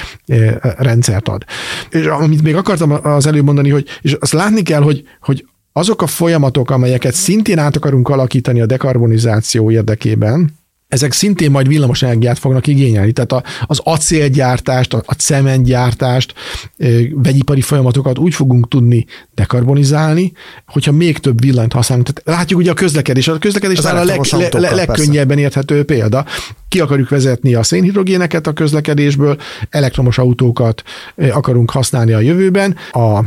rendszert 0.77 1.29
ad. 1.29 1.45
És 1.91 2.07
amit 2.07 2.43
még 2.43 2.57
akartam 2.57 2.99
az 3.03 3.27
előbb 3.27 3.45
mondani, 3.45 3.71
hogy 3.71 3.87
és 4.01 4.13
azt 4.13 4.33
látni 4.33 4.63
kell, 4.63 4.83
hogy, 4.83 5.05
hogy 5.21 5.47
azok 5.73 6.03
a 6.03 6.07
folyamatok, 6.07 6.71
amelyeket 6.71 7.15
szintén 7.15 7.59
át 7.59 7.77
akarunk 7.77 8.09
alakítani 8.09 8.61
a 8.61 8.67
dekarbonizáció 8.67 9.71
érdekében, 9.71 10.61
ezek 10.93 11.13
szintén 11.13 11.51
majd 11.51 11.69
villamos 11.69 12.03
energiát 12.03 12.39
fognak 12.39 12.67
igényelni. 12.67 13.13
Tehát 13.13 13.33
a, 13.33 13.43
az 13.67 13.81
acélgyártást, 13.85 14.95
a, 14.95 15.03
a 15.07 15.13
cementgyártást, 15.13 16.35
vegyipari 17.13 17.61
folyamatokat 17.61 18.19
úgy 18.19 18.35
fogunk 18.35 18.69
tudni 18.69 19.07
dekarbonizálni, 19.35 20.33
hogyha 20.67 20.93
még 20.93 21.19
több 21.19 21.41
villanyt 21.41 21.73
használunk. 21.73 22.09
Tehát 22.09 22.39
látjuk 22.39 22.61
ugye 22.61 22.71
a 22.71 22.75
közlekedés, 22.75 23.29
a 23.29 23.39
közlekedés 23.39 23.79
az 23.79 23.85
a 23.85 24.05
leg, 24.05 24.21
le, 24.31 24.49
le, 24.59 24.75
legkönnyebben 24.75 25.39
érthető 25.39 25.85
példa. 25.85 26.25
Ki 26.69 26.81
akarjuk 26.81 27.09
vezetni 27.09 27.55
a 27.55 27.63
szénhidrogéneket 27.63 28.47
a 28.47 28.53
közlekedésből, 28.53 29.37
elektromos 29.71 30.19
autókat 30.19 30.83
akarunk 31.31 31.71
használni 31.71 32.13
a 32.13 32.21
jövőben. 32.21 32.77
A 32.91 33.21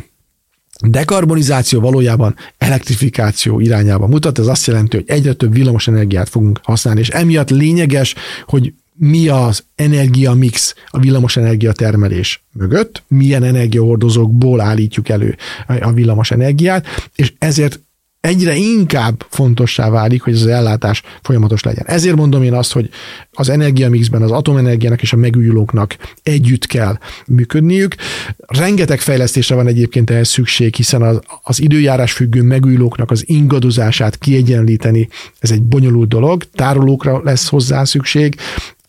dekarbonizáció 0.92 1.80
valójában 1.80 2.36
elektrifikáció 2.58 3.60
irányába 3.60 4.08
mutat, 4.08 4.40
ez 4.40 4.48
azt 4.48 4.68
jelenti, 4.68 4.96
hogy 4.96 5.06
egyre 5.08 5.34
több 5.34 5.54
villamos 5.54 5.88
energiát 5.88 6.30
fogunk 6.30 6.60
használni, 6.64 7.00
és 7.00 7.10
emiatt 7.10 7.50
lényeges, 7.50 8.16
hogy 8.46 8.74
mi 8.98 9.28
az 9.28 9.64
energiamix 9.76 10.76
a 10.88 11.00
villamos 11.00 11.38
termelés 11.72 12.44
mögött, 12.52 13.04
milyen 13.08 13.44
energiahordozókból 13.44 14.62
állítjuk 14.62 15.10
elő 15.10 15.36
a 15.82 15.92
villamos 15.92 16.32
energiát, 16.32 16.86
és 17.16 17.34
ezért 17.38 17.80
egyre 18.26 18.56
inkább 18.56 19.26
fontossá 19.30 19.90
válik, 19.90 20.22
hogy 20.22 20.34
az 20.34 20.48
ellátás 20.48 21.02
folyamatos 21.22 21.64
legyen. 21.64 21.86
Ezért 21.88 22.16
mondom 22.16 22.44
én 22.44 22.54
azt, 22.54 22.72
hogy 22.72 22.90
az 23.32 23.50
energiamixben 23.50 24.22
az 24.22 24.32
atomenergiának 24.32 25.02
és 25.02 25.14
a 25.14 25.18
megújulóknak 25.18 25.98
együtt 26.24 26.66
kell 26.66 26.98
működniük. 27.28 27.96
Rengeteg 28.38 29.00
fejlesztésre 29.00 29.56
van 29.56 29.68
egyébként 29.68 30.10
ehhez 30.10 30.28
szükség, 30.28 30.76
hiszen 30.76 31.02
az, 31.02 31.20
az 31.44 31.62
időjárás 31.62 32.12
függő 32.12 32.42
megújulóknak 32.42 33.12
az 33.12 33.24
ingadozását 33.28 34.18
kiegyenlíteni, 34.18 35.10
ez 35.40 35.52
egy 35.52 35.62
bonyolult 35.62 36.10
dolog, 36.10 36.44
tárolókra 36.44 37.22
lesz 37.24 37.50
hozzá 37.50 37.84
szükség, 37.84 38.36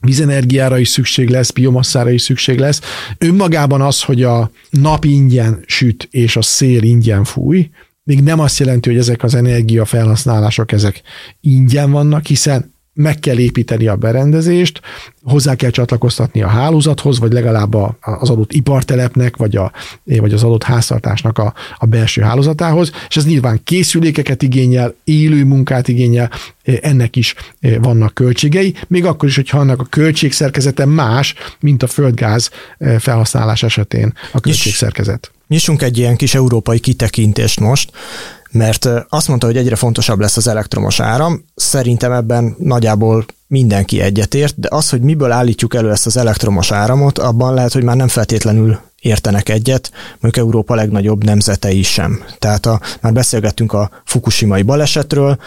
vízenergiára 0.01 0.78
is 0.78 0.89
szükség 0.89 1.28
lesz, 1.28 1.51
biomasszára 1.51 2.11
is 2.11 2.22
szükség 2.22 2.59
lesz. 2.59 2.80
Önmagában 3.18 3.80
az, 3.80 4.03
hogy 4.03 4.22
a 4.22 4.51
nap 4.70 5.05
ingyen 5.05 5.62
süt 5.66 6.09
és 6.11 6.37
a 6.37 6.43
szél 6.43 6.82
ingyen 6.82 7.24
fúj, 7.24 7.70
még 8.07 8.23
nem 8.23 8.41
azt 8.41 8.59
jelenti, 8.59 8.89
hogy 8.89 8.99
ezek 8.99 9.23
az 9.23 9.35
energiafelhasználások 9.35 10.73
ezek 10.73 11.03
ingyen 11.41 11.91
vannak, 11.91 12.27
hiszen 12.27 12.75
meg 12.97 13.19
kell 13.19 13.39
építeni 13.39 13.87
a 13.87 13.97
berendezést, 13.97 14.81
hozzá 15.23 15.55
kell 15.55 15.71
csatlakoztatni 15.71 16.43
a 16.43 16.49
hálózathoz, 16.49 17.19
vagy 17.19 17.33
legalább 17.33 17.75
az 18.01 18.31
adott 18.31 18.53
ipartelepnek, 18.53 19.37
vagy, 19.37 19.57
a, 19.57 19.73
vagy 20.05 20.33
az 20.33 20.43
adott 20.43 20.63
háztartásnak 20.63 21.39
a, 21.39 21.55
a 21.77 21.87
belső 21.87 22.23
hálózatához, 22.23 22.91
és 23.09 23.17
ez 23.17 23.27
nyilván 23.27 23.61
készülékeket 23.65 24.43
igényel, 24.43 24.95
élő 25.05 25.45
munkát 25.45 25.89
igényel, 25.89 26.31
ennek 26.65 27.17
is 27.17 27.35
vannak 27.81 28.15
költségei, 28.15 28.75
még 28.89 29.05
akkor 29.05 29.29
is, 29.29 29.35
hogyha 29.35 29.59
annak 29.59 29.81
a 29.81 29.85
költségszerkezete 29.85 30.85
más, 30.85 31.35
mint 31.61 31.83
a 31.83 31.87
földgáz 31.87 32.51
felhasználás 32.99 33.63
esetén 33.63 34.13
a 34.33 34.41
költségszerkezet. 34.41 35.31
Nyissunk 35.49 35.82
egy 35.82 35.99
ilyen 35.99 36.16
kis 36.16 36.34
európai 36.34 36.78
kitekintést 36.78 37.61
most, 37.61 37.90
mert 38.51 38.88
azt 39.09 39.28
mondta, 39.28 39.47
hogy 39.47 39.57
egyre 39.57 39.76
fontosabb 39.76 40.20
lesz 40.20 40.36
az 40.36 40.49
elektromos 40.49 41.01
áram. 41.01 41.44
Szerintem 41.55 42.12
ebben 42.12 42.55
nagyjából 42.59 43.24
mindenki 43.47 44.01
egyetért, 44.01 44.61
de 44.61 44.68
az, 44.70 44.90
hogy 44.90 45.01
miből 45.01 45.32
állítjuk 45.32 45.74
elő 45.74 45.90
ezt 45.90 46.07
az 46.07 46.16
elektromos 46.16 46.72
áramot, 46.72 47.18
abban 47.18 47.55
lehet, 47.55 47.72
hogy 47.72 47.82
már 47.82 47.97
nem 47.97 48.09
feltétlenül 48.09 48.80
értenek 49.01 49.49
egyet, 49.49 49.90
mondjuk 50.20 50.47
Európa 50.47 50.74
legnagyobb 50.74 51.24
nemzetei 51.24 51.82
sem. 51.82 52.24
Tehát 52.38 52.66
a, 52.66 52.80
már 53.01 53.12
beszélgettünk 53.12 53.72
a 53.72 53.90
fukushimai 54.05 54.62
balesetről, 54.62 55.38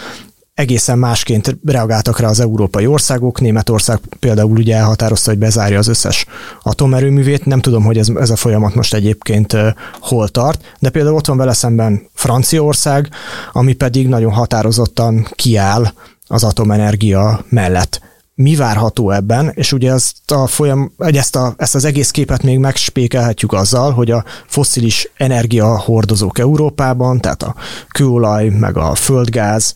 egészen 0.59 0.97
másként 0.97 1.57
reagáltak 1.65 2.19
rá 2.19 2.27
az 2.27 2.39
európai 2.39 2.85
országok. 2.85 3.41
Németország 3.41 3.99
például 4.19 4.57
ugye 4.57 4.75
elhatározta, 4.75 5.29
hogy 5.29 5.39
bezárja 5.39 5.77
az 5.77 5.87
összes 5.87 6.25
atomerőművét. 6.61 7.45
Nem 7.45 7.61
tudom, 7.61 7.83
hogy 7.83 7.97
ez, 7.97 8.09
ez 8.09 8.29
a 8.29 8.35
folyamat 8.35 8.75
most 8.75 8.93
egyébként 8.93 9.55
hol 9.99 10.27
tart, 10.27 10.75
de 10.79 10.89
például 10.89 11.15
ott 11.15 11.27
van 11.27 11.37
vele 11.37 11.53
szemben 11.53 12.01
Franciaország, 12.13 13.09
ami 13.51 13.73
pedig 13.73 14.07
nagyon 14.07 14.31
határozottan 14.31 15.27
kiáll 15.35 15.93
az 16.27 16.43
atomenergia 16.43 17.45
mellett 17.49 18.01
mi 18.35 18.55
várható 18.55 19.11
ebben, 19.11 19.51
és 19.55 19.73
ugye 19.73 19.91
ezt, 19.91 20.31
a 20.31 20.47
folyam, 20.47 20.91
ezt, 20.97 21.35
a, 21.35 21.53
ezt 21.57 21.75
az 21.75 21.85
egész 21.85 22.11
képet 22.11 22.43
még 22.43 22.57
megspékelhetjük 22.57 23.53
azzal, 23.53 23.91
hogy 23.91 24.11
a 24.11 24.23
fosszilis 24.47 25.11
energiahordozók 25.17 26.39
Európában, 26.39 27.19
tehát 27.19 27.43
a 27.43 27.55
kőolaj, 27.89 28.49
meg 28.49 28.77
a 28.77 28.95
földgáz, 28.95 29.75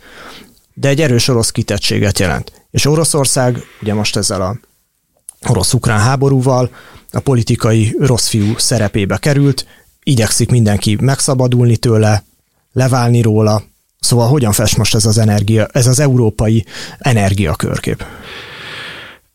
de 0.73 0.87
egy 0.87 1.01
erős 1.01 1.27
orosz 1.27 1.51
kitettséget 1.51 2.19
jelent. 2.19 2.51
És 2.71 2.85
Oroszország 2.85 3.57
ugye 3.81 3.93
most 3.93 4.15
ezzel 4.15 4.41
a 4.41 4.57
orosz-ukrán 5.49 5.99
háborúval 5.99 6.69
a 7.11 7.19
politikai 7.19 7.95
rossz 7.99 8.27
fiú 8.27 8.57
szerepébe 8.57 9.17
került, 9.17 9.65
igyekszik 10.03 10.49
mindenki 10.49 10.97
megszabadulni 11.01 11.77
tőle, 11.77 12.23
leválni 12.71 13.21
róla, 13.21 13.63
Szóval 14.03 14.27
hogyan 14.27 14.51
fest 14.51 14.77
most 14.77 14.95
ez 14.95 15.05
az 15.05 15.17
energia, 15.17 15.67
ez 15.71 15.87
az 15.87 15.99
európai 15.99 16.65
energiakörkép? 16.99 18.05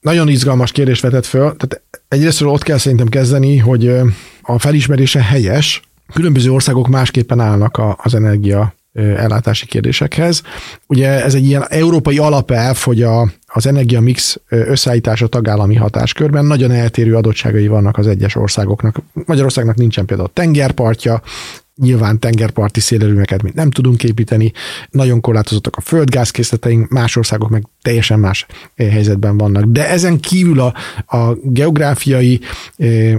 Nagyon 0.01 0.29
izgalmas 0.29 0.73
kérdés 0.73 1.01
vetett 1.01 1.27
föl. 1.27 1.57
Tehát 1.57 1.83
egyrészt 2.09 2.43
ott 2.43 2.63
kell 2.63 2.79
szerintem 2.79 3.09
kezdeni, 3.09 3.57
hogy 3.57 3.89
a 4.43 4.59
felismerése 4.59 5.23
helyes. 5.23 5.83
Különböző 6.13 6.51
országok 6.51 6.89
másképpen 6.89 7.41
állnak 7.41 7.81
az 7.97 8.15
energia 8.15 8.75
ellátási 8.99 9.67
kérdésekhez. 9.67 10.43
Ugye 10.87 11.25
ez 11.25 11.35
egy 11.35 11.45
ilyen 11.45 11.65
európai 11.69 12.19
alapelv, 12.19 12.77
hogy 12.77 13.03
a, 13.03 13.33
az 13.47 13.67
energia 13.67 14.01
mix 14.01 14.41
összeállítása 14.49 15.27
tagállami 15.27 15.75
hatáskörben 15.75 16.45
nagyon 16.45 16.71
eltérő 16.71 17.17
adottságai 17.17 17.67
vannak 17.67 17.99
az 17.99 18.07
egyes 18.07 18.35
országoknak. 18.35 19.03
Magyarországnak 19.13 19.77
nincsen 19.77 20.05
például 20.05 20.31
tengerpartja, 20.33 21.23
nyilván 21.77 22.19
tengerparti 22.19 22.81
szélerőmeket 22.81 23.43
mint 23.43 23.55
nem 23.55 23.71
tudunk 23.71 24.05
építeni, 24.05 24.53
nagyon 24.91 25.21
korlátozottak 25.21 25.77
a 25.77 25.81
földgázkészleteink, 25.81 26.89
más 26.89 27.17
országok 27.17 27.49
meg 27.49 27.65
teljesen 27.83 28.19
más 28.19 28.47
helyzetben 28.77 29.37
vannak. 29.37 29.65
De 29.65 29.89
ezen 29.89 30.21
kívül 30.21 30.61
a, 30.61 30.75
a 31.17 31.35
geográfiai 31.43 32.41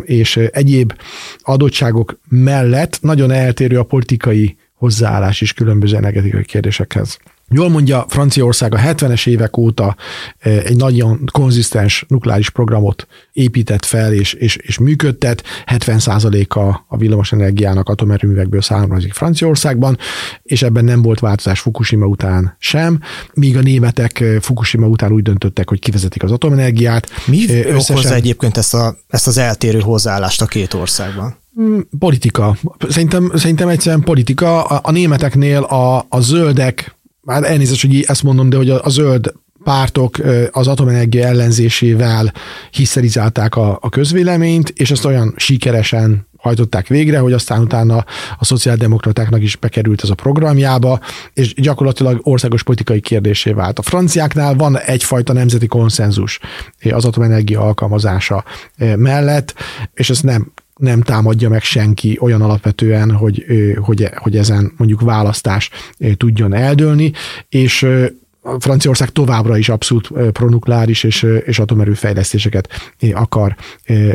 és 0.03 0.37
egyéb 0.37 0.93
adottságok 1.37 2.19
mellett 2.29 2.97
nagyon 3.01 3.31
eltérő 3.31 3.79
a 3.79 3.83
politikai 3.83 4.57
hozzáállás 4.79 5.41
is 5.41 5.53
különböző 5.53 5.95
energetikai 5.95 6.45
kérdésekhez. 6.45 7.19
Jól 7.51 7.69
mondja, 7.69 8.05
Franciaország 8.07 8.73
a 8.73 8.77
70-es 8.77 9.27
évek 9.27 9.57
óta 9.57 9.95
eh, 10.39 10.57
egy 10.57 10.75
nagyon 10.75 11.29
konzisztens 11.31 12.05
nukleáris 12.07 12.49
programot 12.49 13.07
épített 13.33 13.85
fel 13.85 14.13
és, 14.13 14.33
és, 14.33 14.55
és 14.55 14.77
működtet. 14.77 15.43
70%-a 15.65 16.59
a 16.87 16.97
villamosenergiának 16.97 17.89
atomerőművekből 17.89 18.61
származik 18.61 19.13
Franciaországban, 19.13 19.97
és 20.43 20.61
ebben 20.61 20.83
nem 20.83 21.01
volt 21.01 21.19
változás 21.19 21.59
Fukushima 21.59 22.05
után 22.05 22.55
sem, 22.59 22.99
míg 23.33 23.57
a 23.57 23.61
németek 23.61 24.19
eh, 24.19 24.39
Fukushima 24.39 24.87
után 24.87 25.11
úgy 25.11 25.23
döntöttek, 25.23 25.69
hogy 25.69 25.79
kivezetik 25.79 26.23
az 26.23 26.31
atomenergiát. 26.31 27.09
Mi 27.25 27.49
eh, 27.49 27.57
Összesen... 27.57 27.95
okozza 27.95 28.13
egyébként 28.13 28.57
ezt, 28.57 28.73
a, 28.73 28.97
ezt 29.07 29.27
az 29.27 29.37
eltérő 29.37 29.79
hozzáállást 29.79 30.41
a 30.41 30.45
két 30.45 30.73
országban? 30.73 31.38
Hmm, 31.53 31.87
politika. 31.99 32.57
Szerintem, 32.89 33.31
szerintem 33.35 33.67
egyszerűen 33.67 34.01
politika. 34.01 34.63
A, 34.63 34.79
a 34.83 34.91
németeknél 34.91 35.61
a, 35.61 36.05
a 36.09 36.19
zöldek 36.19 36.97
már 37.21 37.43
elnézést, 37.43 37.81
hogy 37.81 38.03
ezt 38.07 38.23
mondom, 38.23 38.49
de 38.49 38.57
hogy 38.57 38.69
a, 38.69 38.83
a 38.83 38.89
zöld 38.89 39.33
pártok 39.63 40.17
az 40.51 40.67
atomenergia 40.67 41.25
ellenzésével 41.25 42.33
hiszerizálták 42.71 43.55
a, 43.55 43.77
a 43.81 43.89
közvéleményt, 43.89 44.69
és 44.69 44.91
ezt 44.91 45.05
olyan 45.05 45.33
sikeresen 45.37 46.27
hajtották 46.37 46.87
végre, 46.87 47.19
hogy 47.19 47.33
aztán 47.33 47.61
utána 47.61 48.05
a 48.37 48.45
szociáldemokratáknak 48.45 49.41
is 49.41 49.55
bekerült 49.55 50.03
ez 50.03 50.09
a 50.09 50.15
programjába, 50.15 50.99
és 51.33 51.53
gyakorlatilag 51.53 52.19
országos 52.23 52.63
politikai 52.63 52.99
kérdésé 52.99 53.51
vált. 53.51 53.79
A 53.79 53.81
franciáknál 53.81 54.55
van 54.55 54.79
egyfajta 54.79 55.33
nemzeti 55.33 55.67
konszenzus 55.67 56.39
az 56.91 57.05
atomenergia 57.05 57.61
alkalmazása 57.61 58.43
mellett, 58.95 59.53
és 59.93 60.09
ez 60.09 60.19
nem 60.19 60.51
nem 60.79 61.01
támadja 61.01 61.49
meg 61.49 61.61
senki 61.61 62.17
olyan 62.21 62.41
alapvetően, 62.41 63.11
hogy, 63.11 63.45
hogy, 63.81 64.09
hogy 64.15 64.37
ezen 64.37 64.71
mondjuk 64.77 65.01
választás 65.01 65.69
tudjon 66.17 66.53
eldőlni, 66.53 67.11
és 67.49 67.87
Franciaország 68.59 69.09
továbbra 69.09 69.57
is 69.57 69.69
abszolút 69.69 70.11
pronukleáris 70.31 71.03
és, 71.03 71.25
és 71.45 71.59
atomerőfejlesztéseket 71.59 72.93
akar 73.13 73.55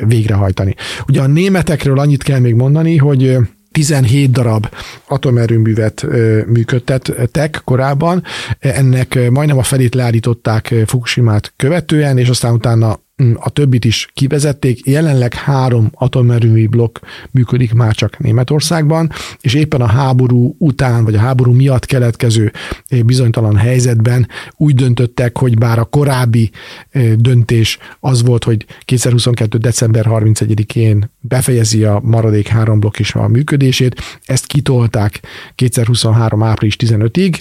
végrehajtani. 0.07 0.75
Ugye 1.09 1.21
a 1.21 1.27
németekről 1.27 1.99
annyit 1.99 2.23
kell 2.23 2.39
még 2.39 2.55
mondani, 2.55 2.97
hogy 2.97 3.37
17 3.73 4.31
darab 4.31 4.69
atomerőművet 5.09 6.07
működtettek 6.47 7.61
korábban, 7.65 8.23
ennek 8.59 9.31
majdnem 9.31 9.59
a 9.59 9.63
felét 9.63 9.95
leállították 9.95 10.75
Fukushimát 10.87 11.53
követően, 11.57 12.19
és 12.19 12.29
aztán 12.29 12.53
utána 12.53 12.99
a 13.35 13.51
többit 13.51 13.85
is 13.85 14.09
kivezették. 14.15 14.87
Jelenleg 14.87 15.35
három 15.35 15.91
atomerőmű 15.93 16.69
blokk 16.69 16.99
működik 17.31 17.73
már 17.73 17.95
csak 17.95 18.19
Németországban, 18.19 19.11
és 19.41 19.55
éppen 19.55 19.81
a 19.81 19.87
háború 19.87 20.55
után, 20.59 21.05
vagy 21.05 21.15
a 21.15 21.19
háború 21.19 21.53
miatt 21.53 21.87
keletkező 21.87 22.53
eh, 22.87 23.03
bizonytalan 23.03 23.57
helyzetben 23.57 24.29
úgy 24.57 24.75
döntöttek, 24.75 25.39
hogy 25.39 25.59
bár 25.59 25.79
a 25.79 25.85
korábbi 25.85 26.51
eh, 26.91 27.13
döntés 27.13 27.79
az 28.01 28.23
volt, 28.23 28.45
hogy 28.45 28.67
2022. 28.85 29.59
december 29.59 30.07
31-én 30.09 31.11
befejezi 31.21 31.85
a 31.85 32.01
maradék 32.03 32.49
három 32.49 32.81
blokk 32.81 32.99
is 32.99 33.15
a 33.15 33.29
működését, 33.29 34.01
ezt 34.25 34.47
kitolták 34.47 35.21
2023. 35.55 36.43
április 36.43 36.77
15-ig, 36.79 37.41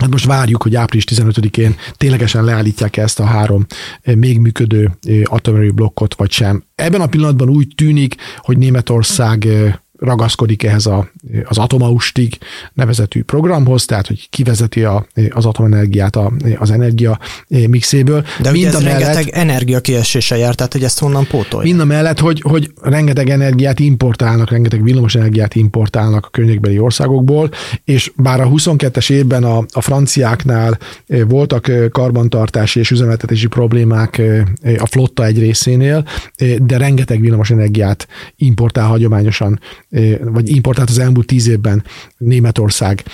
Hát 0.00 0.10
most 0.10 0.26
várjuk, 0.26 0.62
hogy 0.62 0.74
április 0.74 1.04
15-én 1.10 1.76
ténylegesen 1.96 2.44
leállítják 2.44 2.96
ezt 2.96 3.20
a 3.20 3.24
három 3.24 3.66
eh, 4.02 4.14
még 4.14 4.38
működő 4.38 4.90
eh, 5.02 5.20
atomerő 5.24 5.70
blokkot, 5.70 6.14
vagy 6.14 6.30
sem. 6.30 6.62
Ebben 6.74 7.00
a 7.00 7.06
pillanatban 7.06 7.48
úgy 7.48 7.72
tűnik, 7.76 8.14
hogy 8.36 8.58
Németország 8.58 9.46
eh, 9.46 9.74
ragaszkodik 10.00 10.62
ehhez 10.62 10.86
a, 10.86 11.10
az 11.44 11.58
atomaustig 11.58 12.38
nevezetű 12.72 13.22
programhoz, 13.22 13.84
tehát 13.84 14.06
hogy 14.06 14.28
kivezeti 14.30 14.84
a, 14.84 15.06
az 15.30 15.46
atomenergiát 15.46 16.16
a, 16.16 16.32
az 16.58 16.70
energia 16.70 17.18
mixéből. 17.48 18.24
De 18.40 18.50
mind 18.50 18.66
ugye 18.66 18.76
ez 18.76 18.82
mellett, 18.82 19.00
rengeteg 19.00 19.28
energia 19.28 19.80
kiesése 19.80 20.36
jár, 20.36 20.54
tehát 20.54 20.72
hogy 20.72 20.84
ezt 20.84 20.98
honnan 20.98 21.26
pótolja? 21.26 21.68
Mind 21.68 21.80
a 21.80 21.84
mellett, 21.84 22.18
hogy, 22.18 22.40
hogy 22.40 22.70
rengeteg 22.82 23.30
energiát 23.30 23.78
importálnak, 23.78 24.50
rengeteg 24.50 24.82
villamos 24.82 25.14
energiát 25.14 25.54
importálnak 25.54 26.24
a 26.26 26.28
környékbeli 26.28 26.78
országokból, 26.78 27.50
és 27.84 28.12
bár 28.16 28.40
a 28.40 28.48
22-es 28.48 29.10
évben 29.10 29.44
a, 29.44 29.64
a 29.72 29.80
franciáknál 29.80 30.78
voltak 31.06 31.70
karbantartási 31.90 32.78
és 32.78 32.90
üzemeltetési 32.90 33.46
problémák 33.46 34.22
a 34.78 34.86
flotta 34.86 35.24
egy 35.24 35.38
részénél, 35.38 36.04
de 36.58 36.76
rengeteg 36.76 37.20
villamos 37.20 37.50
energiát 37.50 38.08
importál 38.36 38.86
hagyományosan 38.86 39.60
vagy 40.20 40.48
importált 40.48 40.90
az 40.90 40.98
elmúlt 40.98 41.26
tíz 41.26 41.48
évben 41.48 41.84
Németország, 42.16 43.04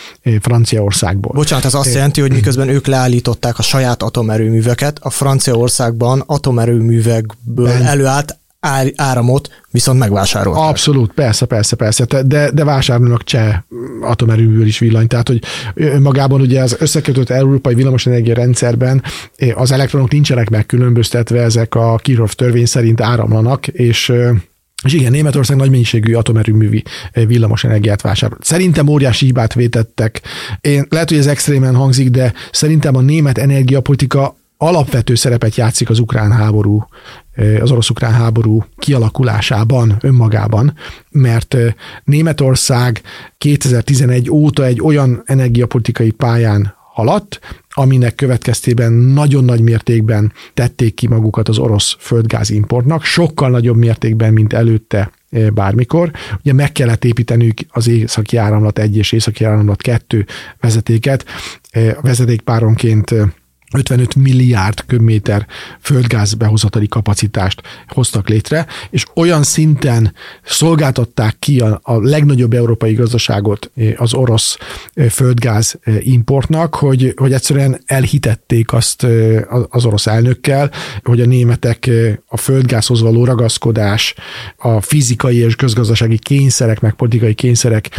Franciaországból. 0.41 1.33
Bocsánat, 1.35 1.65
ez 1.65 1.75
azt 1.75 1.95
jelenti, 1.95 2.21
hogy 2.21 2.33
miközben 2.33 2.69
ők 2.69 2.87
leállították 2.87 3.59
a 3.59 3.63
saját 3.63 4.03
atomerőműveket, 4.03 4.99
a 5.03 5.11
Franciaországban 5.11 6.23
atomerőművekből 6.27 7.67
ben. 7.67 7.83
előállt 7.83 8.39
áramot 8.97 9.51
viszont 9.71 9.99
megvásárolták. 9.99 10.69
Abszolút, 10.69 11.13
persze, 11.13 11.47
persze, 11.47 11.77
persze, 11.77 12.05
de, 12.23 12.51
de 12.51 12.65
vásárolnak 12.65 13.25
cseh 13.25 13.57
atomerőművel 14.01 14.67
is 14.67 14.79
villany. 14.79 15.07
Tehát, 15.07 15.29
hogy 15.29 15.43
magában 16.01 16.41
ugye 16.41 16.63
az 16.63 16.77
összekötött 16.79 17.31
európai 17.31 17.75
villamosenergia 17.75 18.35
rendszerben 18.35 19.03
az 19.55 19.73
elektronok 19.73 20.11
nincsenek 20.11 20.51
megkülönböztetve, 20.51 21.43
ezek 21.43 21.75
a 21.75 21.97
Kirchhoff 21.97 22.33
törvény 22.33 22.67
szerint 22.67 23.01
áramlanak, 23.01 23.67
és 23.67 24.13
és 24.85 24.93
igen, 24.93 25.11
Németország 25.11 25.57
nagy 25.57 25.71
mennyiségű 25.71 26.15
atomerőművi 26.15 26.83
eh, 27.13 27.27
villamos 27.27 27.65
energiát 27.65 28.01
vásárol. 28.01 28.39
Szerintem 28.41 28.89
óriási 28.89 29.27
hibát 29.27 29.55
vétettek. 29.55 30.23
Én, 30.61 30.87
lehet, 30.89 31.09
hogy 31.09 31.19
ez 31.19 31.27
extrémen 31.27 31.75
hangzik, 31.75 32.11
de 32.11 32.33
szerintem 32.53 32.97
a 32.97 33.01
német 33.01 33.39
energiapolitika 33.39 34.37
alapvető 34.57 35.15
szerepet 35.15 35.55
játszik 35.55 35.91
az 35.91 35.99
ukrán 35.99 36.33
háború, 36.33 36.87
eh, 37.33 37.63
az 37.63 37.71
orosz-ukrán 37.71 38.13
háború 38.13 38.65
kialakulásában, 38.77 39.97
önmagában, 40.01 40.75
mert 41.11 41.55
eh, 41.55 41.73
Németország 42.05 43.01
2011 43.39 44.31
óta 44.31 44.65
egy 44.65 44.81
olyan 44.83 45.23
energiapolitikai 45.25 46.11
pályán 46.11 46.75
haladt, 46.93 47.41
aminek 47.79 48.15
következtében 48.15 48.93
nagyon 48.93 49.45
nagy 49.45 49.61
mértékben 49.61 50.33
tették 50.55 50.95
ki 50.95 51.07
magukat 51.07 51.49
az 51.49 51.59
orosz 51.59 51.97
földgáz 51.99 52.51
importnak, 52.51 53.05
sokkal 53.05 53.51
nagyobb 53.51 53.77
mértékben, 53.77 54.33
mint 54.33 54.53
előtte 54.53 55.11
eh, 55.31 55.51
bármikor. 55.51 56.11
Ugye 56.41 56.53
meg 56.53 56.73
kellett 56.73 57.05
építenünk 57.05 57.61
az 57.69 57.89
északi 57.89 58.37
áramlat 58.37 58.79
1 58.79 58.97
és 58.97 59.13
északi 59.13 59.45
áramlat 59.45 59.83
2 59.83 60.27
vezetéket, 60.61 61.25
eh, 61.71 61.95
vezetékpáronként 62.01 63.11
eh, 63.11 63.29
55 63.73 64.15
milliárd 64.15 64.85
köbméter 64.87 65.47
földgáz 65.81 66.35
behozatali 66.35 66.89
kapacitást 66.89 67.63
hoztak 67.89 68.29
létre, 68.29 68.67
és 68.91 69.05
olyan 69.15 69.43
szinten 69.43 70.15
szolgáltatták 70.45 71.37
ki 71.39 71.61
a, 71.61 71.81
a 71.83 72.01
legnagyobb 72.01 72.53
európai 72.53 72.95
gazdaságot 72.95 73.71
eh, 73.77 73.93
az 73.97 74.15
orosz 74.15 74.59
eh, 74.95 75.09
földgáz 75.09 75.79
eh, 75.83 76.07
importnak, 76.07 76.75
hogy, 76.75 77.13
hogy 77.17 77.33
egyszerűen 77.33 77.81
elhitették 77.87 78.73
azt 78.73 79.07
az 79.69 79.85
orosz 79.85 80.07
elnökkel, 80.07 80.71
hogy 81.03 81.21
a 81.21 81.27
németek 81.27 81.91
a 82.27 82.37
földgázhoz 82.37 83.01
való 83.01 83.25
ragaszkodás, 83.25 84.15
a 84.57 84.81
fizikai 84.81 85.37
és 85.37 85.57
közgazdasági 85.57 86.19
kényszerek, 86.19 86.81
meg 86.81 86.95
politikai 86.95 87.35
kényszerek 87.35 87.91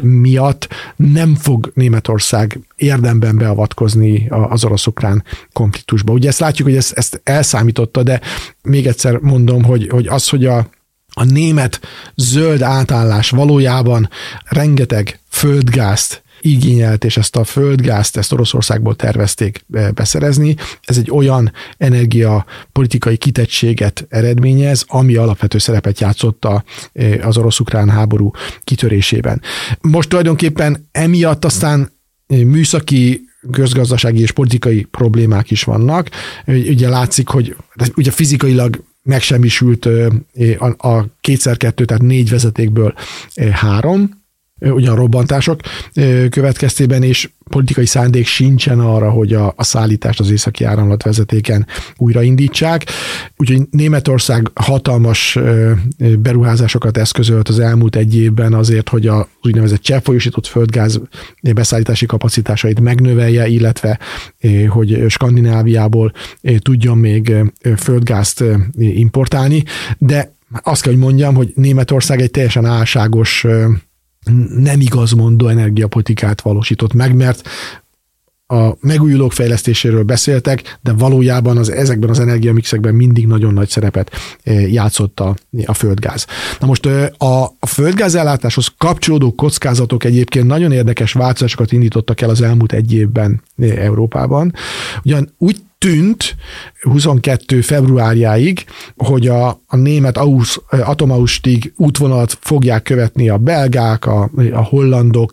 miatt 0.00 0.68
nem 0.96 1.34
fog 1.34 1.70
Németország 1.74 2.60
érdemben 2.76 3.36
beavatkozni 3.36 4.28
az 4.28 4.64
orosz-ukrán 4.64 5.24
konfliktusba. 5.52 6.12
Ugye 6.12 6.28
ezt 6.28 6.38
látjuk, 6.38 6.68
hogy 6.68 6.76
ezt, 6.76 6.92
ezt 6.92 7.20
elszámította, 7.24 8.02
de 8.02 8.20
még 8.62 8.86
egyszer 8.86 9.18
mondom, 9.18 9.64
hogy, 9.64 9.88
hogy 9.88 10.06
az, 10.06 10.28
hogy 10.28 10.44
a, 10.44 10.68
a 11.12 11.24
német 11.24 11.80
zöld 12.14 12.62
átállás 12.62 13.30
valójában 13.30 14.08
rengeteg 14.44 15.20
földgázt 15.28 16.24
igényelt, 16.40 17.04
és 17.04 17.16
ezt 17.16 17.36
a 17.36 17.44
földgázt, 17.44 18.16
ezt 18.16 18.32
Oroszországból 18.32 18.96
tervezték 18.96 19.64
beszerezni. 19.94 20.56
Ez 20.82 20.98
egy 20.98 21.10
olyan 21.10 21.52
energiapolitikai 21.76 23.16
kitettséget 23.16 24.06
eredményez, 24.08 24.84
ami 24.86 25.14
alapvető 25.14 25.58
szerepet 25.58 26.00
játszott 26.00 26.46
az 27.22 27.36
orosz-ukrán 27.36 27.90
háború 27.90 28.30
kitörésében. 28.64 29.42
Most 29.80 30.08
tulajdonképpen 30.08 30.88
emiatt 30.92 31.44
aztán 31.44 31.94
műszaki 32.26 33.24
közgazdasági 33.50 34.20
és 34.20 34.32
politikai 34.32 34.82
problémák 34.82 35.50
is 35.50 35.64
vannak. 35.64 36.10
Ugye 36.46 36.88
látszik, 36.88 37.28
hogy 37.28 37.56
ugye 37.96 38.10
fizikailag 38.10 38.82
megsemmisült 39.02 39.88
a 40.76 41.04
kétszer 41.20 41.56
kettő, 41.56 41.84
tehát 41.84 42.02
négy 42.02 42.30
vezetékből 42.30 42.94
három, 43.52 44.24
ugyan 44.60 44.96
robbantások 44.96 45.60
következtében, 46.30 47.02
és 47.02 47.30
politikai 47.50 47.86
szándék 47.86 48.26
sincsen 48.26 48.80
arra, 48.80 49.10
hogy 49.10 49.32
a, 49.32 49.52
a 49.56 49.64
szállítást 49.64 50.20
az 50.20 50.30
északi 50.30 50.64
áramlat 50.64 51.02
vezetéken 51.02 51.66
újraindítsák. 51.96 52.86
Úgyhogy 53.36 53.62
Németország 53.70 54.50
hatalmas 54.54 55.38
beruházásokat 56.18 56.96
eszközölt 56.96 57.48
az 57.48 57.58
elmúlt 57.58 57.96
egy 57.96 58.16
évben 58.16 58.54
azért, 58.54 58.88
hogy 58.88 59.06
a 59.06 59.28
úgynevezett 59.42 59.80
cseppfolyósított 59.82 60.46
földgáz 60.46 61.00
beszállítási 61.40 62.06
kapacitásait 62.06 62.80
megnövelje, 62.80 63.46
illetve 63.46 63.98
hogy 64.68 65.04
Skandináviából 65.08 66.12
tudjon 66.58 66.98
még 66.98 67.34
földgázt 67.76 68.44
importálni, 68.78 69.64
de 69.98 70.34
azt 70.62 70.82
kell, 70.82 70.92
hogy 70.92 71.02
mondjam, 71.02 71.34
hogy 71.34 71.52
Németország 71.54 72.20
egy 72.20 72.30
teljesen 72.30 72.64
álságos 72.64 73.46
nem 74.58 74.80
igazmondó 74.80 75.48
energiapolitikát 75.48 76.40
valósított 76.40 76.92
meg, 76.92 77.14
mert 77.14 77.48
a 78.48 78.76
megújulók 78.80 79.32
fejlesztéséről 79.32 80.02
beszéltek, 80.02 80.78
de 80.82 80.92
valójában 80.92 81.56
az, 81.56 81.70
ezekben 81.70 82.10
az 82.10 82.20
energiamixekben 82.20 82.94
mindig 82.94 83.26
nagyon 83.26 83.54
nagy 83.54 83.68
szerepet 83.68 84.10
eh, 84.42 84.72
játszott 84.72 85.20
a, 85.20 85.34
a 85.64 85.74
földgáz. 85.74 86.26
Na 86.60 86.66
most 86.66 86.86
eh, 86.86 87.08
a, 87.18 87.44
a 87.58 87.66
földgázellátáshoz 87.66 88.72
kapcsolódó 88.78 89.34
kockázatok 89.34 90.04
egyébként 90.04 90.46
nagyon 90.46 90.72
érdekes 90.72 91.12
változásokat 91.12 91.72
indítottak 91.72 92.20
el 92.20 92.30
az 92.30 92.42
elmúlt 92.42 92.72
egy 92.72 92.92
évben 92.92 93.42
eh, 93.56 93.84
Európában. 93.84 94.54
Ugyan 95.04 95.34
úgy 95.38 95.56
tűnt 95.86 96.36
22. 96.82 97.60
februárjáig, 97.60 98.64
hogy 98.96 99.28
a, 99.28 99.48
a 99.48 99.76
német 99.76 100.16
aus, 100.16 100.60
atomaustig 100.68 101.72
útvonalat 101.76 102.38
fogják 102.40 102.82
követni 102.82 103.28
a 103.28 103.38
belgák, 103.38 104.06
a, 104.06 104.30
a 104.52 104.62
hollandok, 104.62 105.30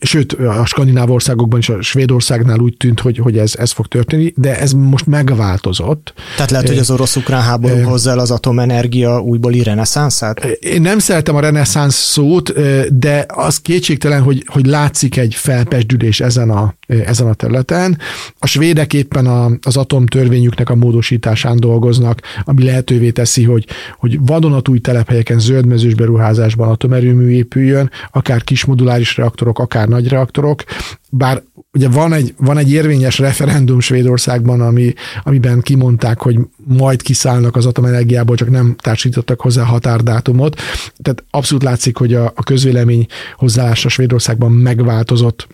sőt, 0.00 0.32
a 0.32 0.66
skandináv 0.66 1.10
országokban 1.10 1.58
és 1.60 1.68
a 1.68 1.82
Svédországnál 1.82 2.58
úgy 2.58 2.76
tűnt, 2.76 3.00
hogy, 3.00 3.18
hogy 3.18 3.38
ez, 3.38 3.54
ez 3.54 3.70
fog 3.70 3.86
történni, 3.86 4.32
de 4.36 4.58
ez 4.58 4.72
most 4.72 5.06
megváltozott. 5.06 6.12
Tehát 6.36 6.50
lehet, 6.50 6.68
hogy 6.68 6.78
az 6.78 6.90
orosz-ukrán 6.90 7.42
háború 7.42 7.82
hozza 7.82 8.10
el 8.10 8.18
az 8.18 8.30
atomenergia 8.30 9.20
újbóli 9.20 9.62
reneszánszát? 9.62 10.44
Én 10.44 10.80
nem 10.80 10.98
szeretem 10.98 11.34
a 11.34 11.40
reneszánsz 11.40 11.94
szót, 11.94 12.52
de 12.98 13.26
az 13.28 13.60
kétségtelen, 13.60 14.22
hogy, 14.22 14.44
hogy 14.46 14.66
látszik 14.66 15.16
egy 15.16 15.34
felpesdülés 15.34 16.20
ezen 16.20 16.50
a, 16.50 16.74
ezen 16.86 17.26
a 17.26 17.34
területen. 17.34 17.98
A 18.38 18.46
svédek 18.46 18.92
éppen 18.92 19.26
a, 19.26 19.50
az 19.62 19.76
atomtörvényüknek 19.76 20.70
a 20.70 20.74
módosításán 20.74 21.60
dolgoznak, 21.60 22.20
ami 22.44 22.64
lehetővé 22.64 23.10
teszi, 23.10 23.44
hogy, 23.44 23.66
hogy 23.98 24.18
vadonatúj 24.20 24.78
telephelyeken 24.78 25.38
zöldmezős 25.38 25.94
beruházásban 25.94 26.68
atomerőmű 26.68 27.30
épüljön, 27.30 27.90
akár 28.10 28.44
kis 28.44 28.64
moduláris 28.64 29.16
reaktorok, 29.16 29.58
akár 29.58 29.88
nagy 29.90 30.08
reaktorok, 30.08 30.64
bár 31.10 31.42
ugye 31.72 31.88
van 31.88 32.12
egy, 32.12 32.34
van 32.36 32.58
egy 32.58 32.72
érvényes 32.72 33.18
referendum 33.18 33.80
Svédországban, 33.80 34.60
ami, 34.60 34.92
amiben 35.22 35.60
kimondták, 35.60 36.20
hogy 36.20 36.38
majd 36.56 37.02
kiszállnak 37.02 37.56
az 37.56 37.66
atomenergiából, 37.66 38.36
csak 38.36 38.50
nem 38.50 38.76
társítottak 38.78 39.40
hozzá 39.40 39.64
határdátumot. 39.64 40.60
Tehát 41.02 41.24
abszolút 41.30 41.62
látszik, 41.62 41.96
hogy 41.96 42.14
a, 42.14 42.32
a 42.34 42.42
közvélemény 42.42 43.06
hozzáállása 43.36 43.88
Svédországban 43.88 44.52
megváltozott 44.52 45.46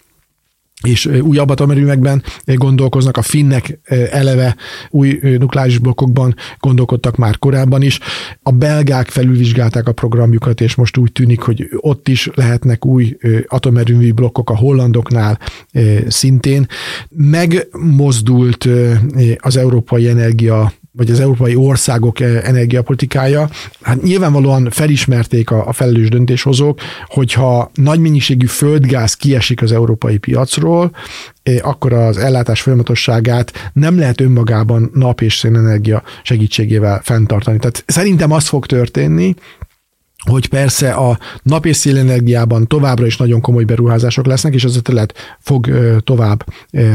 és 0.83 1.07
újabb 1.07 1.51
atomerőmekben 1.51 2.22
gondolkoznak, 2.45 3.16
a 3.16 3.22
finnek 3.22 3.79
eleve 4.11 4.57
új 4.91 5.18
nukleáris 5.39 5.79
blokkokban 5.79 6.35
gondolkodtak 6.59 7.16
már 7.16 7.39
korábban 7.39 7.83
is. 7.83 8.01
A 8.43 8.51
belgák 8.51 9.09
felülvizsgálták 9.09 9.89
a 9.89 9.93
programjukat, 9.93 10.61
és 10.61 10.74
most 10.74 10.97
úgy 10.97 11.12
tűnik, 11.12 11.41
hogy 11.41 11.68
ott 11.77 12.09
is 12.09 12.31
lehetnek 12.35 12.87
új 12.87 13.16
atomerőmű 13.47 14.12
blokkok 14.12 14.51
a 14.51 14.57
hollandoknál 14.57 15.39
szintén. 16.09 16.66
Megmozdult 17.09 18.68
az 19.37 19.57
európai 19.57 20.09
energia 20.09 20.72
vagy 20.97 21.11
az 21.11 21.20
európai 21.20 21.55
országok 21.55 22.20
eh, 22.20 22.49
energiapolitikája, 22.49 23.49
hát 23.82 24.03
nyilvánvalóan 24.03 24.70
felismerték 24.70 25.51
a, 25.51 25.66
a 25.68 25.72
felelős 25.72 26.09
döntéshozók, 26.09 26.80
hogyha 27.07 27.70
nagy 27.74 28.01
mennyiségű 28.01 28.47
földgáz 28.47 29.14
kiesik 29.14 29.62
az 29.62 29.72
európai 29.72 30.18
piacról, 30.18 30.90
eh, 31.42 31.57
akkor 31.62 31.92
az 31.92 32.16
ellátás 32.16 32.61
folyamatosságát 32.61 33.70
nem 33.72 33.99
lehet 33.99 34.20
önmagában 34.20 34.90
nap 34.94 35.20
és 35.20 35.36
szénenergia 35.36 36.03
segítségével 36.22 37.01
fenntartani. 37.05 37.59
Tehát 37.59 37.84
szerintem 37.86 38.32
az 38.32 38.47
fog 38.47 38.66
történni, 38.66 39.34
hogy 40.29 40.49
persze 40.49 40.91
a 40.91 41.18
nap 41.43 41.66
és 41.66 41.77
szélenergiában 41.77 42.66
továbbra 42.66 43.07
is 43.07 43.16
nagyon 43.16 43.41
komoly 43.41 43.64
beruházások 43.64 44.27
lesznek, 44.27 44.55
és 44.55 44.64
az 44.64 44.77
a 44.77 44.81
terület 44.81 45.37
fog 45.41 45.68
tovább 46.05 46.45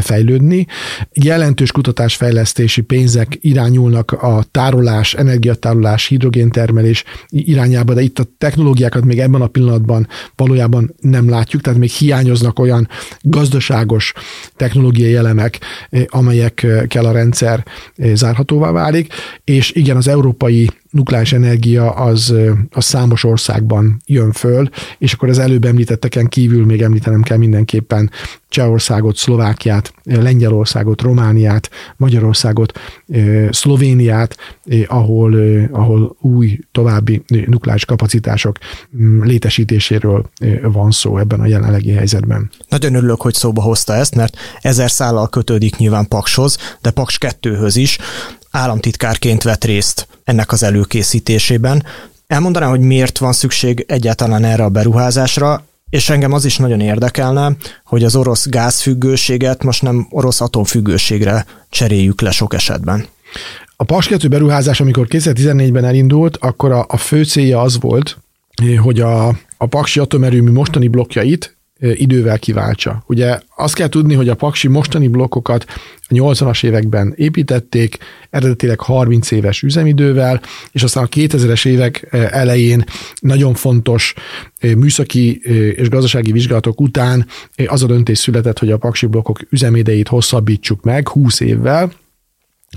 fejlődni. 0.02 0.68
Jelentős 1.14 1.72
kutatásfejlesztési 1.72 2.82
pénzek 2.82 3.38
irányulnak 3.42 4.12
a 4.12 4.44
tárolás, 4.52 5.14
energiatárolás, 5.14 6.08
hidrogéntermelés 6.08 7.04
irányába, 7.30 7.94
de 7.94 8.02
itt 8.02 8.20
a 8.20 8.26
technológiákat 8.38 9.06
még 9.06 9.20
ebben 9.20 9.42
a 9.42 9.48
pillanatban 9.48 10.08
valójában 10.36 10.96
nem 11.00 11.30
látjuk, 11.30 11.62
tehát 11.62 11.80
még 11.80 11.90
hiányoznak 11.90 12.60
olyan 12.60 12.88
gazdaságos 13.22 14.14
technológiai 14.56 15.16
elemek, 15.16 15.60
amelyekkel 16.08 17.06
a 17.06 17.12
rendszer 17.12 17.66
zárhatóvá 18.14 18.72
válik, 18.72 19.14
és 19.44 19.72
igen, 19.72 19.98
az 19.98 20.08
európai 20.08 20.70
nukleáris 20.92 21.34
energia 21.34 21.92
az, 21.92 22.34
az 22.72 22.86
számos 22.86 23.24
országban 23.24 24.02
jön 24.06 24.32
föl, 24.32 24.70
és 24.98 25.14
akkor 25.14 25.30
az 25.30 25.39
előbb 25.39 25.66
említetteken 25.66 26.28
kívül 26.28 26.66
még 26.66 26.82
említenem 26.82 27.22
kell 27.22 27.38
mindenképpen 27.38 28.12
Csehországot, 28.52 29.16
Szlovákiát, 29.16 29.93
Lengyelországot, 30.04 31.02
Romániát, 31.02 31.70
Magyarországot, 31.97 32.80
Szlovéniát, 33.49 34.38
ahol, 34.88 35.36
ahol 35.72 36.16
új 36.22 36.60
további 36.72 37.24
nukleáris 37.28 37.86
kapacitások 37.86 38.58
mm, 38.97 39.24
létesítéséről 39.24 40.30
van 40.62 40.91
szó 40.91 41.18
ebben 41.18 41.39
a 41.39 41.45
jelenlegi 41.45 41.91
helyzetben. 41.91 42.49
Nagyon 42.70 42.95
örülök, 42.95 43.22
hogy 43.22 43.34
szóba 43.34 43.62
hozta 43.62 43.93
ezt, 43.93 44.16
mert 44.16 44.38
ezer 44.62 44.91
szállal 44.91 45.30
kötődik 45.30 45.76
nyilván 45.76 46.08
Pakshoz, 46.08 46.58
de 46.82 46.91
Paks 46.91 47.18
2-höz 47.20 47.74
is 47.76 47.97
államtitkárként 48.52 49.43
vett 49.43 49.64
részt 49.64 50.08
ennek 50.24 50.52
az 50.52 50.64
előkészítésében. 50.64 51.84
Elmondanám, 52.28 52.70
hogy 52.70 52.80
miért 52.80 53.18
van 53.18 53.34
szükség 53.34 53.86
egyáltalán 53.88 54.43
erre 54.43 54.64
a 54.64 54.70
beruházásra, 54.70 55.66
és 55.92 56.10
engem 56.10 56.32
az 56.32 56.46
is 56.46 56.58
nagyon 56.58 56.80
érdekelne, 56.80 57.56
hogy 57.86 58.04
az 58.04 58.16
orosz 58.16 58.50
gázfüggőséget 58.50 59.64
most 59.64 59.82
nem 59.82 60.08
orosz 60.10 60.42
atomfüggőségre 60.42 61.46
cseréljük 61.70 62.22
le 62.22 62.32
sok 62.32 62.54
esetben. 62.54 63.06
A 63.76 63.84
Paks 63.84 64.08
2 64.08 64.28
beruházás, 64.28 64.80
amikor 64.80 65.08
2014-ben 65.10 65.86
elindult, 65.86 66.38
akkor 66.38 66.72
a, 66.72 66.86
a 66.88 66.98
fő 66.98 67.24
célja 67.24 67.62
az 67.62 67.80
volt, 67.80 68.18
hogy 68.82 69.00
a, 69.00 69.28
a 69.58 69.66
Paksi 69.70 70.00
atomerőmű 70.00 70.52
mostani 70.52 70.88
blokkjait 70.88 71.58
idővel 71.82 72.40
kiváltsa. 72.40 73.04
Ugye 73.08 73.40
azt 73.56 73.76
kell 73.76 73.88
tudni, 73.88 74.14
hogy 74.14 74.30
a 74.30 74.36
Paksi 74.36 74.68
mostani 74.68 75.08
blokkokat 75.08 75.66
a 76.08 76.14
80-as 76.14 76.64
években 76.64 77.14
építették, 77.16 77.98
eredetileg 78.30 78.80
30 78.80 79.32
éves 79.32 79.62
üzemidővel, 79.62 80.42
és 80.72 80.84
aztán 80.84 81.04
a 81.04 81.08
2000-es 81.08 81.68
évek 81.68 82.08
elején 82.32 82.84
nagyon 83.20 83.54
fontos 83.54 84.14
műszaki 84.62 85.40
és 85.76 85.90
gazdasági 85.90 86.32
vizsgálatok 86.32 86.82
után 86.82 87.28
az 87.66 87.84
a 87.84 87.88
döntés 87.88 88.18
született, 88.18 88.60
hogy 88.60 88.72
a 88.72 88.78
Paksi 88.78 89.06
blokkok 89.06 89.40
üzemidejét 89.50 90.08
hosszabbítsuk 90.08 90.84
meg 90.84 91.08
20 91.08 91.40
évvel, 91.40 91.92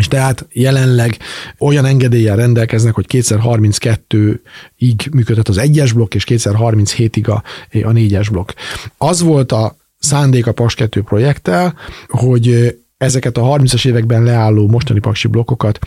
és 0.01 0.09
tehát 0.09 0.47
jelenleg 0.53 1.17
olyan 1.59 1.85
engedéllyel 1.85 2.37
rendelkeznek, 2.37 2.95
hogy 2.95 3.07
2032-ig 3.09 5.13
működhet 5.13 5.49
az 5.49 5.59
egyes 5.59 5.93
blokk, 5.93 6.15
és 6.15 6.25
2037-ig 6.29 7.29
a, 7.29 7.43
a 7.83 7.93
négyes 7.93 8.29
blokk. 8.29 8.51
Az 8.99 9.21
volt 9.21 9.53
a 9.53 9.77
szándék 9.99 10.47
a 10.47 10.53
PAS 10.53 10.75
2 10.75 11.03
projekttel, 11.03 11.75
hogy 12.09 12.77
ezeket 12.97 13.37
a 13.37 13.43
30-as 13.43 13.87
években 13.87 14.23
leálló 14.23 14.69
mostani 14.69 15.01
paksi 15.01 15.29
blokkokat 15.29 15.79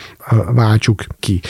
váltsuk 0.53 1.05
ki. 1.19 1.41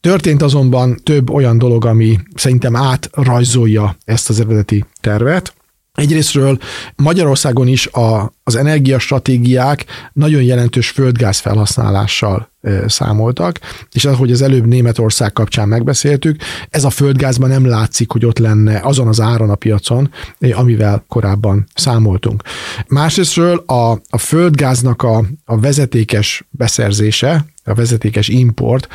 Történt 0.00 0.42
azonban 0.42 1.00
több 1.02 1.30
olyan 1.30 1.58
dolog, 1.58 1.84
ami 1.84 2.18
szerintem 2.34 2.76
átrajzolja 2.76 3.96
ezt 4.04 4.28
az 4.28 4.40
eredeti 4.40 4.84
tervet. 5.00 5.54
Egyrésztről 5.96 6.58
Magyarországon 6.96 7.68
is 7.68 7.86
a, 7.86 8.32
az 8.42 8.56
energiastratégiák 8.56 9.84
nagyon 10.12 10.42
jelentős 10.42 10.90
földgáz 10.90 11.38
felhasználással 11.38 12.50
számoltak, 12.86 13.58
és 13.92 14.04
ahogy 14.04 14.32
az 14.32 14.42
előbb 14.42 14.66
Németország 14.66 15.32
kapcsán 15.32 15.68
megbeszéltük, 15.68 16.40
ez 16.70 16.84
a 16.84 16.90
földgázban 16.90 17.48
nem 17.48 17.66
látszik, 17.66 18.10
hogy 18.10 18.26
ott 18.26 18.38
lenne 18.38 18.80
azon 18.82 19.08
az 19.08 19.20
áron 19.20 19.50
a 19.50 19.54
piacon, 19.54 20.10
amivel 20.52 21.04
korábban 21.08 21.66
számoltunk. 21.74 22.42
Másrésztről 22.88 23.62
a, 23.66 23.90
a 23.90 24.18
földgáznak 24.18 25.02
a, 25.02 25.24
a 25.44 25.60
vezetékes 25.60 26.46
beszerzése, 26.50 27.44
a 27.66 27.74
vezetékes 27.74 28.28
import, 28.28 28.88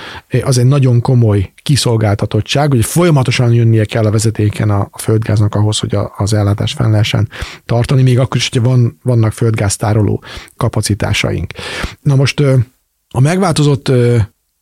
az 0.44 0.58
egy 0.58 0.66
nagyon 0.66 1.02
komoly 1.02 1.52
kiszolgáltatottság, 1.64 2.70
hogy 2.70 2.86
folyamatosan 2.86 3.54
jönnie 3.54 3.86
kell 3.86 4.06
a 4.06 4.12
vezetéken 4.12 4.70
a, 4.70 4.88
a 4.92 5.00
földgáznak 5.00 5.56
ahhoz, 5.56 5.80
hogy 5.80 5.96
a, 5.96 6.14
az 6.18 6.34
ellátás 6.34 6.74
fenn 6.74 6.92
lehessen 6.92 7.30
tartani, 7.66 8.02
még 8.02 8.20
akkor 8.20 8.38
is, 8.38 8.50
hogyha 8.50 8.70
van, 8.70 9.00
vannak 9.04 9.32
földgáztároló 9.32 10.24
kapacitásaink. 10.58 11.54
Na 12.02 12.16
most 12.16 12.40
a 13.10 13.20
megváltozott 13.20 13.92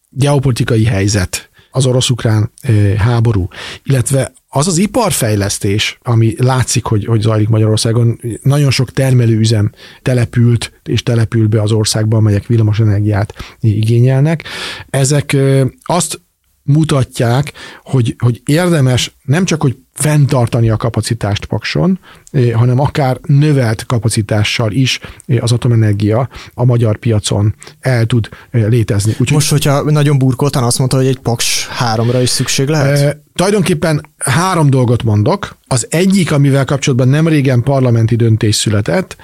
geopolitikai 0.09 0.85
helyzet, 0.85 1.49
az 1.71 1.85
orosz-ukrán 1.85 2.51
háború, 2.97 3.47
illetve 3.83 4.31
az 4.51 4.67
az 4.67 4.77
iparfejlesztés, 4.77 5.97
ami 6.01 6.35
látszik, 6.37 6.85
hogy, 6.85 7.05
hogy 7.05 7.21
zajlik 7.21 7.49
Magyarországon, 7.49 8.19
nagyon 8.41 8.71
sok 8.71 8.91
termelőüzem 8.91 9.71
települt 10.01 10.71
és 10.83 11.03
települ 11.03 11.47
be 11.47 11.61
az 11.61 11.71
országba, 11.71 12.17
amelyek 12.17 12.45
villamosenergiát 12.45 13.33
igényelnek. 13.59 14.43
Ezek 14.89 15.35
azt 15.83 16.21
mutatják, 16.63 17.53
hogy, 17.83 18.15
hogy 18.17 18.41
érdemes 18.45 19.15
nem 19.23 19.45
csak, 19.45 19.61
hogy 19.61 19.77
fenntartani 19.99 20.69
a 20.69 20.77
kapacitást 20.77 21.45
Pakson, 21.45 21.99
eh, 22.31 22.51
hanem 22.51 22.79
akár 22.79 23.17
növelt 23.25 23.85
kapacitással 23.85 24.71
is 24.71 24.99
eh, 25.25 25.43
az 25.43 25.51
atomenergia 25.51 26.29
a 26.53 26.65
magyar 26.65 26.97
piacon 26.97 27.55
el 27.79 28.05
tud 28.05 28.29
eh, 28.51 28.67
létezni. 28.67 29.11
Úgyhogy, 29.11 29.31
Most, 29.31 29.49
hogyha 29.49 29.91
nagyon 29.91 30.17
burkoltan 30.17 30.63
azt 30.63 30.77
mondta, 30.77 30.97
hogy 30.97 31.07
egy 31.07 31.19
Paks 31.19 31.67
háromra 31.67 32.21
is 32.21 32.29
szükség 32.29 32.67
lehet? 32.67 32.99
E, 32.99 33.21
tulajdonképpen 33.33 34.05
három 34.17 34.69
dolgot 34.69 35.03
mondok. 35.03 35.57
Az 35.67 35.87
egyik, 35.89 36.31
amivel 36.31 36.65
kapcsolatban 36.65 37.07
nem 37.07 37.27
régen 37.27 37.63
parlamenti 37.63 38.15
döntés 38.15 38.55
született, 38.55 39.15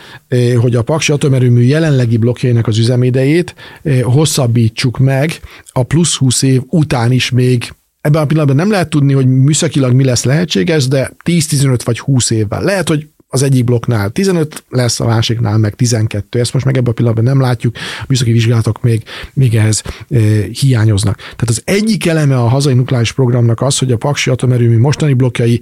hogy 0.59 0.75
a 0.75 0.81
Paksi 0.81 1.11
atomerőmű 1.11 1.61
jelenlegi 1.61 2.17
blokkjainak 2.17 2.67
az 2.67 2.77
üzemidejét 2.77 3.55
hosszabbítsuk 4.03 4.97
meg 4.97 5.39
a 5.71 5.83
plusz 5.83 6.15
20 6.15 6.41
év 6.41 6.61
után 6.69 7.11
is 7.11 7.29
még 7.29 7.73
ebben 8.05 8.21
a 8.21 8.25
pillanatban 8.25 8.55
nem 8.55 8.71
lehet 8.71 8.89
tudni, 8.89 9.13
hogy 9.13 9.27
műszakilag 9.27 9.93
mi 9.93 10.03
lesz 10.03 10.23
lehetséges, 10.23 10.87
de 10.87 11.11
10-15 11.23 11.79
vagy 11.83 11.99
20 11.99 12.29
évvel. 12.29 12.61
Lehet, 12.61 12.87
hogy 12.87 13.07
az 13.27 13.41
egyik 13.41 13.63
blokknál 13.63 14.09
15 14.09 14.63
lesz, 14.69 14.99
a 14.99 15.05
másiknál 15.05 15.57
meg 15.57 15.75
12. 15.75 16.39
Ezt 16.39 16.53
most 16.53 16.65
meg 16.65 16.77
ebben 16.77 16.91
a 16.91 16.93
pillanatban 16.93 17.25
nem 17.25 17.41
látjuk, 17.41 17.75
a 17.99 18.05
műszaki 18.07 18.31
vizsgálatok 18.31 18.81
még, 18.81 19.03
még 19.33 19.55
ehhez 19.55 19.83
e, 20.09 20.17
hiányoznak. 20.51 21.15
Tehát 21.15 21.49
az 21.49 21.61
egyik 21.65 22.05
eleme 22.05 22.37
a 22.37 22.47
hazai 22.47 22.73
nukleáris 22.73 23.11
programnak 23.11 23.61
az, 23.61 23.77
hogy 23.77 23.91
a 23.91 23.97
Paksi 23.97 24.29
atomerőmű 24.29 24.77
mostani 24.77 25.13
blokkjai 25.13 25.61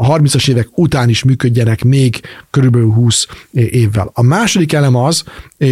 a 0.00 0.18
30-as 0.18 0.48
évek 0.48 0.68
után 0.74 1.08
is 1.08 1.24
működjenek 1.24 1.84
még 1.84 2.20
körülbelül 2.50 2.92
20 2.92 3.26
évvel. 3.52 4.10
A 4.12 4.22
második 4.22 4.72
elem 4.72 4.94
az, 4.94 5.24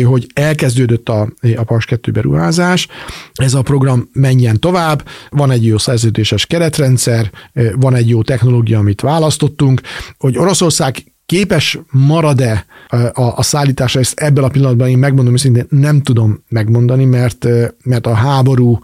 hogy 0.04 0.26
elkezdődött 0.34 1.08
a, 1.08 1.32
a 1.56 1.62
PAS 1.62 1.84
2 1.84 2.10
beruházás, 2.10 2.88
ez 3.34 3.54
a 3.54 3.62
program 3.62 4.08
menjen 4.12 4.60
tovább, 4.60 5.08
van 5.30 5.50
egy 5.50 5.66
jó 5.66 5.78
szerződéses 5.78 6.46
keretrendszer, 6.46 7.30
van 7.74 7.94
egy 7.94 8.08
jó 8.08 8.22
technológia, 8.22 8.78
amit 8.78 9.00
választottunk, 9.00 9.80
hogy 10.18 10.38
Oroszország 10.38 11.04
képes 11.26 11.78
marad-e 11.90 12.66
a, 13.12 13.22
a 13.36 13.42
szállításra, 13.42 14.00
ezt 14.00 14.20
ebből 14.20 14.44
a 14.44 14.48
pillanatban 14.48 14.88
én 14.88 14.98
megmondom 14.98 15.32
őszintén, 15.32 15.66
nem 15.68 16.02
tudom 16.02 16.42
megmondani, 16.48 17.04
mert, 17.04 17.46
mert 17.82 18.06
a 18.06 18.14
háború 18.14 18.78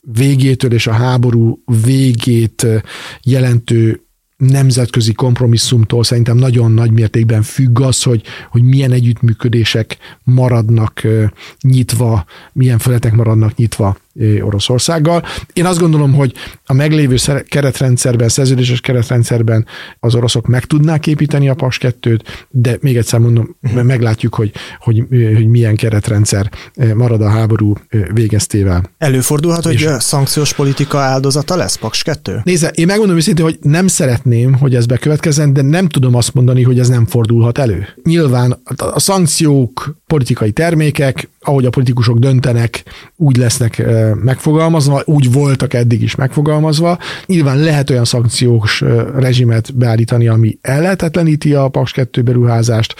végétől 0.00 0.72
és 0.72 0.86
a 0.86 0.92
háború 0.92 1.62
végét 1.82 2.66
jelentő 3.22 4.02
nemzetközi 4.38 5.12
kompromisszumtól 5.12 6.04
szerintem 6.04 6.36
nagyon 6.36 6.72
nagy 6.72 6.90
mértékben 6.90 7.42
függ 7.42 7.80
az, 7.80 8.02
hogy, 8.02 8.22
hogy 8.50 8.62
milyen 8.62 8.92
együttműködések 8.92 9.96
maradnak 10.24 11.02
nyitva, 11.60 12.24
milyen 12.52 12.78
feletek 12.78 13.12
maradnak 13.12 13.56
nyitva 13.56 13.96
Oroszországgal. 14.40 15.24
Én 15.52 15.66
azt 15.66 15.78
gondolom, 15.78 16.14
hogy 16.14 16.32
a 16.66 16.72
meglévő 16.72 17.16
keretrendszerben, 17.48 18.28
szerződéses 18.28 18.80
keretrendszerben 18.80 19.66
az 20.00 20.14
oroszok 20.14 20.46
meg 20.46 20.64
tudnák 20.64 21.06
építeni 21.06 21.48
a 21.48 21.54
PAS 21.54 21.78
2-t, 21.82 22.20
de 22.50 22.78
még 22.80 22.96
egyszer 22.96 23.20
mondom, 23.20 23.56
meglátjuk, 23.74 24.34
hogy, 24.34 24.52
hogy, 24.78 25.04
hogy 25.08 25.46
milyen 25.46 25.76
keretrendszer 25.76 26.50
marad 26.94 27.20
a 27.20 27.28
háború 27.28 27.74
végeztével. 28.12 28.90
Előfordulhat, 28.98 29.64
hogy 29.64 29.82
a 29.82 30.00
szankciós 30.00 30.52
politika 30.52 30.98
áldozata 30.98 31.56
lesz 31.56 31.76
Paks 31.76 32.02
2? 32.02 32.40
Nézze, 32.44 32.68
én 32.68 32.86
megmondom 32.86 33.16
őszintén, 33.16 33.44
hogy 33.44 33.58
nem 33.62 33.86
szeretném, 33.86 34.54
hogy 34.54 34.74
ez 34.74 34.86
bekövetkezzen, 34.86 35.52
de 35.52 35.62
nem 35.62 35.88
tudom 35.88 36.14
azt 36.14 36.34
mondani, 36.34 36.62
hogy 36.62 36.78
ez 36.78 36.88
nem 36.88 37.06
fordulhat 37.06 37.58
elő. 37.58 37.86
Nyilván 38.02 38.62
a 38.76 39.00
szankciók 39.00 39.96
politikai 40.06 40.52
termékek, 40.52 41.28
ahogy 41.40 41.64
a 41.64 41.70
politikusok 41.70 42.18
döntenek, 42.18 42.82
úgy 43.16 43.36
lesznek 43.36 43.82
megfogalmazva, 44.14 45.02
úgy 45.04 45.32
voltak 45.32 45.74
eddig 45.74 46.02
is 46.02 46.14
megfogalmazva. 46.14 46.98
Nyilván 47.26 47.58
lehet 47.58 47.90
olyan 47.90 48.04
szankciós 48.04 48.80
rezsimet 49.16 49.76
beállítani, 49.76 50.28
ami 50.28 50.58
ellehetetleníti 50.60 51.54
a 51.54 51.68
Paks 51.68 51.92
2 51.92 52.22
beruházást 52.22 52.94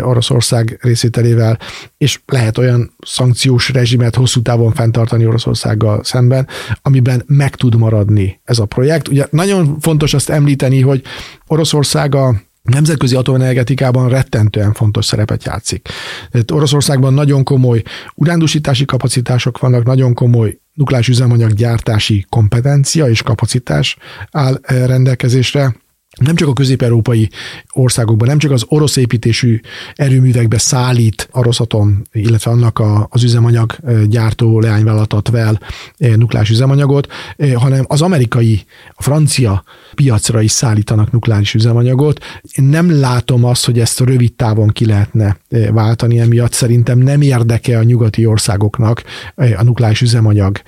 Oroszország 0.00 0.78
részételével, 0.82 1.58
és 1.98 2.20
lehet 2.26 2.58
olyan 2.58 2.92
szankciós 2.98 3.68
rezsimet 3.68 4.14
hosszú 4.14 4.42
távon 4.42 4.72
fenntartani 4.72 5.26
Oroszországgal 5.26 6.04
szemben, 6.04 6.48
amiben 6.82 7.22
meg 7.26 7.54
tud 7.54 7.74
maradni 7.76 8.40
ez 8.44 8.58
a 8.58 8.64
projekt. 8.64 9.08
Ugye 9.08 9.26
nagyon 9.30 9.76
fontos 9.80 10.14
azt 10.14 10.30
említeni, 10.30 10.80
hogy 10.80 11.02
Oroszország 11.46 12.14
a 12.14 12.34
nemzetközi 12.62 13.16
atomenergetikában 13.16 14.08
rettentően 14.08 14.72
fontos 14.72 15.04
szerepet 15.04 15.44
játszik. 15.44 15.88
Tehát 16.30 16.50
Oroszországban 16.50 17.14
nagyon 17.14 17.44
komoly 17.44 17.82
urándusítási 18.14 18.84
kapacitások 18.84 19.58
vannak, 19.58 19.84
nagyon 19.84 20.14
komoly 20.14 20.58
nukleáris 20.72 21.08
üzemanyag 21.08 21.52
gyártási 21.52 22.26
kompetencia 22.28 23.08
és 23.08 23.22
kapacitás 23.22 23.96
áll 24.30 24.58
eh, 24.62 24.86
rendelkezésre 24.86 25.74
nem 26.18 26.34
csak 26.34 26.48
a 26.48 26.52
közép-európai 26.52 27.30
országokban, 27.72 28.28
nem 28.28 28.38
csak 28.38 28.50
az 28.50 28.64
orosz 28.68 28.96
építésű 28.96 29.60
erőművekbe 29.94 30.58
szállít 30.58 31.28
a 31.30 31.42
Rosatom, 31.42 32.02
illetve 32.12 32.50
annak 32.50 32.78
a, 32.78 33.06
az 33.10 33.22
üzemanyag 33.22 33.76
gyártó 34.06 34.60
leányvállalatot 34.60 35.28
vel 35.28 35.60
nukleáris 35.96 36.50
üzemanyagot, 36.50 37.12
hanem 37.54 37.84
az 37.86 38.02
amerikai, 38.02 38.64
a 38.94 39.02
francia 39.02 39.64
piacra 39.94 40.40
is 40.40 40.50
szállítanak 40.50 41.12
nukleáris 41.12 41.54
üzemanyagot. 41.54 42.24
Én 42.42 42.64
nem 42.64 43.00
látom 43.00 43.44
azt, 43.44 43.64
hogy 43.64 43.78
ezt 43.78 44.00
rövid 44.00 44.32
távon 44.32 44.68
ki 44.68 44.86
lehetne 44.86 45.38
váltani, 45.72 46.20
emiatt 46.20 46.52
szerintem 46.52 46.98
nem 46.98 47.20
érdeke 47.20 47.78
a 47.78 47.82
nyugati 47.82 48.26
országoknak 48.26 49.02
a 49.34 49.62
nukleáris 49.62 50.00
üzemanyag 50.00 50.60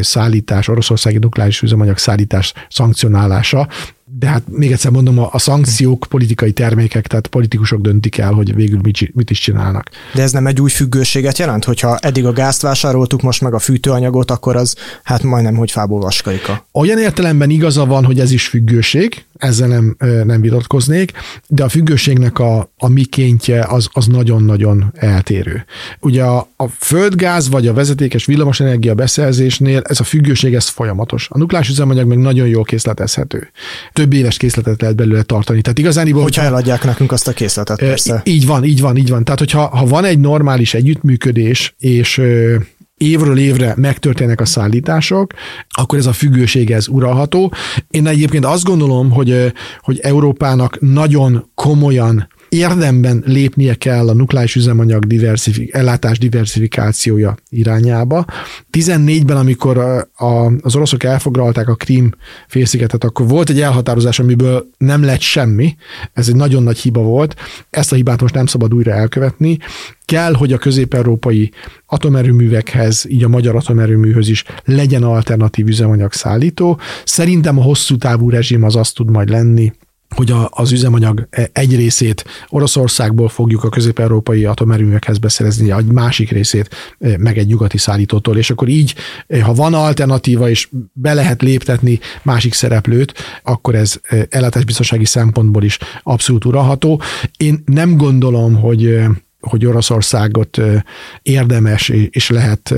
szállítás, 0.00 0.68
oroszországi 0.68 1.18
nukleáris 1.18 1.62
üzemanyag 1.62 1.98
szállítás 1.98 2.52
szankcionálása, 2.68 3.68
de 4.22 4.28
hát 4.28 4.42
még 4.46 4.72
egyszer 4.72 4.90
mondom, 4.90 5.18
a, 5.18 5.28
a 5.32 5.38
szankciók 5.38 6.06
politikai 6.08 6.52
termékek, 6.52 7.06
tehát 7.06 7.26
politikusok 7.26 7.80
döntik 7.80 8.18
el, 8.18 8.32
hogy 8.32 8.54
végül 8.54 8.78
mit, 8.82 9.14
mit 9.14 9.30
is 9.30 9.38
csinálnak. 9.38 9.90
De 10.14 10.22
ez 10.22 10.32
nem 10.32 10.46
egy 10.46 10.60
új 10.60 10.70
függőséget 10.70 11.38
jelent, 11.38 11.64
hogyha 11.64 11.98
eddig 11.98 12.26
a 12.26 12.32
gázt 12.32 12.62
vásároltuk, 12.62 13.22
most 13.22 13.40
meg 13.40 13.54
a 13.54 13.58
fűtőanyagot, 13.58 14.30
akkor 14.30 14.56
az 14.56 14.76
hát 15.02 15.22
majdnem, 15.22 15.54
hogy 15.54 15.70
fából 15.70 16.00
vaskarika. 16.00 16.66
Olyan 16.72 16.98
értelemben 16.98 17.50
igaza 17.50 17.86
van, 17.86 18.04
hogy 18.04 18.20
ez 18.20 18.30
is 18.30 18.46
függőség, 18.46 19.24
ezzel 19.42 19.68
nem, 19.68 19.96
nem 20.24 20.40
vitatkoznék, 20.40 21.12
de 21.46 21.64
a 21.64 21.68
függőségnek 21.68 22.38
a, 22.38 22.72
a 22.78 22.88
mikéntje 22.88 23.64
az, 23.68 23.88
az 23.92 24.06
nagyon-nagyon 24.06 24.92
eltérő. 24.96 25.64
Ugye 26.00 26.22
a, 26.22 26.48
a 26.56 26.68
földgáz 26.68 27.48
vagy 27.48 27.66
a 27.66 27.72
vezetékes 27.72 28.24
villamosenergia 28.24 28.94
beszerzésnél 28.94 29.82
ez 29.84 30.00
a 30.00 30.04
függőség 30.04 30.54
ez 30.54 30.68
folyamatos. 30.68 31.28
A 31.30 31.38
nukleáris 31.38 31.68
üzemanyag 31.68 32.06
meg 32.06 32.18
nagyon 32.18 32.46
jól 32.46 32.64
készletezhető. 32.64 33.50
Több 33.92 34.12
éves 34.12 34.36
készletet 34.36 34.80
lehet 34.80 34.96
belőle 34.96 35.22
tartani. 35.22 35.60
Tehát 35.60 35.78
igazán, 35.78 36.04
hogyha, 36.04 36.22
hogyha 36.22 36.42
eladják 36.42 36.84
nekünk 36.84 37.12
azt 37.12 37.28
a 37.28 37.32
készletet, 37.32 37.78
persze. 37.78 38.20
Így 38.24 38.46
van, 38.46 38.64
így 38.64 38.80
van, 38.80 38.96
így 38.96 39.08
van. 39.08 39.24
Tehát, 39.24 39.38
hogyha 39.38 39.66
ha 39.66 39.86
van 39.86 40.04
egy 40.04 40.18
normális 40.18 40.74
együttműködés, 40.74 41.74
és 41.78 42.20
évről 43.02 43.38
évre 43.38 43.74
megtörténnek 43.76 44.40
a 44.40 44.44
szállítások, 44.44 45.32
akkor 45.68 45.98
ez 45.98 46.06
a 46.06 46.12
függőség 46.12 46.70
ez 46.70 46.88
uralható. 46.88 47.52
Én 47.90 48.06
egyébként 48.06 48.44
azt 48.44 48.64
gondolom, 48.64 49.10
hogy, 49.10 49.52
hogy 49.80 49.98
Európának 50.02 50.80
nagyon 50.80 51.50
komolyan 51.54 52.28
érdemben 52.52 53.22
lépnie 53.26 53.74
kell 53.74 54.08
a 54.08 54.12
nukleáris 54.12 54.54
üzemanyag 54.54 55.04
diversifik, 55.04 55.74
ellátás 55.74 56.18
diversifikációja 56.18 57.34
irányába. 57.48 58.24
14-ben, 58.72 59.36
amikor 59.36 59.78
a, 59.78 59.98
a, 60.24 60.52
az 60.60 60.76
oroszok 60.76 61.02
elfoglalták 61.02 61.68
a 61.68 61.74
Krím 61.74 62.10
félszigetet, 62.48 63.04
akkor 63.04 63.28
volt 63.28 63.50
egy 63.50 63.60
elhatározás, 63.60 64.18
amiből 64.18 64.68
nem 64.78 65.02
lett 65.02 65.20
semmi. 65.20 65.76
Ez 66.12 66.28
egy 66.28 66.36
nagyon 66.36 66.62
nagy 66.62 66.78
hiba 66.78 67.00
volt. 67.00 67.34
Ezt 67.70 67.92
a 67.92 67.96
hibát 67.96 68.20
most 68.20 68.34
nem 68.34 68.46
szabad 68.46 68.74
újra 68.74 68.92
elkövetni. 68.92 69.58
Kell, 70.04 70.34
hogy 70.34 70.52
a 70.52 70.58
közép-európai 70.58 71.50
atomerőművekhez, 71.86 73.04
így 73.08 73.24
a 73.24 73.28
magyar 73.28 73.56
atomerőműhöz 73.56 74.28
is 74.28 74.44
legyen 74.64 75.02
alternatív 75.02 75.66
üzemanyag 75.66 76.12
szállító. 76.12 76.80
Szerintem 77.04 77.58
a 77.58 77.62
hosszú 77.62 77.96
távú 77.96 78.30
rezsim 78.30 78.62
az 78.62 78.76
azt 78.76 78.94
tud 78.94 79.10
majd 79.10 79.28
lenni, 79.28 79.72
hogy 80.14 80.30
a, 80.30 80.48
az 80.50 80.72
üzemanyag 80.72 81.28
egy 81.52 81.76
részét 81.76 82.24
Oroszországból 82.48 83.28
fogjuk 83.28 83.64
a 83.64 83.68
közép-európai 83.68 84.44
atomerőművekhez 84.44 85.18
beszerezni, 85.18 85.70
a 85.70 85.80
másik 85.92 86.30
részét 86.30 86.96
meg 86.98 87.38
egy 87.38 87.46
nyugati 87.46 87.78
szállítótól, 87.78 88.36
és 88.36 88.50
akkor 88.50 88.68
így, 88.68 88.94
ha 89.42 89.54
van 89.54 89.74
alternatíva, 89.74 90.48
és 90.48 90.68
be 90.92 91.14
lehet 91.14 91.42
léptetni 91.42 91.98
másik 92.22 92.54
szereplőt, 92.54 93.14
akkor 93.42 93.74
ez 93.74 94.00
ellátásbiztonsági 94.28 95.04
szempontból 95.04 95.62
is 95.62 95.78
abszolút 96.02 96.44
uralható. 96.44 97.00
Én 97.36 97.62
nem 97.64 97.96
gondolom, 97.96 98.54
hogy 98.54 99.00
hogy 99.40 99.66
Oroszországot 99.66 100.60
érdemes 101.22 101.88
és 101.88 102.30
lehet 102.30 102.74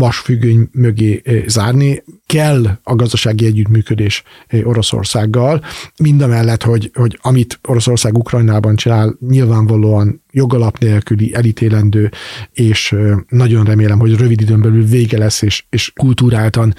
vasfüggöny 0.00 0.68
mögé 0.72 1.22
zárni. 1.46 2.02
Kell 2.26 2.78
a 2.82 2.94
gazdasági 2.94 3.46
együttműködés 3.46 4.22
Oroszországgal, 4.62 5.64
mindamellett, 5.96 6.62
hogy, 6.62 6.90
hogy 6.94 7.18
amit 7.22 7.58
Oroszország 7.68 8.18
Ukrajnában 8.18 8.76
csinál, 8.76 9.16
nyilvánvalóan 9.28 10.22
jogalap 10.30 10.78
nélküli, 10.78 11.34
elítélendő, 11.34 12.10
és 12.52 12.96
nagyon 13.28 13.64
remélem, 13.64 13.98
hogy 13.98 14.16
rövid 14.16 14.40
időn 14.40 14.60
belül 14.60 14.84
vége 14.84 15.18
lesz, 15.18 15.42
és, 15.42 15.64
és 15.68 15.92
kultúráltan 15.94 16.74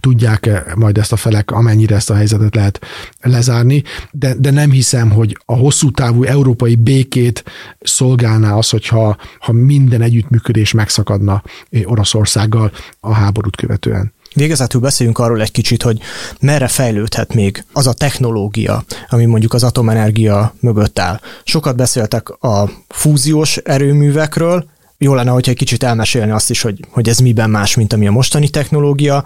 tudják 0.00 0.74
majd 0.76 0.98
ezt 0.98 1.12
a 1.12 1.16
felek, 1.16 1.50
amennyire 1.50 1.94
ezt 1.94 2.10
a 2.10 2.14
helyzetet 2.14 2.54
lehet 2.54 2.86
lezárni, 3.20 3.82
de, 4.10 4.34
de 4.38 4.50
nem 4.50 4.70
hiszem, 4.70 5.10
hogy 5.10 5.38
a 5.44 5.54
hosszú 5.54 5.90
távú 5.90 6.22
európai 6.22 6.74
békét 6.74 7.44
szolgálná 7.80 8.54
az, 8.54 8.70
hogyha 8.70 9.16
ha 9.38 9.52
minden 9.52 10.02
együttműködés 10.02 10.72
megszakadna 10.72 11.42
Oroszországgal 11.84 12.72
a 13.00 13.12
háborút 13.12 13.56
követően. 13.56 14.14
Végezetül 14.36 14.80
beszéljünk 14.80 15.18
arról 15.18 15.40
egy 15.40 15.50
kicsit, 15.50 15.82
hogy 15.82 15.98
merre 16.40 16.68
fejlődhet 16.68 17.34
még 17.34 17.64
az 17.72 17.86
a 17.86 17.92
technológia, 17.92 18.84
ami 19.08 19.24
mondjuk 19.24 19.54
az 19.54 19.62
atomenergia 19.62 20.54
mögött 20.60 20.98
áll. 20.98 21.20
Sokat 21.44 21.76
beszéltek 21.76 22.30
a 22.30 22.70
fúziós 22.88 23.56
erőművekről, 23.56 24.64
jó 24.98 25.14
lenne, 25.14 25.30
hogyha 25.30 25.50
egy 25.50 25.56
kicsit 25.56 25.82
elmesélni 25.82 26.30
azt 26.30 26.50
is, 26.50 26.62
hogy, 26.62 26.80
hogy 26.90 27.08
ez 27.08 27.18
miben 27.18 27.50
más, 27.50 27.74
mint 27.74 27.92
ami 27.92 28.06
a 28.06 28.10
mostani 28.10 28.48
technológia, 28.48 29.24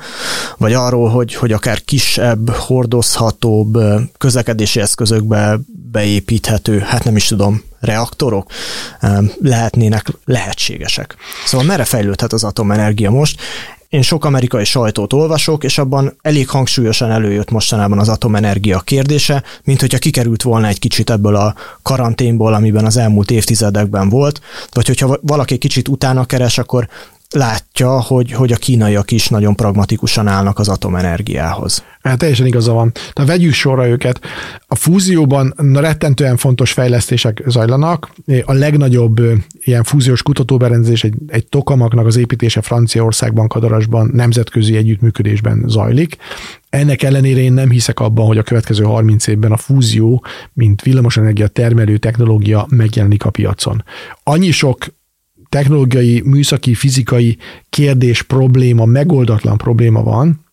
vagy 0.56 0.72
arról, 0.72 1.08
hogy, 1.08 1.34
hogy 1.34 1.52
akár 1.52 1.80
kisebb, 1.84 2.50
hordozhatóbb 2.50 3.78
közlekedési 4.18 4.80
eszközökbe 4.80 5.58
beépíthető, 5.90 6.78
hát 6.78 7.04
nem 7.04 7.16
is 7.16 7.26
tudom, 7.26 7.62
reaktorok 7.80 8.50
lehetnének 9.42 10.06
lehetségesek. 10.24 11.16
Szóval 11.46 11.66
merre 11.66 11.84
fejlődhet 11.84 12.32
az 12.32 12.44
atomenergia 12.44 13.10
most? 13.10 13.40
Én 13.90 14.02
sok 14.02 14.24
amerikai 14.24 14.64
sajtót 14.64 15.12
olvasok, 15.12 15.64
és 15.64 15.78
abban 15.78 16.16
elég 16.22 16.48
hangsúlyosan 16.48 17.10
előjött 17.10 17.50
mostanában 17.50 17.98
az 17.98 18.08
atomenergia 18.08 18.80
kérdése, 18.80 19.42
mint 19.64 19.80
hogyha 19.80 19.98
kikerült 19.98 20.42
volna 20.42 20.66
egy 20.66 20.78
kicsit 20.78 21.10
ebből 21.10 21.36
a 21.36 21.54
karanténból, 21.82 22.54
amiben 22.54 22.84
az 22.84 22.96
elmúlt 22.96 23.30
évtizedekben 23.30 24.08
volt, 24.08 24.40
vagy 24.72 24.86
hogyha 24.86 25.18
valaki 25.22 25.58
kicsit 25.58 25.88
utána 25.88 26.24
keres, 26.24 26.58
akkor 26.58 26.88
látja, 27.30 28.00
hogy, 28.00 28.32
hogy 28.32 28.52
a 28.52 28.56
kínaiak 28.56 29.10
is 29.10 29.28
nagyon 29.28 29.54
pragmatikusan 29.54 30.26
állnak 30.26 30.58
az 30.58 30.68
atomenergiához. 30.68 31.84
Hát 32.02 32.18
teljesen 32.18 32.46
igaza 32.46 32.72
van. 32.72 32.92
De 33.14 33.24
vegyük 33.24 33.52
sorra 33.52 33.88
őket. 33.88 34.20
A 34.66 34.74
fúzióban 34.74 35.54
rettentően 35.74 36.36
fontos 36.36 36.72
fejlesztések 36.72 37.42
zajlanak. 37.46 38.10
A 38.44 38.52
legnagyobb 38.52 39.20
ilyen 39.64 39.84
fúziós 39.84 40.22
kutatóberendezés 40.22 41.04
egy, 41.04 41.14
egy 41.26 41.46
tokamaknak 41.46 42.06
az 42.06 42.16
építése 42.16 42.60
Franciaországban, 42.60 43.48
Kadarasban 43.48 44.10
nemzetközi 44.12 44.76
együttműködésben 44.76 45.64
zajlik. 45.66 46.16
Ennek 46.70 47.02
ellenére 47.02 47.40
én 47.40 47.52
nem 47.52 47.70
hiszek 47.70 48.00
abban, 48.00 48.26
hogy 48.26 48.38
a 48.38 48.42
következő 48.42 48.84
30 48.84 49.26
évben 49.26 49.52
a 49.52 49.56
fúzió, 49.56 50.24
mint 50.52 50.82
villamosenergia 50.82 51.46
termelő 51.46 51.96
technológia 51.96 52.66
megjelenik 52.68 53.24
a 53.24 53.30
piacon. 53.30 53.84
Annyi 54.22 54.50
sok 54.50 54.86
technológiai, 55.50 56.22
műszaki, 56.24 56.74
fizikai 56.74 57.38
kérdés, 57.70 58.22
probléma, 58.22 58.84
megoldatlan 58.84 59.56
probléma 59.56 60.02
van, 60.02 60.44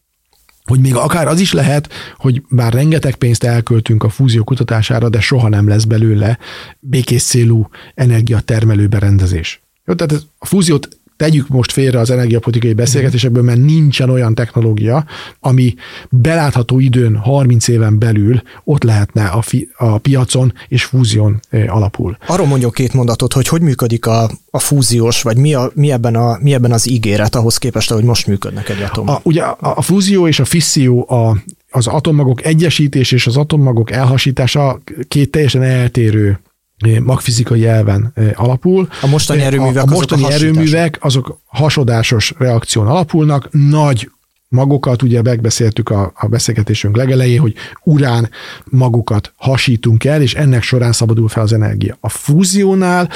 hogy 0.64 0.80
még 0.80 0.96
akár 0.96 1.28
az 1.28 1.40
is 1.40 1.54
lehet, 1.54 1.90
hogy 2.18 2.44
bár 2.50 2.74
rengeteg 2.74 3.16
pénzt 3.16 3.44
elköltünk 3.44 4.04
a 4.04 4.10
fúzió 4.10 4.44
kutatására, 4.44 5.10
de 5.10 5.20
soha 5.20 5.50
nem 5.50 5.68
lesz 5.68 5.84
belőle 5.84 6.38
békés 6.80 7.24
célú 7.24 7.68
energiatermelő 7.94 8.88
berendezés. 8.88 9.62
Jó, 9.86 9.94
tehát 9.94 10.24
a 10.38 10.46
fúziót 10.46 10.88
tegyük 11.18 11.48
most 11.48 11.72
félre 11.72 12.00
az 12.00 12.10
energiapolitikai 12.10 12.74
beszélgetésekből, 12.74 13.44
mert 13.44 13.60
nincsen 13.60 14.10
olyan 14.10 14.36
technológia, 14.36 15.06
ami 15.40 15.74
belátható 16.10 16.80
időn, 16.80 17.16
30 17.16 17.68
éven 17.68 18.00
belül 18.00 18.42
ott 18.64 18.84
lehetne 18.84 19.26
a, 19.26 19.42
fi, 19.42 19.70
a 19.78 19.98
piacon 19.98 20.54
és 20.68 20.84
fúzión 20.84 21.40
alapul. 21.68 22.18
Arról 22.28 22.48
mondjuk 22.48 22.74
két 22.74 22.94
mondatot, 22.94 23.34
hogy 23.34 23.48
hogy 23.48 23.62
működik 23.62 24.06
a, 24.06 24.30
a 24.52 24.60
fúziós, 24.60 25.22
vagy 25.22 25.38
mi, 25.38 25.54
a, 25.54 25.72
mi, 25.74 25.92
ebben 25.92 26.16
a, 26.16 26.38
mi 26.42 26.54
ebben 26.54 26.72
az 26.72 26.90
ígéret 26.90 27.36
ahhoz 27.36 27.58
képest, 27.58 27.92
ahogy 27.92 28.04
most 28.04 28.28
működnek 28.28 28.70
egy 28.70 28.82
atom. 28.82 29.10
A, 29.10 29.20
ugye 29.24 29.42
a, 29.42 29.58
a 29.60 29.82
fúzió 29.82 30.28
és 30.28 30.40
a 30.40 30.46
fisszió 30.46 31.10
a, 31.10 31.38
az 31.70 31.88
atommagok 31.88 32.46
egyesítés 32.46 33.12
és 33.12 33.28
az 33.28 33.38
atommagok 33.38 33.92
elhasítása 33.92 34.80
két 35.08 35.32
teljesen 35.32 35.62
eltérő 35.62 36.40
magfizikai 37.04 37.66
elven 37.66 38.14
alapul. 38.34 38.88
A 39.02 39.08
mostani 39.08 39.42
erőművek, 39.42 39.84
a, 39.84 39.92
a 39.92 39.96
mostani 39.96 40.24
azok 40.24 40.36
erőművek 40.36 40.98
azok 41.02 41.40
hasodásos 41.46 42.34
reakción 42.38 42.88
alapulnak, 42.88 43.50
nagy 43.52 44.10
magokat, 44.50 45.02
ugye 45.02 45.22
megbeszéltük 45.22 45.90
a, 45.90 46.12
a 46.16 46.28
beszélgetésünk 46.28 46.96
legelején, 46.96 47.40
hogy 47.40 47.56
urán 47.84 48.30
magokat 48.64 49.34
hasítunk 49.36 50.04
el, 50.04 50.22
és 50.22 50.34
ennek 50.36 50.64
során 50.64 50.92
szabadul 50.92 51.28
fel 51.28 51.44
az 51.44 51.54
energia. 51.54 51.98
A 52.00 52.10
fúziónál 52.10 53.10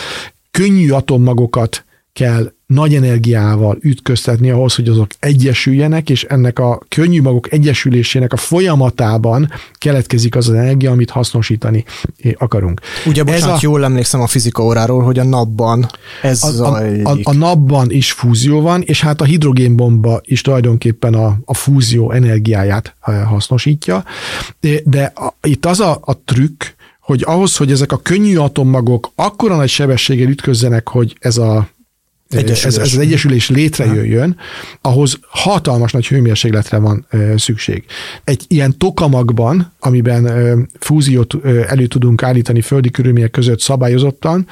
könnyű 0.52 0.92
atommagokat 0.92 1.86
kell 2.14 2.52
nagy 2.66 2.96
energiával 2.96 3.78
ütköztetni 3.82 4.50
ahhoz, 4.50 4.76
hogy 4.76 4.88
azok 4.88 5.08
egyesüljenek, 5.20 6.10
és 6.10 6.24
ennek 6.24 6.60
a 6.60 6.82
könnyű 6.88 7.22
magok 7.22 7.52
egyesülésének 7.52 8.34
a 8.34 8.38
folyamatában 8.38 9.52
keletkezik 9.74 10.36
az 10.36 10.50
az 10.50 10.56
energia, 10.56 10.92
amit 10.92 11.10
hasznosítani 11.10 11.84
akarunk. 12.38 12.82
Ugye, 13.06 13.24
bocsánat, 13.24 13.50
ez 13.50 13.56
a, 13.56 13.60
jól 13.62 13.84
emlékszem 13.84 14.22
a 14.22 14.28
fizika 14.28 14.64
óráról, 14.64 15.04
hogy 15.04 15.20
a 15.20 15.24
napban 15.24 15.90
ez 16.22 16.44
a, 16.44 16.76
a, 16.76 16.84
a, 17.04 17.18
a 17.24 17.34
napban 17.34 17.92
is 17.92 18.12
fúzió 18.12 18.62
van, 18.62 18.82
és 18.82 19.02
hát 19.02 19.22
a 19.22 19.26
hidrogénbomba 19.26 20.22
is 20.24 20.42
tulajdonképpen 20.42 21.14
a, 21.14 21.38
a 21.46 21.54
fúzió 21.54 22.12
energiáját 22.12 22.96
eh, 23.02 23.24
hasznosítja, 23.24 24.04
de 24.84 25.04
a, 25.16 25.36
itt 25.42 25.66
az 25.66 25.80
a, 25.80 26.00
a 26.02 26.24
trükk, 26.24 26.64
hogy 27.02 27.24
ahhoz, 27.26 27.58
hogy 27.58 27.72
ezek 27.72 27.92
a 27.92 27.98
könnyű 27.98 28.38
atommagok 28.38 29.12
akkora 29.16 29.56
nagy 29.56 29.70
sebességgel 29.70 30.28
ütközzenek, 30.28 30.88
hogy 30.88 31.16
ez 31.20 31.38
a 31.38 31.70
ez, 32.32 32.66
ez 32.66 32.78
az 32.78 32.98
egyesülés 32.98 33.50
létrejöjjön, 33.50 34.38
ahhoz 34.82 35.20
hatalmas 35.30 35.92
nagy 35.92 36.08
hőmérsékletre 36.08 36.78
van 36.78 37.08
szükség. 37.36 37.86
Egy 38.24 38.46
ilyen 38.48 38.78
tokamagban, 38.78 39.74
amiben 39.80 40.68
fúziót 40.80 41.36
elő 41.68 41.86
tudunk 41.88 42.24
állítani 42.24 42.62
földi 42.62 42.90
körülmények 42.90 43.32
között 43.32 43.60
szabályozottan, 43.60 44.48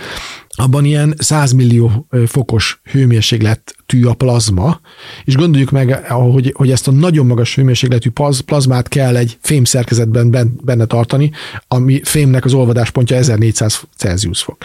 abban 0.59 0.85
ilyen 0.85 1.13
100 1.17 1.51
millió 1.51 2.07
fokos 2.25 2.81
hőmérséklet 2.83 3.75
tű 3.85 4.05
a 4.05 4.13
plazma, 4.13 4.79
és 5.23 5.35
gondoljuk 5.35 5.71
meg, 5.71 6.05
hogy, 6.07 6.53
hogy 6.55 6.71
ezt 6.71 6.87
a 6.87 6.91
nagyon 6.91 7.25
magas 7.25 7.55
hőmérsékletű 7.55 8.09
plazmát 8.45 8.87
kell 8.87 9.15
egy 9.15 9.37
fém 9.41 9.63
szerkezetben 9.63 10.57
benne 10.63 10.85
tartani, 10.85 11.31
ami 11.67 12.01
fémnek 12.03 12.45
az 12.45 12.53
olvadáspontja 12.53 13.15
1400 13.15 13.81
Celsius 13.97 14.41
fok. 14.41 14.57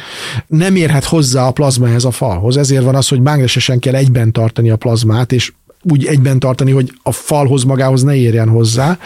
Nem 0.47 0.77
érhet 0.77 1.05
hozzá 1.05 1.47
a 1.47 1.53
plazma 1.53 1.89
ehhez 1.89 2.05
a 2.05 2.11
falhoz, 2.11 2.57
ezért 2.57 2.85
van 2.85 2.95
az, 2.95 3.09
hogy 3.09 3.21
mágnesesen 3.21 3.79
kell 3.79 3.95
egyben 3.95 4.33
tartani 4.33 4.71
a 4.71 4.77
plazmát, 4.77 5.33
és 5.33 5.53
úgy 5.91 6.07
egyben 6.07 6.39
tartani, 6.39 6.71
hogy 6.71 6.93
a 7.03 7.13
falhoz 7.13 7.65
magához 7.65 8.03
ne 8.03 8.15
érjen 8.15 8.49
hozzá. 8.49 8.99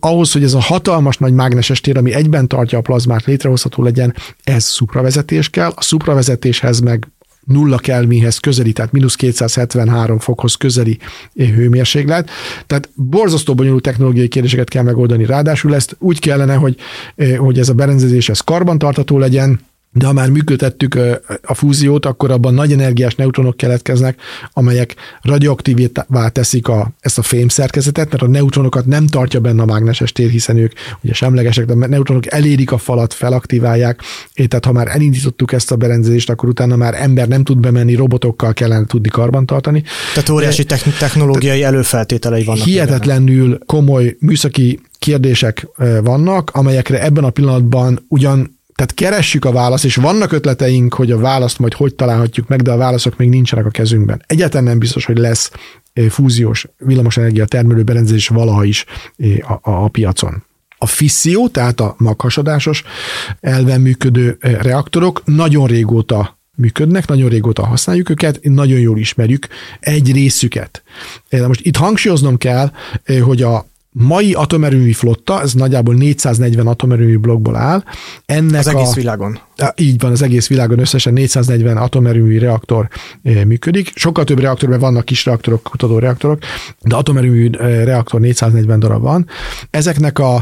Ahhoz, 0.00 0.32
hogy 0.32 0.42
ez 0.42 0.54
a 0.54 0.60
hatalmas 0.60 1.18
nagy 1.18 1.32
mágneses 1.32 1.80
tér, 1.80 1.96
ami 1.96 2.14
egyben 2.14 2.48
tartja 2.48 2.78
a 2.78 2.80
plazmát, 2.80 3.24
létrehozható 3.24 3.82
legyen, 3.82 4.14
ez 4.44 4.64
szupravezetés 4.64 5.50
kell. 5.50 5.72
A 5.74 5.82
szupravezetéshez 5.82 6.80
meg 6.80 7.08
nulla 7.44 7.76
kelmihez 7.76 8.38
közeli, 8.38 8.72
tehát 8.72 8.92
mínusz 8.92 9.14
273 9.14 10.18
fokhoz 10.18 10.54
közeli 10.54 10.98
hőmérséklet. 11.34 12.30
Tehát 12.66 12.88
borzasztó 12.94 13.54
bonyolult 13.54 13.82
technológiai 13.82 14.28
kérdéseket 14.28 14.68
kell 14.68 14.82
megoldani. 14.82 15.24
Ráadásul 15.24 15.74
ezt 15.74 15.96
úgy 15.98 16.18
kellene, 16.20 16.54
hogy, 16.54 16.76
hogy 17.36 17.58
ez 17.58 17.68
a 17.68 17.74
berendezés 17.74 18.28
ez 18.28 18.40
karbantartató 18.40 19.18
legyen, 19.18 19.60
de 19.96 20.06
ha 20.06 20.12
már 20.12 20.30
működtettük 20.30 20.98
a 21.42 21.54
fúziót, 21.54 22.06
akkor 22.06 22.30
abban 22.30 22.54
nagy 22.54 22.72
energiás 22.72 23.14
neutronok 23.14 23.56
keletkeznek, 23.56 24.20
amelyek 24.52 24.94
radioaktívvá 25.22 26.28
teszik 26.28 26.68
a, 26.68 26.90
ezt 27.00 27.18
a 27.18 27.22
fém 27.22 27.48
szerkezetet, 27.48 28.10
mert 28.10 28.22
a 28.22 28.26
neutronokat 28.26 28.86
nem 28.86 29.06
tartja 29.06 29.40
benne 29.40 29.62
a 29.62 29.66
mágneses 29.66 30.12
tér, 30.12 30.30
hiszen 30.30 30.56
ők 30.56 30.72
ugye 31.02 31.12
semlegesek, 31.12 31.64
de 31.64 31.72
a 31.72 31.86
neutronok 31.86 32.32
elérik 32.32 32.72
a 32.72 32.78
falat, 32.78 33.14
felaktiválják, 33.14 34.00
tehát 34.34 34.64
ha 34.64 34.72
már 34.72 34.88
elindítottuk 34.88 35.52
ezt 35.52 35.72
a 35.72 35.76
berendezést, 35.76 36.30
akkor 36.30 36.48
utána 36.48 36.76
már 36.76 36.94
ember 36.94 37.28
nem 37.28 37.44
tud 37.44 37.58
bemenni, 37.58 37.94
robotokkal 37.94 38.52
kellene 38.52 38.86
tudni 38.86 39.08
karbantartani. 39.08 39.82
Tehát 40.14 40.28
óriási 40.28 40.64
technológiai 40.98 41.62
előfeltételei 41.62 42.44
vannak. 42.44 42.64
Hihetetlenül 42.64 43.58
komoly 43.66 44.16
műszaki 44.20 44.80
kérdések 44.98 45.66
vannak, 46.02 46.50
amelyekre 46.52 47.02
ebben 47.02 47.24
a 47.24 47.30
pillanatban 47.30 48.04
ugyan 48.08 48.55
tehát 48.76 48.94
keressük 48.94 49.44
a 49.44 49.52
választ, 49.52 49.84
és 49.84 49.96
vannak 49.96 50.32
ötleteink, 50.32 50.94
hogy 50.94 51.10
a 51.10 51.18
választ 51.18 51.58
majd 51.58 51.74
hogy 51.74 51.94
találhatjuk 51.94 52.48
meg, 52.48 52.62
de 52.62 52.70
a 52.70 52.76
válaszok 52.76 53.16
még 53.16 53.28
nincsenek 53.28 53.66
a 53.66 53.70
kezünkben. 53.70 54.22
Egyáltalán 54.26 54.64
nem 54.64 54.78
biztos, 54.78 55.04
hogy 55.04 55.18
lesz 55.18 55.50
fúziós 56.08 56.66
villamosenergia 56.78 57.44
termelő 57.44 57.82
berendezés 57.82 58.28
valaha 58.28 58.64
is 58.64 58.84
a, 59.40 59.52
a, 59.52 59.84
a 59.84 59.88
piacon. 59.88 60.44
A 60.78 60.86
fisszió, 60.86 61.48
tehát 61.48 61.80
a 61.80 61.94
maghasadásos 61.98 62.84
elven 63.40 63.80
működő 63.80 64.36
reaktorok 64.40 65.22
nagyon 65.24 65.66
régóta 65.66 66.38
működnek, 66.54 67.06
nagyon 67.06 67.28
régóta 67.28 67.66
használjuk 67.66 68.10
őket, 68.10 68.38
nagyon 68.42 68.78
jól 68.78 68.98
ismerjük 68.98 69.48
egy 69.80 70.12
részüket. 70.12 70.82
De 71.28 71.46
most 71.46 71.60
itt 71.60 71.76
hangsúlyoznom 71.76 72.36
kell, 72.36 72.72
hogy 73.22 73.42
a 73.42 73.66
mai 73.98 74.32
atomerőmű 74.32 74.92
flotta, 74.92 75.40
ez 75.40 75.52
nagyjából 75.52 75.94
440 75.94 76.66
atomerőmű 76.66 77.16
blokkból 77.16 77.56
áll. 77.56 77.84
Ennek 78.26 78.60
az 78.60 78.66
egész 78.66 78.90
a, 78.90 78.94
világon. 78.94 79.38
Így 79.76 80.00
van, 80.00 80.10
az 80.10 80.22
egész 80.22 80.46
világon 80.46 80.78
összesen 80.78 81.12
440 81.12 81.76
atomerőmű 81.76 82.38
reaktor 82.38 82.88
működik. 83.22 83.92
Sokkal 83.94 84.24
több 84.24 84.38
reaktorban 84.38 84.78
vannak 84.78 85.04
kis 85.04 85.24
reaktorok, 85.24 85.62
kutató 85.62 85.98
reaktorok, 85.98 86.38
de 86.80 86.96
atomerőmű 86.96 87.50
reaktor 87.60 88.20
440 88.20 88.78
darab 88.78 89.02
van. 89.02 89.26
Ezeknek 89.70 90.18
a, 90.18 90.34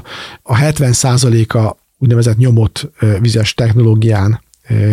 a 0.43 0.57
70% 0.57 1.49
a 1.49 1.77
úgynevezett 1.99 2.37
nyomott 2.37 2.91
vizes 3.21 3.55
technológián 3.55 4.41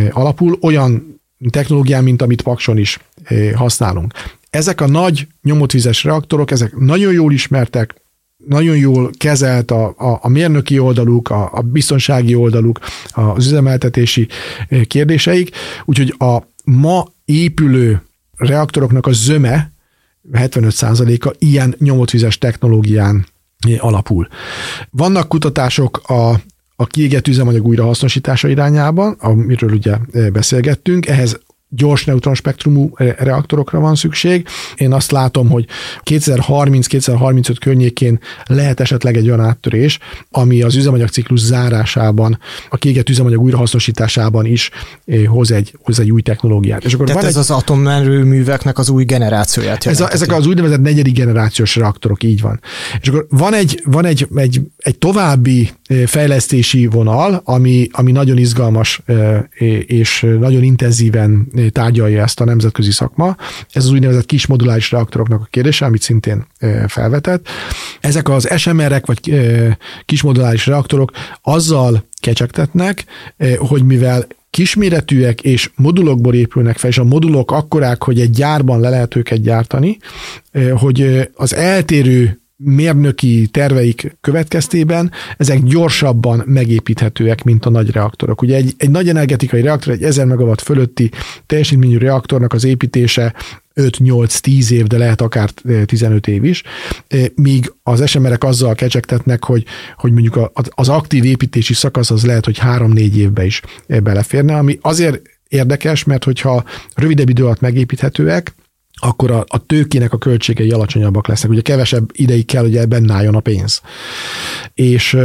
alapul, 0.10 0.58
olyan 0.62 1.22
technológián, 1.50 2.04
mint 2.04 2.22
amit 2.22 2.42
Pakson 2.42 2.78
is 2.78 3.00
használunk. 3.54 4.14
Ezek 4.50 4.82
a 4.82 4.88
nagy 4.88 5.28
nyomotvizes 5.42 6.04
reaktorok, 6.04 6.52
ezek 6.52 6.76
nagyon 6.78 7.14
jól 7.14 7.34
ismertek, 7.34 8.02
nagyon 8.48 8.78
jól 8.78 9.10
kezelt 9.18 9.72
a, 9.72 9.94
a, 9.98 10.20
a 10.22 10.28
mérnöki 10.28 10.80
oldaluk, 10.80 11.30
a, 11.30 11.50
a 11.54 11.62
biztonsági 11.62 12.36
oldaluk, 12.36 12.80
az 13.10 13.46
üzemeltetési 13.46 14.28
eh, 14.68 14.84
kérdéseik, 14.84 15.56
úgyhogy 15.86 16.16
a 16.18 16.38
ma 16.64 17.06
épülő 17.26 18.02
reaktoroknak 18.38 19.06
a 19.06 19.12
zöme 19.12 19.72
75%-a 20.32 21.36
ilyen 21.40 21.76
nyomotvizes 21.80 22.38
technológián 22.38 23.26
eh, 23.68 23.86
alapul. 23.86 24.28
Vannak 24.90 25.28
kutatások 25.28 26.02
a, 26.10 26.30
a 26.76 26.86
kiégett 26.86 27.28
üzemanyag 27.28 27.66
újrahasznosítása 27.66 28.48
irányában, 28.48 29.16
amiről 29.20 29.72
ugye 29.72 29.98
eh, 30.12 30.30
beszélgettünk, 30.30 31.08
ehhez 31.08 31.40
gyors 31.76 32.06
neutronspektrumú 32.06 32.92
reaktorokra 33.18 33.80
van 33.80 33.96
szükség. 33.96 34.48
Én 34.76 34.94
azt 34.94 35.12
látom, 35.12 35.50
hogy 35.50 35.66
2030-2035 36.04 37.56
környékén 37.60 38.20
lehet 38.46 38.80
esetleg 38.80 39.18
egy 39.18 39.28
olyan 39.28 39.40
áttörés, 39.40 40.00
ami 40.32 40.62
az 40.62 40.76
üzemanyagciklus 40.76 41.40
zárásában, 41.40 42.40
a 42.70 42.78
kéget 42.78 43.10
üzemanyag 43.10 43.42
újrahasznosításában 43.42 44.46
is 44.46 44.70
hoz 45.28 45.52
egy, 45.52 45.76
hoz 45.84 46.00
egy 46.00 46.12
új 46.12 46.22
technológiát. 46.22 46.84
És 46.84 46.94
akkor 46.94 47.06
Tehát 47.06 47.22
van 47.22 47.30
ez 47.30 47.36
egy, 47.36 47.42
az 47.42 47.52
atomerőműveknek 47.52 48.78
az 48.78 48.90
új 48.90 49.04
generációját 49.04 49.86
ez 49.86 50.02
a, 50.02 50.12
Ezek 50.12 50.32
az 50.32 50.48
úgynevezett 50.48 50.82
negyedik 50.82 51.14
generációs 51.14 51.76
reaktorok, 51.76 52.24
így 52.24 52.42
van. 52.42 52.60
És 53.02 53.08
akkor 53.08 53.26
van 53.30 53.54
egy, 53.54 53.82
van 53.86 54.06
egy, 54.06 54.28
egy, 54.36 54.62
egy 54.78 54.98
további 54.98 55.72
fejlesztési 56.06 56.86
vonal, 56.86 57.42
ami, 57.44 57.88
ami 57.92 58.12
nagyon 58.12 58.38
izgalmas 58.38 59.02
és 59.86 60.28
nagyon 60.40 60.64
intenzíven 60.64 61.52
tárgyalja 61.72 62.24
ezt 62.24 62.40
a 62.40 62.46
nemzetközi 62.46 62.92
szakma. 62.92 63.36
Ez 63.72 63.84
az 63.84 63.92
úgynevezett 63.92 64.26
kis 64.26 64.48
moduláris 64.48 64.92
reaktoroknak 64.92 65.42
a 65.42 65.48
kérdése, 65.50 65.86
amit 65.86 66.02
szintén 66.02 66.48
felvetett. 66.88 67.48
Ezek 68.00 68.30
az 68.30 68.50
SMR-ek 68.58 69.06
vagy 69.06 69.20
kis 70.06 70.22
moduláris 70.22 70.66
reaktorok 70.66 71.12
azzal 71.42 72.06
kecsegtetnek, 72.20 73.06
hogy 73.58 73.84
mivel 73.84 74.28
kisméretűek 74.50 75.42
és 75.42 75.72
modulokból 75.76 76.34
épülnek 76.34 76.78
fel, 76.78 76.90
és 76.90 76.98
a 76.98 77.04
modulok 77.04 77.52
akkorák, 77.52 78.04
hogy 78.04 78.20
egy 78.20 78.30
gyárban 78.30 78.80
le 78.80 78.90
lehet 78.90 79.16
őket 79.16 79.42
gyártani, 79.42 79.98
hogy 80.76 81.30
az 81.34 81.56
eltérő 81.56 82.41
mérnöki 82.64 83.48
terveik 83.48 84.18
következtében 84.22 85.12
ezek 85.38 85.64
gyorsabban 85.64 86.44
megépíthetőek, 86.46 87.44
mint 87.44 87.66
a 87.66 87.70
nagy 87.70 87.92
reaktorok. 87.92 88.42
Ugye 88.42 88.56
egy, 88.56 88.74
egy 88.78 88.90
nagy 88.90 89.10
energetikai 89.10 89.62
reaktor, 89.62 89.94
egy 89.94 90.04
1000 90.04 90.26
megawatt 90.26 90.62
fölötti 90.62 91.12
teljesítményű 91.46 91.98
reaktornak 91.98 92.54
az 92.54 92.64
építése 92.64 93.34
5-8-10 93.76 94.70
év, 94.70 94.86
de 94.86 94.98
lehet 94.98 95.22
akár 95.22 95.50
15 95.86 96.28
év 96.28 96.44
is, 96.44 96.64
míg 97.36 97.74
az 97.84 98.10
SMR-ek 98.10 98.44
azzal 98.44 98.76
kecsegtetnek, 98.76 99.44
hogy, 99.44 99.66
hogy 99.96 100.12
mondjuk 100.12 100.52
az 100.70 100.90
aktív 100.90 101.26
építési 101.26 101.74
szakasz 101.74 102.12
az 102.12 102.26
lehet, 102.26 102.46
hogy 102.46 102.60
3-4 102.62 103.14
évbe 103.14 103.46
is 103.46 103.62
beleférne, 103.88 104.58
ami 104.58 104.78
azért 104.82 105.22
érdekes, 105.48 106.04
mert 106.04 106.24
hogyha 106.24 106.64
rövidebb 106.96 107.30
idő 107.30 107.44
alatt 107.44 107.60
megépíthetőek, 107.60 108.54
akkor 108.94 109.32
a, 109.32 109.46
a 109.48 109.66
tőkének 109.66 110.14
a 110.14 110.18
költségei 110.18 110.72
alacsonyabbak 110.72 111.28
lesznek. 111.28 111.52
Ugye 111.52 111.62
kevesebb 111.62 112.10
ideig 112.12 112.46
kell, 112.46 112.62
hogy 112.62 112.88
benne 112.88 113.14
álljon 113.14 113.36
a 113.36 113.40
pénz. 113.40 113.82
És 114.74 115.18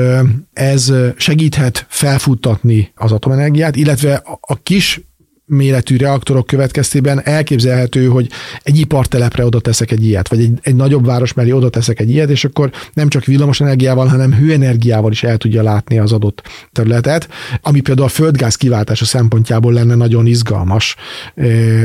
ez 0.53 0.93
segíthet 1.17 1.87
felfuttatni 1.89 2.93
az 2.95 3.13
atomenergiát, 3.13 3.77
illetve 3.77 4.23
a 4.41 4.57
kis 4.63 5.01
méretű 5.47 5.97
reaktorok 5.97 6.47
következtében 6.47 7.21
elképzelhető, 7.25 8.07
hogy 8.07 8.31
egy 8.63 8.79
ipartelepre 8.79 9.45
oda 9.45 9.61
teszek 9.61 9.91
egy 9.91 10.05
ilyet, 10.05 10.29
vagy 10.29 10.41
egy, 10.41 10.59
egy 10.63 10.75
nagyobb 10.75 11.05
város 11.05 11.33
mellé 11.33 11.51
oda 11.51 11.69
teszek 11.69 12.01
egy 12.01 12.11
ilyet, 12.11 12.31
és 12.31 12.45
akkor 12.45 12.71
nem 12.93 13.09
csak 13.09 13.25
villamos 13.25 13.61
energiával, 13.61 14.07
hanem 14.07 14.35
hőenergiával 14.35 15.11
is 15.11 15.23
el 15.23 15.37
tudja 15.37 15.63
látni 15.63 15.99
az 15.99 16.13
adott 16.13 16.43
területet, 16.73 17.29
ami 17.61 17.81
például 17.81 18.07
a 18.07 18.11
földgáz 18.11 18.55
kiváltása 18.55 19.05
szempontjából 19.05 19.73
lenne 19.73 19.95
nagyon 19.95 20.27
izgalmas, 20.27 20.97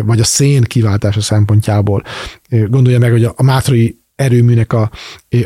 vagy 0.05 0.19
a 0.19 0.23
szén 0.23 0.61
kiváltása 0.61 1.21
szempontjából. 1.21 2.03
Gondolja 2.49 2.99
meg, 2.99 3.11
hogy 3.11 3.23
a 3.23 3.43
Mátrai 3.43 4.00
erőműnek 4.21 4.73
a, 4.73 4.91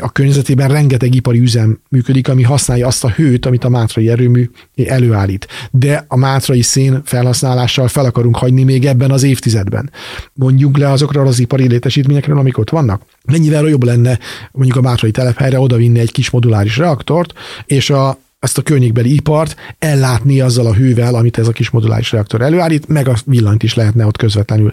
a 0.00 0.12
környezetében 0.12 0.68
rengeteg 0.68 1.14
ipari 1.14 1.38
üzem 1.38 1.80
működik, 1.88 2.28
ami 2.28 2.42
használja 2.42 2.86
azt 2.86 3.04
a 3.04 3.10
hőt, 3.10 3.46
amit 3.46 3.64
a 3.64 3.68
mátrai 3.68 4.08
erőmű 4.08 4.50
előállít. 4.86 5.46
De 5.70 6.04
a 6.08 6.16
mátrai 6.16 6.62
szén 6.62 7.02
felhasználással 7.04 7.88
fel 7.88 8.04
akarunk 8.04 8.36
hagyni 8.36 8.62
még 8.62 8.86
ebben 8.86 9.10
az 9.10 9.22
évtizedben. 9.22 9.90
Mondjuk 10.32 10.78
le 10.78 10.90
azokra 10.90 11.22
az 11.22 11.38
ipari 11.38 11.68
létesítményekről, 11.68 12.38
amik 12.38 12.58
ott 12.58 12.70
vannak. 12.70 13.02
Mennyivel 13.24 13.66
jobb 13.66 13.84
lenne 13.84 14.18
mondjuk 14.52 14.76
a 14.76 14.80
mátrai 14.80 15.10
telephelyre 15.10 15.60
odavinni 15.60 15.98
egy 15.98 16.12
kis 16.12 16.30
moduláris 16.30 16.76
reaktort, 16.76 17.32
és 17.66 17.90
a, 17.90 18.18
ezt 18.38 18.58
a 18.58 18.62
környékbeli 18.62 19.14
ipart 19.14 19.56
ellátni 19.78 20.40
azzal 20.40 20.66
a 20.66 20.74
hővel, 20.74 21.14
amit 21.14 21.38
ez 21.38 21.48
a 21.48 21.52
kis 21.52 21.70
moduláris 21.70 22.12
reaktor 22.12 22.40
előállít, 22.40 22.88
meg 22.88 23.08
a 23.08 23.16
villanyt 23.24 23.62
is 23.62 23.74
lehetne 23.74 24.06
ott 24.06 24.16
közvetlenül 24.16 24.72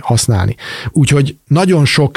használni. 0.00 0.56
Úgyhogy 0.90 1.36
nagyon 1.46 1.84
sok 1.84 2.16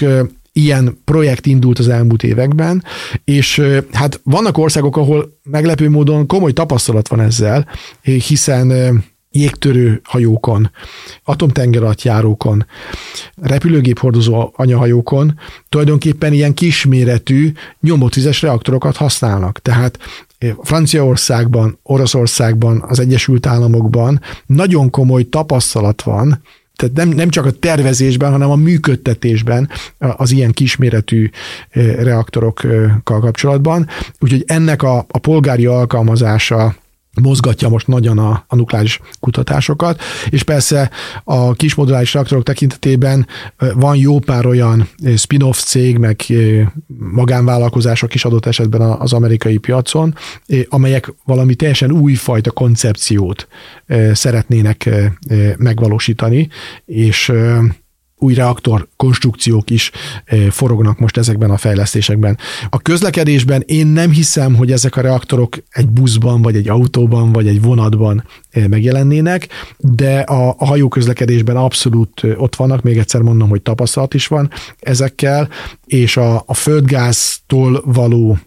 ilyen 0.54 1.02
projekt 1.06 1.46
indult 1.46 1.80
az 1.80 1.88
elmúlt 1.88 2.24
években, 2.24 2.84
és 3.24 3.62
hát 3.92 4.22
vannak 4.24 4.58
országok, 4.58 4.98
ahol 4.98 5.40
meglepő 5.44 5.90
módon 5.90 6.28
komoly 6.28 6.54
tapasztalat 6.54 7.08
van 7.08 7.20
ezzel, 7.20 7.68
hiszen 8.02 9.04
jégtörő 9.32 10.02
hajókon, 10.04 10.72
atomtengeralattjárókon, 11.24 12.66
repülőgép 13.42 14.00
hordozó 14.00 14.52
anyahajókon 14.56 15.40
tulajdonképpen 15.70 16.34
ilyen 16.34 16.54
kisméretű 16.54 17.52
nyomotvizes 17.80 18.42
reaktorokat 18.42 18.96
használnak. 18.96 19.60
Tehát 19.60 20.00
Franciaországban, 20.62 21.80
Oroszországban, 21.84 22.84
az 22.88 23.00
Egyesült 23.00 23.46
Államokban 23.46 24.22
nagyon 24.46 24.90
komoly 24.90 25.24
tapasztalat 25.24 26.02
van 26.02 26.42
tehát 26.82 26.96
nem, 26.96 27.10
nem 27.10 27.30
csak 27.30 27.46
a 27.46 27.52
tervezésben, 27.52 28.32
hanem 28.32 28.50
a 28.50 28.56
működtetésben 28.56 29.70
az 29.98 30.32
ilyen 30.32 30.52
kisméretű 30.52 31.30
reaktorokkal 32.00 33.02
kapcsolatban. 33.04 33.88
Úgyhogy 34.20 34.44
ennek 34.48 34.84
a, 34.84 34.98
a 35.10 35.18
polgári 35.18 35.66
alkalmazása 35.66 36.76
mozgatja 37.22 37.70
most 37.70 37.88
nagyon 37.88 38.18
a, 38.18 38.46
a 38.48 38.56
nukleáris 38.56 39.00
kutatásokat, 39.20 40.02
és 40.30 40.44
persze 40.44 40.90
a 41.24 41.54
kis 41.54 41.76
moduláris 41.76 42.14
reaktorok 42.14 42.44
tekintetében 42.44 43.28
van 43.74 43.96
jó 43.96 44.20
pár 44.20 44.46
olyan 44.46 44.90
spin-off 45.16 45.58
cég, 45.58 45.98
meg 45.98 46.22
magánvállalkozások 46.98 48.14
is 48.14 48.26
adott 48.26 48.46
esetben 48.46 48.82
az 48.82 49.14
amerikai 49.14 49.58
piacon, 49.58 50.16
amelyek 50.70 51.14
valami 51.26 51.56
teljesen 51.56 51.92
újfajta 51.92 52.52
koncepciót 52.52 53.48
szeretnének 54.14 54.90
megvalósítani, 55.58 56.48
és 56.86 57.32
új 58.22 58.34
reaktor 58.34 58.88
konstrukciók 58.96 59.70
is 59.70 59.92
forognak 60.50 61.00
most 61.00 61.18
ezekben 61.18 61.50
a 61.50 61.58
fejlesztésekben. 61.58 62.38
A 62.70 62.80
közlekedésben 62.80 63.64
én 63.66 63.88
nem 63.88 64.12
hiszem, 64.12 64.56
hogy 64.56 64.72
ezek 64.72 64.96
a 64.96 65.02
reaktorok 65.02 65.58
egy 65.70 65.90
buszban, 65.90 66.42
vagy 66.42 66.56
egy 66.56 66.70
autóban, 66.70 67.32
vagy 67.32 67.48
egy 67.48 67.62
vonatban 67.62 68.24
megjelennének, 68.68 69.48
de 69.78 70.20
a, 70.20 70.56
a 70.58 70.66
hajóközlekedésben 70.66 71.56
abszolút 71.56 72.22
ott 72.36 72.56
vannak, 72.56 72.82
még 72.82 72.98
egyszer 72.98 73.22
mondom, 73.22 73.50
hogy 73.50 73.62
tapasztalat 73.62 74.14
is 74.14 74.28
van 74.28 74.52
ezekkel, 74.80 75.50
és 75.86 76.18
a, 76.18 76.44
a 76.46 76.54
földgáztól 76.54 77.82
való 77.86 78.38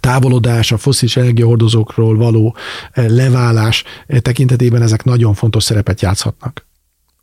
távolodás, 0.00 0.72
a 0.72 0.78
foszilis 0.78 1.16
energiahordozókról 1.16 2.16
való 2.16 2.56
leválás 2.94 3.84
tekintetében 4.06 4.82
ezek 4.82 5.04
nagyon 5.04 5.34
fontos 5.34 5.64
szerepet 5.64 6.00
játszhatnak. 6.00 6.67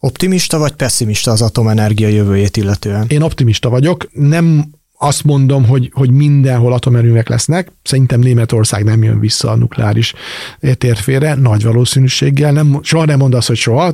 Optimista 0.05 0.57
vagy 0.57 0.71
pessimista 0.71 1.31
az 1.31 1.41
atomenergia 1.41 2.07
jövőjét 2.07 2.57
illetően? 2.57 3.05
Én 3.07 3.21
optimista 3.21 3.69
vagyok. 3.69 4.09
Nem 4.11 4.65
azt 4.97 5.23
mondom, 5.23 5.65
hogy, 5.65 5.91
hogy 5.93 6.11
mindenhol 6.11 6.73
atomerőművek 6.73 7.29
lesznek. 7.29 7.71
Szerintem 7.83 8.19
Németország 8.19 8.83
nem 8.83 9.03
jön 9.03 9.19
vissza 9.19 9.51
a 9.51 9.55
nukleáris 9.55 10.13
térfére, 10.73 11.33
nagy 11.33 11.63
valószínűséggel. 11.63 12.51
Nem, 12.51 12.79
soha 12.81 13.05
nem 13.05 13.17
mond 13.17 13.35
hogy 13.45 13.57
soha, 13.57 13.93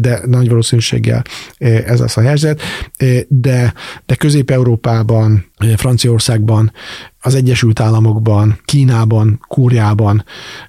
de 0.00 0.20
nagy 0.26 0.48
valószínűséggel 0.48 1.22
ez 1.58 2.00
az 2.00 2.16
a 2.16 2.20
helyzet. 2.20 2.60
De, 3.28 3.74
de 4.06 4.14
Közép-Európában, 4.14 5.52
Franciaországban, 5.76 6.72
az 7.28 7.34
Egyesült 7.34 7.80
Államokban, 7.80 8.58
Kínában, 8.64 9.40
Kóriában 9.48 10.24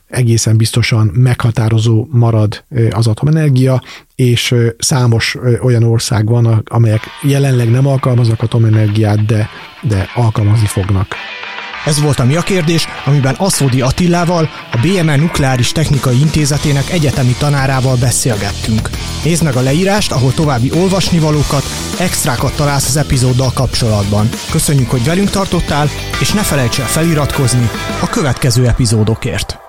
egészen 0.07 0.57
biztosan 0.57 1.11
meghatározó 1.13 2.07
marad 2.11 2.63
az 2.89 3.07
atomenergia, 3.07 3.83
és 4.15 4.55
számos 4.77 5.37
olyan 5.61 5.83
ország 5.83 6.27
van, 6.27 6.63
amelyek 6.65 7.01
jelenleg 7.21 7.69
nem 7.69 7.87
alkalmaznak 7.87 8.41
atomenergiát, 8.41 9.25
de, 9.25 9.49
de 9.81 10.09
alkalmazni 10.15 10.67
fognak. 10.67 11.07
Ez 11.89 12.01
volt 12.01 12.19
a 12.19 12.25
Mi 12.25 12.35
a 12.35 12.41
kérdés, 12.41 12.87
amiben 13.05 13.35
Aszódi 13.37 13.81
Attilával, 13.81 14.49
a 14.71 14.77
BMN 14.77 15.19
Nukleáris 15.19 15.71
Technikai 15.71 16.19
Intézetének 16.19 16.89
egyetemi 16.89 17.35
tanárával 17.39 17.95
beszélgettünk. 17.95 18.89
Nézd 19.23 19.43
meg 19.43 19.55
a 19.55 19.61
leírást, 19.61 20.11
ahol 20.11 20.33
további 20.33 20.71
olvasnivalókat, 20.71 21.63
extrákat 21.99 22.55
találsz 22.55 22.87
az 22.87 22.97
epizóddal 22.97 23.51
kapcsolatban. 23.53 24.29
Köszönjük, 24.51 24.89
hogy 24.89 25.03
velünk 25.03 25.29
tartottál, 25.29 25.89
és 26.19 26.33
ne 26.33 26.41
felejts 26.41 26.79
el 26.79 26.87
feliratkozni 26.87 27.69
a 28.01 28.07
következő 28.07 28.67
epizódokért. 28.67 29.68